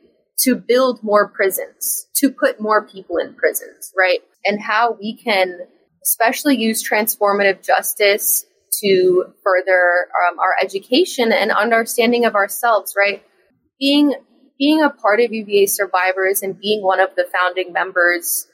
to 0.41 0.57
build 0.57 1.03
more 1.03 1.29
prisons, 1.29 2.07
to 2.17 2.31
put 2.31 2.61
more 2.61 2.87
people 2.87 3.19
in 3.19 3.35
prisons, 3.35 3.93
right? 3.97 4.21
And 4.45 4.61
how 4.61 4.97
we 4.99 5.17
can 5.17 5.59
especially 6.03 6.57
use 6.57 6.87
transformative 6.89 7.65
justice 7.65 8.47
to 8.83 9.25
further 9.43 10.09
um, 10.29 10.39
our 10.39 10.55
education 10.63 11.33
and 11.33 11.51
understanding 11.51 12.25
of 12.25 12.35
ourselves, 12.35 12.95
right? 12.97 13.23
Being 13.79 14.15
being 14.59 14.83
a 14.83 14.91
part 14.91 15.21
of 15.21 15.33
UVA 15.33 15.67
Survivors 15.67 16.43
and 16.43 16.61
being 16.61 16.83
one 16.83 17.01
of 17.01 17.15
the 17.17 17.27
founding 17.33 17.73
members 17.73 18.47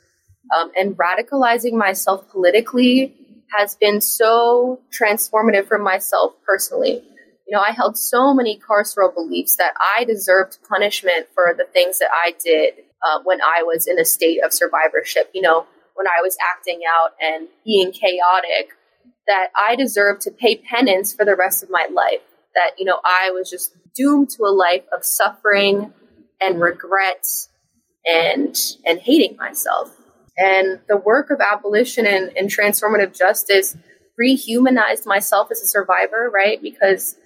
um, 0.56 0.70
and 0.78 0.96
radicalizing 0.96 1.72
myself 1.72 2.28
politically 2.30 3.14
has 3.56 3.74
been 3.74 4.00
so 4.00 4.80
transformative 4.96 5.66
for 5.66 5.78
myself 5.78 6.34
personally. 6.46 7.02
You 7.48 7.56
know, 7.56 7.60
I 7.60 7.72
held 7.72 7.96
so 7.96 8.34
many 8.34 8.58
carceral 8.58 9.12
beliefs 9.14 9.56
that 9.56 9.74
I 9.98 10.04
deserved 10.04 10.58
punishment 10.68 11.26
for 11.34 11.54
the 11.56 11.64
things 11.72 11.98
that 11.98 12.10
I 12.12 12.34
did 12.42 12.74
uh, 13.04 13.20
when 13.24 13.40
I 13.40 13.62
was 13.62 13.86
in 13.86 13.98
a 13.98 14.04
state 14.04 14.42
of 14.44 14.52
survivorship. 14.52 15.30
You 15.32 15.42
know, 15.42 15.66
when 15.94 16.06
I 16.06 16.22
was 16.22 16.36
acting 16.54 16.80
out 16.88 17.12
and 17.20 17.48
being 17.64 17.92
chaotic, 17.92 18.70
that 19.26 19.48
I 19.56 19.76
deserved 19.76 20.22
to 20.22 20.30
pay 20.30 20.56
penance 20.56 21.12
for 21.12 21.24
the 21.24 21.36
rest 21.36 21.62
of 21.62 21.70
my 21.70 21.86
life. 21.92 22.22
That, 22.54 22.72
you 22.78 22.84
know, 22.84 23.00
I 23.04 23.30
was 23.32 23.50
just 23.50 23.72
doomed 23.94 24.30
to 24.30 24.44
a 24.44 24.54
life 24.54 24.84
of 24.96 25.04
suffering 25.04 25.92
and 26.40 26.60
regret 26.60 27.26
and 28.04 28.56
and 28.84 28.98
hating 29.00 29.36
myself. 29.36 29.94
And 30.38 30.80
the 30.88 30.96
work 30.96 31.30
of 31.30 31.40
abolition 31.40 32.06
and, 32.06 32.36
and 32.36 32.50
transformative 32.50 33.16
justice 33.16 33.76
rehumanized 34.20 35.06
myself 35.06 35.50
as 35.50 35.60
a 35.60 35.66
survivor, 35.66 36.30
right? 36.32 36.60
Because 36.60 37.16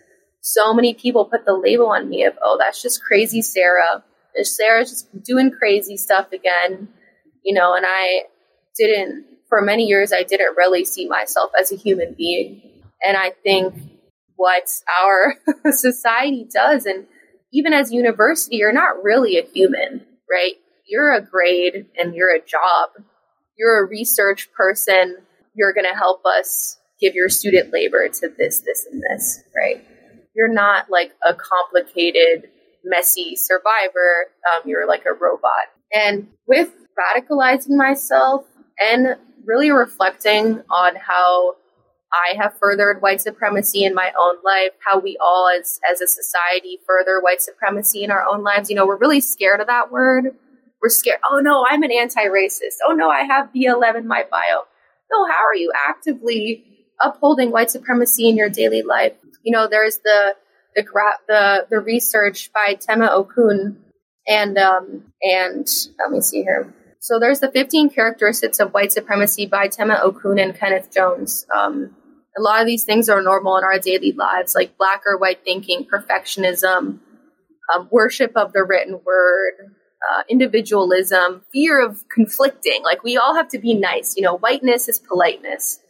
so 0.41 0.73
many 0.73 0.95
people 0.95 1.25
put 1.27 1.45
the 1.45 1.55
label 1.55 1.87
on 1.87 2.09
me 2.09 2.25
of, 2.25 2.35
oh, 2.43 2.57
that's 2.59 2.83
just 2.83 3.03
crazy 3.03 3.43
Sarah. 3.43 4.05
Sarah's 4.43 4.91
just 4.91 5.23
doing 5.25 5.51
crazy 5.51 5.97
stuff 5.97 6.33
again, 6.33 6.89
you 7.45 7.55
know, 7.55 7.75
and 7.75 7.85
I 7.87 8.23
didn't, 8.77 9.27
for 9.51 9.61
many 9.61 9.85
years, 9.85 10.13
I 10.13 10.23
didn't 10.23 10.57
really 10.57 10.87
see 10.87 11.07
myself 11.07 11.51
as 11.61 11.71
a 11.71 11.77
human 11.77 12.15
being. 12.17 12.63
And 13.05 13.17
I 13.17 13.33
think 13.43 13.75
what 14.37 14.71
our 15.03 15.35
society 15.73 16.49
does, 16.51 16.87
and 16.87 17.07
even 17.53 17.75
as 17.75 17.93
university, 17.93 18.57
you're 18.57 18.73
not 18.73 19.03
really 19.03 19.37
a 19.37 19.43
human, 19.43 20.07
right? 20.31 20.55
You're 20.89 21.13
a 21.13 21.21
grade 21.21 21.87
and 21.99 22.15
you're 22.15 22.35
a 22.35 22.41
job. 22.41 22.91
You're 23.59 23.85
a 23.85 23.89
research 23.89 24.49
person. 24.57 25.17
You're 25.55 25.75
going 25.75 25.87
to 25.91 25.99
help 25.99 26.23
us 26.25 26.79
give 27.01 27.15
your 27.15 27.29
student 27.29 27.73
labor 27.73 28.09
to 28.09 28.29
this, 28.39 28.61
this, 28.61 28.87
and 28.91 29.03
this, 29.11 29.43
right? 29.57 29.85
You're 30.35 30.53
not 30.53 30.91
like 30.91 31.13
a 31.27 31.35
complicated, 31.35 32.51
messy 32.85 33.37
survivor. 33.37 34.29
Um, 34.55 34.63
you're 34.69 34.87
like 34.87 35.05
a 35.07 35.13
robot. 35.13 35.67
And 35.93 36.29
with 36.47 36.71
radicalizing 36.99 37.77
myself 37.77 38.45
and 38.81 39.17
really 39.45 39.71
reflecting 39.71 40.63
on 40.71 40.97
how 40.97 41.57
I 42.13 42.35
have 42.37 42.59
furthered 42.59 43.03
white 43.03 43.21
supremacy 43.21 43.85
in 43.85 43.95
my 43.95 44.13
own 44.19 44.37
life, 44.45 44.71
how 44.85 44.99
we 44.99 45.17
all 45.21 45.49
as 45.59 45.79
as 45.91 46.01
a 46.01 46.09
society 46.09 46.79
further 46.87 47.21
white 47.21 47.41
supremacy 47.43 48.03
in 48.03 48.11
our 48.11 48.25
own 48.27 48.43
lives. 48.43 48.69
You 48.69 48.77
know, 48.77 48.87
we're 48.87 48.99
really 48.99 49.21
scared 49.21 49.61
of 49.61 49.69
that 49.69 49.93
word. 49.93 50.37
We're 50.83 50.89
scared. 50.89 51.21
Oh 51.31 51.41
no, 51.41 51.65
I'm 51.69 51.83
an 51.83 51.93
anti-racist. 51.93 52.79
Oh 52.89 52.93
no, 52.93 53.11
I 53.11 53.23
have 53.23 53.53
BLM 53.55 53.97
in 53.97 54.07
my 54.09 54.25
bio. 54.31 54.65
No, 55.13 55.27
how 55.27 55.45
are 55.45 55.55
you 55.55 55.73
actively 55.77 56.65
upholding 57.01 57.51
white 57.51 57.71
supremacy 57.71 58.29
in 58.29 58.37
your 58.37 58.49
daily 58.49 58.83
life? 58.83 59.13
You 59.43 59.53
know, 59.53 59.69
there's 59.69 59.99
the 59.99 60.35
the 60.75 60.83
gra- 60.83 61.19
the 61.29 61.67
the 61.71 61.79
research 61.79 62.53
by 62.53 62.75
Tema 62.75 63.07
Okun 63.07 63.77
and 64.27 64.59
um 64.59 65.13
and 65.23 65.69
let 65.99 66.11
me 66.11 66.21
see 66.21 66.43
here. 66.43 66.73
So 67.01 67.19
there's 67.19 67.41
the 67.41 67.51
15 67.51 67.91
characteristics 67.91 68.61
of 68.61 68.75
white 68.75 68.93
supremacy 68.93 69.47
by 69.47 69.69
Tema 69.69 69.99
Okun 70.05 70.39
and 70.39 70.55
Kenneth 70.55 70.93
Jones. 70.95 71.47
Um, 71.55 71.97
a 72.39 72.43
lot 72.43 72.61
of 72.61 72.67
these 72.67 72.85
things 72.85 73.09
are 73.09 73.23
normal 73.23 73.57
in 73.57 73.65
our 73.65 73.79
daily 73.79 74.13
lives, 74.13 74.55
like 74.55 74.77
black 74.77 75.03
or 75.07 75.17
white 75.17 75.43
thinking, 75.43 75.87
perfectionism, 75.91 76.99
um, 77.75 77.89
worship 77.91 78.33
of 78.37 78.53
the 78.53 78.63
written 78.63 79.01
word, 79.05 79.55
uh, 80.11 80.23
individualism, 80.29 81.43
fear 81.51 81.83
of 81.85 82.05
conflicting. 82.15 82.83
Like 82.85 83.03
we 83.03 83.17
all 83.17 83.35
have 83.35 83.49
to 83.49 83.59
be 83.59 83.73
nice. 83.73 84.15
You 84.17 84.23
know, 84.23 84.37
whiteness 84.37 84.87
is 84.87 84.99
politeness. 84.99 85.81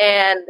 And 0.00 0.46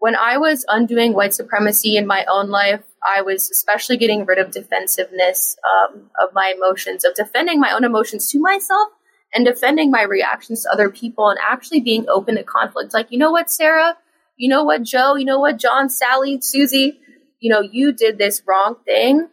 when 0.00 0.16
I 0.16 0.36
was 0.38 0.66
undoing 0.68 1.14
white 1.14 1.32
supremacy 1.32 1.96
in 1.96 2.08
my 2.08 2.24
own 2.28 2.50
life, 2.50 2.82
I 3.04 3.22
was 3.22 3.50
especially 3.50 3.96
getting 3.96 4.24
rid 4.24 4.38
of 4.38 4.50
defensiveness 4.50 5.56
um, 5.64 6.10
of 6.20 6.32
my 6.32 6.54
emotions, 6.56 7.04
of 7.04 7.14
defending 7.14 7.60
my 7.60 7.72
own 7.72 7.84
emotions 7.84 8.30
to 8.30 8.40
myself 8.40 8.88
and 9.34 9.44
defending 9.44 9.90
my 9.90 10.02
reactions 10.02 10.62
to 10.62 10.70
other 10.72 10.90
people 10.90 11.28
and 11.28 11.38
actually 11.42 11.80
being 11.80 12.08
open 12.08 12.36
to 12.36 12.44
conflict. 12.44 12.94
Like, 12.94 13.10
you 13.10 13.18
know 13.18 13.30
what, 13.30 13.50
Sarah? 13.50 13.96
You 14.36 14.48
know 14.48 14.64
what, 14.64 14.82
Joe? 14.82 15.16
You 15.16 15.24
know 15.24 15.40
what, 15.40 15.58
John, 15.58 15.90
Sally, 15.90 16.40
Susie? 16.40 17.00
You 17.40 17.52
know, 17.52 17.60
you 17.60 17.92
did 17.92 18.18
this 18.18 18.42
wrong 18.46 18.76
thing. 18.84 19.28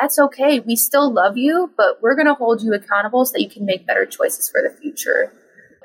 That's 0.00 0.18
okay. 0.18 0.60
We 0.60 0.76
still 0.76 1.12
love 1.12 1.36
you, 1.36 1.72
but 1.76 2.00
we're 2.00 2.14
going 2.14 2.26
to 2.26 2.34
hold 2.34 2.62
you 2.62 2.72
accountable 2.74 3.24
so 3.24 3.32
that 3.32 3.42
you 3.42 3.50
can 3.50 3.66
make 3.66 3.86
better 3.86 4.06
choices 4.06 4.48
for 4.48 4.62
the 4.62 4.74
future. 4.80 5.32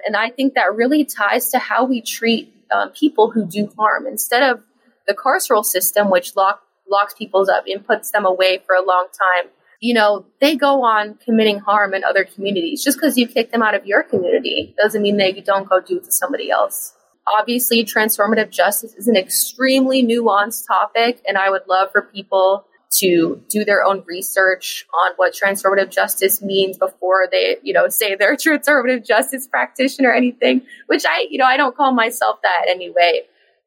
And 0.06 0.16
I 0.16 0.30
think 0.30 0.54
that 0.54 0.76
really 0.76 1.04
ties 1.04 1.50
to 1.50 1.60
how 1.60 1.86
we 1.86 2.02
treat 2.02 2.54
um, 2.72 2.92
people 2.92 3.32
who 3.32 3.46
do 3.46 3.72
harm. 3.78 4.06
Instead 4.06 4.44
of 4.44 4.64
the 5.08 5.16
carceral 5.16 5.66
system, 5.66 6.10
which 6.12 6.36
lock, 6.36 6.62
locks 6.90 7.14
people 7.14 7.46
up 7.50 7.66
and 7.68 7.86
puts 7.86 8.12
them 8.12 8.26
away 8.26 8.62
for 8.66 8.76
a 8.76 8.82
long 8.82 9.08
time, 9.08 9.50
you 9.80 9.94
know, 9.94 10.26
they 10.42 10.56
go 10.56 10.84
on 10.84 11.16
committing 11.16 11.60
harm 11.60 11.94
in 11.94 12.04
other 12.04 12.24
communities. 12.24 12.84
Just 12.84 12.98
because 12.98 13.18
you 13.18 13.28
kick 13.28 13.52
them 13.52 13.62
out 13.62 13.76
of 13.76 13.86
your 13.86 14.04
community 14.04 14.74
doesn't 14.82 15.02
mean 15.02 15.18
they 15.18 15.32
don't 15.34 15.70
go 15.70 15.80
do 15.80 15.98
it 15.98 16.06
to 16.06 16.12
somebody 16.12 16.50
else. 16.50 16.94
Obviously, 17.40 17.84
transformative 17.84 18.52
justice 18.52 18.94
is 18.94 19.08
an 19.08 19.16
extremely 19.16 20.04
nuanced 20.04 20.68
topic, 20.68 21.22
and 21.28 21.38
I 21.38 21.50
would 21.50 21.64
love 21.68 21.90
for 21.92 22.04
people 22.04 22.66
to 23.00 23.42
do 23.50 23.66
their 23.66 23.84
own 23.84 24.04
research 24.06 24.86
on 25.06 25.14
what 25.18 25.34
transformative 25.34 25.90
justice 25.90 26.42
means 26.42 26.78
before 26.78 27.28
they, 27.30 27.58
you 27.62 27.74
know, 27.74 27.90
say 27.90 28.16
they're 28.16 28.34
a 28.34 28.38
transformative 28.38 29.06
justice 29.06 29.48
practitioner 29.48 30.10
or 30.10 30.14
anything, 30.14 30.62
which 30.88 31.04
I, 31.06 31.28
you 31.30 31.38
know, 31.38 31.46
I 31.46 31.58
don't 31.58 31.76
call 31.76 31.92
myself 31.92 32.40
that 32.44 32.70
anyway. 32.70 33.24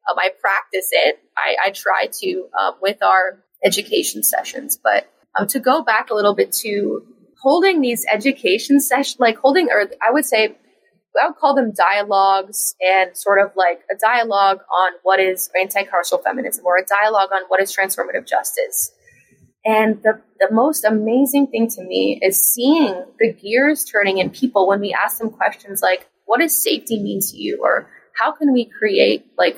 Um, 0.09 0.17
I 0.17 0.29
practice 0.39 0.89
it. 0.91 1.19
I, 1.37 1.67
I 1.67 1.71
try 1.71 2.07
to 2.21 2.49
um, 2.59 2.75
with 2.81 3.01
our 3.03 3.43
education 3.65 4.23
sessions, 4.23 4.79
but 4.81 5.11
um, 5.37 5.47
to 5.47 5.59
go 5.59 5.83
back 5.83 6.09
a 6.09 6.13
little 6.13 6.35
bit 6.35 6.51
to 6.63 7.03
holding 7.41 7.81
these 7.81 8.05
education 8.11 8.79
sessions, 8.79 9.19
like 9.19 9.37
holding, 9.37 9.69
or 9.69 9.89
I 10.05 10.11
would 10.11 10.25
say, 10.25 10.57
I 11.21 11.27
would 11.27 11.37
call 11.37 11.55
them 11.55 11.73
dialogues 11.75 12.75
and 12.79 13.17
sort 13.17 13.39
of 13.41 13.51
like 13.55 13.81
a 13.91 13.95
dialogue 13.99 14.59
on 14.71 14.91
what 15.03 15.19
is 15.19 15.49
anti-carceral 15.59 16.23
feminism 16.23 16.65
or 16.65 16.77
a 16.77 16.85
dialogue 16.85 17.29
on 17.33 17.41
what 17.47 17.61
is 17.61 17.75
transformative 17.75 18.27
justice. 18.27 18.91
And 19.65 20.01
the, 20.03 20.21
the 20.39 20.49
most 20.51 20.85
amazing 20.85 21.47
thing 21.47 21.67
to 21.69 21.83
me 21.83 22.19
is 22.21 22.39
seeing 22.53 23.03
the 23.19 23.33
gears 23.33 23.83
turning 23.83 24.19
in 24.19 24.29
people 24.29 24.67
when 24.67 24.79
we 24.79 24.93
ask 24.93 25.17
them 25.17 25.31
questions 25.31 25.81
like, 25.81 26.07
what 26.25 26.39
does 26.39 26.55
safety 26.55 27.01
mean 27.01 27.19
to 27.21 27.37
you? 27.37 27.59
Or 27.61 27.89
how 28.21 28.31
can 28.31 28.53
we 28.53 28.65
create 28.65 29.25
like 29.37 29.57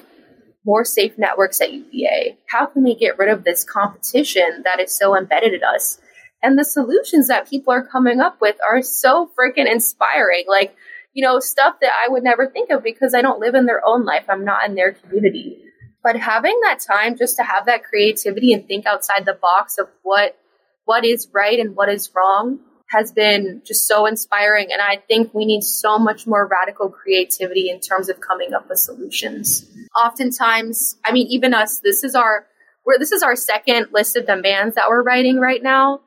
more 0.66 0.86
safe 0.86 1.18
networks 1.18 1.62
at 1.62 1.74
UVA? 1.74 2.38
How 2.48 2.66
can 2.66 2.84
we 2.84 2.96
get 2.96 3.18
rid 3.18 3.30
of 3.30 3.44
this 3.44 3.64
competition 3.64 4.64
that 4.64 4.80
is 4.80 4.98
so 4.98 5.18
embedded 5.18 5.54
in 5.54 5.64
us? 5.64 6.00
And 6.44 6.58
the 6.58 6.66
solutions 6.66 7.28
that 7.28 7.50
people 7.50 7.74
are 7.74 7.86
coming 7.86 8.20
up 8.20 8.42
with 8.42 8.58
are 8.68 8.82
so 8.82 9.30
freaking 9.38 9.72
inspiring. 9.72 10.46
Like, 10.48 10.76
you 11.14 11.24
know, 11.26 11.40
stuff 11.40 11.76
that 11.82 11.92
I 12.04 12.10
would 12.10 12.24
never 12.24 12.48
think 12.48 12.72
of 12.72 12.84
because 12.84 13.14
I 13.14 13.22
don't 13.22 13.40
live 13.40 13.56
in 13.56 13.66
their 13.66 13.86
own 13.86 14.06
life. 14.06 14.26
I'm 14.30 14.46
not 14.46 14.68
in 14.68 14.76
their 14.76 14.94
community. 14.94 15.64
But 16.04 16.16
having 16.16 16.60
that 16.64 16.80
time 16.80 17.16
just 17.16 17.36
to 17.38 17.44
have 17.44 17.68
that 17.68 17.84
creativity 17.84 18.54
and 18.54 18.68
think 18.68 18.86
outside 18.88 19.26
the 19.26 19.38
box 19.40 19.78
of 19.78 19.88
what 20.04 20.38
what 20.86 21.06
is 21.06 21.28
right 21.32 21.60
and 21.60 21.76
what 21.76 21.90
is 21.90 22.10
wrong 22.16 22.60
has 22.92 23.12
been 23.12 23.62
just 23.66 23.88
so 23.88 24.06
inspiring. 24.06 24.68
And 24.72 24.82
I 24.82 24.98
think 24.98 25.34
we 25.34 25.46
need 25.46 25.64
so 25.64 25.98
much 25.98 26.28
more 26.28 26.46
radical 26.46 26.90
creativity 26.90 27.70
in 27.70 27.80
terms 27.80 28.10
of 28.10 28.20
coming 28.20 28.54
up 28.54 28.68
with 28.68 28.80
solutions. 28.80 29.66
Oftentimes, 29.98 30.98
I 31.06 31.14
mean, 31.14 31.28
even 31.28 31.54
us, 31.54 31.80
this 31.80 32.04
is 32.04 32.16
our, 32.16 32.46
we're, 32.86 33.00
this 33.00 33.14
is 33.14 33.24
our 33.24 33.36
second 33.36 33.88
list 33.94 34.18
of 34.18 34.26
demands 34.26 34.76
that 34.76 34.90
we're 34.90 35.04
writing 35.04 35.40
right 35.40 35.64
now. 35.64 36.02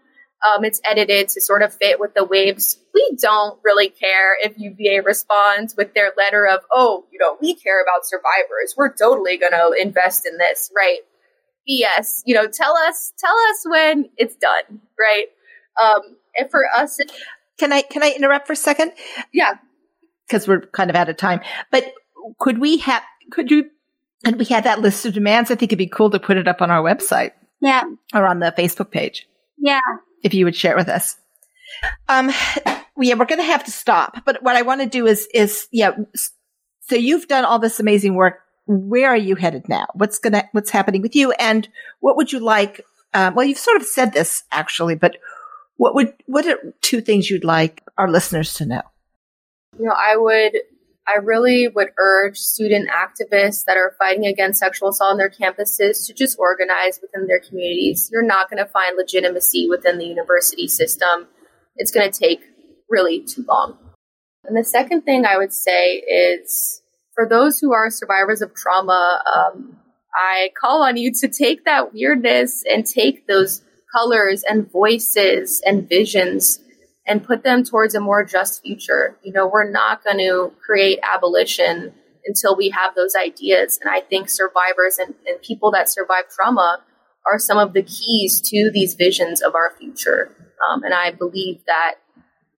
Um, 0.47 0.63
it's 0.63 0.81
edited 0.85 1.29
to 1.31 1.41
sort 1.41 1.63
of 1.63 1.73
fit 1.73 1.99
with 1.99 2.13
the 2.13 2.23
waves. 2.25 2.77
We 2.93 3.17
don't 3.19 3.59
really 3.65 3.89
care 3.89 4.37
if 4.43 4.59
UVA 4.59 5.01
responds 5.01 5.75
with 5.75 5.95
their 5.95 6.13
letter 6.19 6.47
of, 6.47 6.61
oh, 6.71 7.07
you 7.11 7.19
know, 7.19 7.39
we 7.41 7.55
care 7.55 7.83
about 7.83 8.05
survivors. 8.05 8.75
We're 8.77 8.93
totally 8.93 9.39
going 9.39 9.53
to 9.53 9.75
invest 9.81 10.27
in 10.31 10.37
this, 10.37 10.71
right? 10.77 10.99
Yes, 11.67 12.23
you 12.27 12.35
know, 12.35 12.47
tell 12.47 12.77
us, 12.77 13.15
tell 13.19 13.35
us 13.51 13.65
when 13.65 14.11
it's 14.19 14.37
done, 14.37 14.83
right? 15.01 15.29
Um, 15.83 16.17
and 16.39 16.51
for 16.51 16.65
us, 16.77 16.99
it, 17.01 17.13
can 17.59 17.73
I 17.73 17.83
can 17.83 18.03
I 18.03 18.13
interrupt 18.13 18.47
for 18.47 18.53
a 18.53 18.57
second? 18.57 18.93
Yeah, 19.33 19.55
because 20.27 20.49
we're 20.49 20.61
kind 20.61 20.91
of 20.91 20.97
out 20.97 21.09
of 21.09 21.17
time. 21.17 21.41
But 21.71 21.93
could 22.39 22.59
we 22.59 22.79
have? 22.79 23.03
Could 23.31 23.51
you? 23.51 23.71
And 24.25 24.37
we 24.37 24.45
had 24.47 24.65
that 24.65 24.81
list 24.81 25.05
of 25.05 25.13
demands. 25.13 25.51
I 25.51 25.55
think 25.55 25.71
it'd 25.71 25.79
be 25.79 25.87
cool 25.87 26.11
to 26.11 26.19
put 26.19 26.37
it 26.37 26.49
up 26.49 26.63
on 26.63 26.71
our 26.71 26.83
website. 26.83 27.33
Yeah, 27.61 27.85
or 28.15 28.27
on 28.27 28.41
the 28.41 28.55
Facebook 28.57 28.91
page. 28.91 29.29
Yeah, 29.59 29.81
if 30.23 30.35
you 30.35 30.45
would 30.45 30.57
share 30.57 30.73
it 30.73 30.79
with 30.79 30.89
us. 30.89 31.17
Um, 32.09 32.31
yeah, 32.99 33.15
we're 33.15 33.27
going 33.27 33.41
to 33.41 33.45
have 33.45 33.65
to 33.65 33.71
stop. 33.71 34.25
But 34.25 34.43
what 34.43 34.57
I 34.57 34.63
want 34.63 34.81
to 34.81 34.87
do 34.87 35.07
is 35.07 35.29
is 35.35 35.69
yeah. 35.73 35.93
So 36.81 36.97
you've 36.97 37.29
done 37.29 37.45
all 37.45 37.59
this 37.59 37.81
amazing 37.81 38.15
work. 38.15 38.41
Where 38.67 39.11
are 39.11 39.17
you 39.17 39.37
headed 39.37 39.69
now? 39.69 39.87
What's 39.95 40.19
gonna 40.19 40.49
What's 40.53 40.71
happening 40.71 41.03
with 41.03 41.15
you? 41.15 41.33
And 41.33 41.69
what 42.01 42.17
would 42.17 42.33
you 42.33 42.41
like? 42.41 42.81
Um, 43.13 43.35
well, 43.35 43.47
you've 43.47 43.59
sort 43.59 43.77
of 43.77 43.87
said 43.87 44.13
this 44.13 44.43
actually, 44.51 44.97
but 44.97 45.17
what 45.77 45.95
would 45.95 46.15
what 46.27 46.47
are 46.47 46.75
two 46.81 47.01
things 47.01 47.31
you'd 47.31 47.45
like 47.45 47.83
our 47.99 48.11
listeners 48.11 48.55
to 48.55 48.67
know? 48.67 48.83
You 49.79 49.87
know, 49.87 49.95
I 49.97 50.17
would 50.17 50.57
I 51.07 51.19
really 51.19 51.69
would 51.69 51.91
urge 51.99 52.39
student 52.39 52.89
activists 52.89 53.65
that 53.67 53.77
are 53.77 53.95
fighting 53.99 54.27
against 54.27 54.61
sexual 54.61 54.89
assault 54.89 55.13
on 55.13 55.19
their 55.19 55.31
campuses 55.31 56.07
to 56.07 56.15
just 56.15 56.39
organize 56.39 56.99
within 57.03 57.27
their 57.27 57.41
communities. 57.41 58.09
You're 58.11 58.25
not 58.25 58.49
going 58.49 58.65
to 58.65 58.71
find 58.71 58.97
legitimacy 58.97 59.69
within 59.69 59.99
the 59.99 60.07
university 60.07 60.67
system. 60.67 61.29
It's 61.77 61.91
going 61.91 62.11
to 62.11 62.19
take 62.19 62.41
really 62.89 63.21
too 63.21 63.45
long. 63.47 63.77
And 64.45 64.57
the 64.57 64.65
second 64.65 65.03
thing 65.03 65.27
I 65.27 65.37
would 65.37 65.53
say 65.53 65.97
is 65.97 66.83
for 67.15 67.29
those 67.29 67.59
who 67.59 67.73
are 67.73 67.91
survivors 67.91 68.41
of 68.41 68.55
trauma, 68.55 69.23
um, 69.35 69.77
I 70.15 70.51
call 70.59 70.83
on 70.83 70.97
you 70.97 71.13
to 71.21 71.29
take 71.29 71.65
that 71.65 71.93
weirdness 71.93 72.63
and 72.71 72.87
take 72.87 73.27
those 73.27 73.63
colors 73.95 74.43
and 74.49 74.71
voices 74.71 75.63
and 75.65 75.89
visions 75.89 76.61
and 77.07 77.23
put 77.23 77.43
them 77.43 77.63
towards 77.63 77.95
a 77.95 78.01
more 78.01 78.25
just 78.25 78.63
future. 78.63 79.17
You 79.23 79.33
know, 79.33 79.47
we're 79.47 79.71
not 79.71 80.03
going 80.03 80.19
to 80.19 80.53
create 80.65 80.99
abolition 81.03 81.93
until 82.27 82.57
we 82.57 82.71
have 82.71 82.95
those 82.95 83.15
ideas. 83.15 83.79
And 83.81 83.91
I 83.91 84.01
think 84.01 84.31
survivors 84.31 84.99
and, 84.99 85.15
and 85.27 85.41
people 85.43 85.71
that 85.73 85.89
survive 85.89 86.25
trauma 86.35 86.83
are 87.31 87.39
some 87.39 87.59
of 87.59 87.73
the 87.73 87.83
keys 87.83 88.41
to 88.41 88.71
these 88.73 88.95
visions 88.95 89.43
of 89.43 89.55
our 89.55 89.73
future. 89.79 90.35
Um, 90.69 90.83
and 90.83 90.95
I 90.95 91.11
believe 91.11 91.61
that 91.67 91.97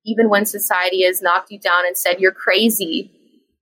even 0.05 0.28
when 0.28 0.47
society 0.47 1.05
has 1.05 1.20
knocked 1.20 1.51
you 1.51 1.59
down 1.59 1.87
and 1.87 1.97
said 1.97 2.20
you're 2.20 2.32
crazy, 2.32 3.11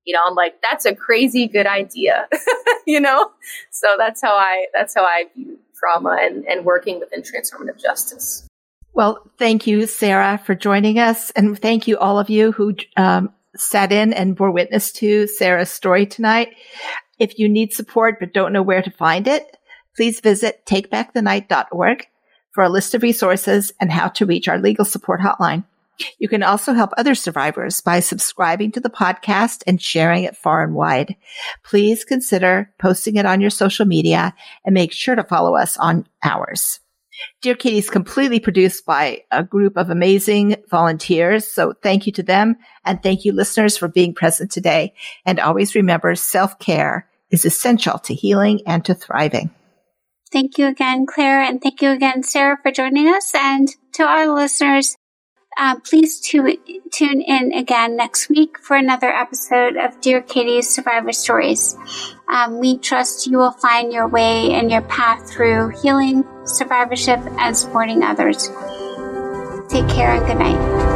you 0.04 0.12
know, 0.12 0.20
I'm 0.26 0.34
like, 0.34 0.60
that's 0.62 0.84
a 0.84 0.94
crazy 0.94 1.48
good 1.48 1.66
idea, 1.66 2.28
you 2.86 3.00
know? 3.00 3.30
So 3.70 3.88
that's 3.96 4.20
how 4.20 4.36
I, 4.36 4.66
that's 4.74 4.94
how 4.94 5.04
I 5.04 5.24
view 5.34 5.58
trauma 5.84 6.16
and, 6.20 6.44
and 6.46 6.64
working 6.64 7.00
within 7.00 7.22
transformative 7.22 7.80
justice. 7.80 8.46
Well, 8.94 9.28
thank 9.38 9.66
you, 9.66 9.86
Sarah, 9.86 10.40
for 10.44 10.54
joining 10.54 10.98
us. 10.98 11.30
And 11.32 11.58
thank 11.58 11.88
you, 11.88 11.98
all 11.98 12.18
of 12.18 12.30
you 12.30 12.52
who 12.52 12.74
um, 12.96 13.32
sat 13.56 13.92
in 13.92 14.12
and 14.12 14.36
bore 14.36 14.52
witness 14.52 14.92
to 14.92 15.26
Sarah's 15.26 15.70
story 15.70 16.06
tonight. 16.06 16.54
If 17.18 17.38
you 17.38 17.48
need 17.48 17.72
support 17.72 18.18
but 18.20 18.32
don't 18.32 18.52
know 18.52 18.62
where 18.62 18.82
to 18.82 18.90
find 18.90 19.26
it, 19.26 19.56
please 19.96 20.20
visit 20.20 20.64
takebackthenight.org 20.66 22.06
for 22.52 22.62
a 22.62 22.68
list 22.68 22.94
of 22.94 23.02
resources 23.02 23.72
and 23.80 23.90
how 23.90 24.08
to 24.08 24.26
reach 24.26 24.48
our 24.48 24.58
legal 24.58 24.84
support 24.84 25.20
hotline. 25.20 25.64
You 26.18 26.28
can 26.28 26.42
also 26.42 26.72
help 26.72 26.90
other 26.96 27.14
survivors 27.14 27.80
by 27.80 28.00
subscribing 28.00 28.72
to 28.72 28.80
the 28.80 28.90
podcast 28.90 29.62
and 29.66 29.80
sharing 29.80 30.24
it 30.24 30.36
far 30.36 30.62
and 30.62 30.74
wide. 30.74 31.16
Please 31.62 32.04
consider 32.04 32.72
posting 32.78 33.16
it 33.16 33.26
on 33.26 33.40
your 33.40 33.50
social 33.50 33.86
media 33.86 34.34
and 34.64 34.74
make 34.74 34.92
sure 34.92 35.14
to 35.14 35.24
follow 35.24 35.54
us 35.54 35.76
on 35.76 36.06
ours. 36.22 36.80
Dear 37.42 37.54
Katie 37.54 37.78
is 37.78 37.90
completely 37.90 38.40
produced 38.40 38.84
by 38.84 39.22
a 39.30 39.44
group 39.44 39.76
of 39.76 39.90
amazing 39.90 40.56
volunteers. 40.68 41.46
So 41.46 41.72
thank 41.82 42.06
you 42.06 42.12
to 42.12 42.22
them. 42.22 42.56
And 42.84 43.02
thank 43.02 43.24
you 43.24 43.32
listeners 43.32 43.76
for 43.76 43.88
being 43.88 44.14
present 44.14 44.50
today. 44.50 44.94
And 45.24 45.38
always 45.38 45.74
remember 45.74 46.14
self 46.16 46.58
care 46.58 47.08
is 47.30 47.44
essential 47.44 47.98
to 48.00 48.14
healing 48.14 48.60
and 48.66 48.84
to 48.84 48.94
thriving. 48.94 49.50
Thank 50.32 50.58
you 50.58 50.66
again, 50.66 51.06
Claire. 51.06 51.42
And 51.42 51.62
thank 51.62 51.80
you 51.80 51.90
again, 51.90 52.24
Sarah, 52.24 52.58
for 52.60 52.72
joining 52.72 53.06
us. 53.06 53.32
And 53.34 53.68
to 53.92 54.02
our 54.02 54.26
listeners, 54.26 54.96
uh, 55.56 55.78
please 55.80 56.20
to, 56.20 56.56
tune 56.90 57.20
in 57.20 57.52
again 57.52 57.96
next 57.96 58.28
week 58.28 58.58
for 58.58 58.76
another 58.76 59.08
episode 59.08 59.76
of 59.76 60.00
Dear 60.00 60.20
Katie's 60.20 60.68
Survivor 60.68 61.12
Stories. 61.12 61.76
Um, 62.28 62.58
we 62.58 62.78
trust 62.78 63.26
you 63.26 63.38
will 63.38 63.52
find 63.52 63.92
your 63.92 64.08
way 64.08 64.52
and 64.52 64.70
your 64.70 64.82
path 64.82 65.30
through 65.30 65.72
healing, 65.82 66.24
survivorship, 66.44 67.20
and 67.38 67.56
supporting 67.56 68.02
others. 68.02 68.48
Take 69.68 69.88
care 69.88 70.14
and 70.14 70.26
good 70.26 70.38
night. 70.38 70.93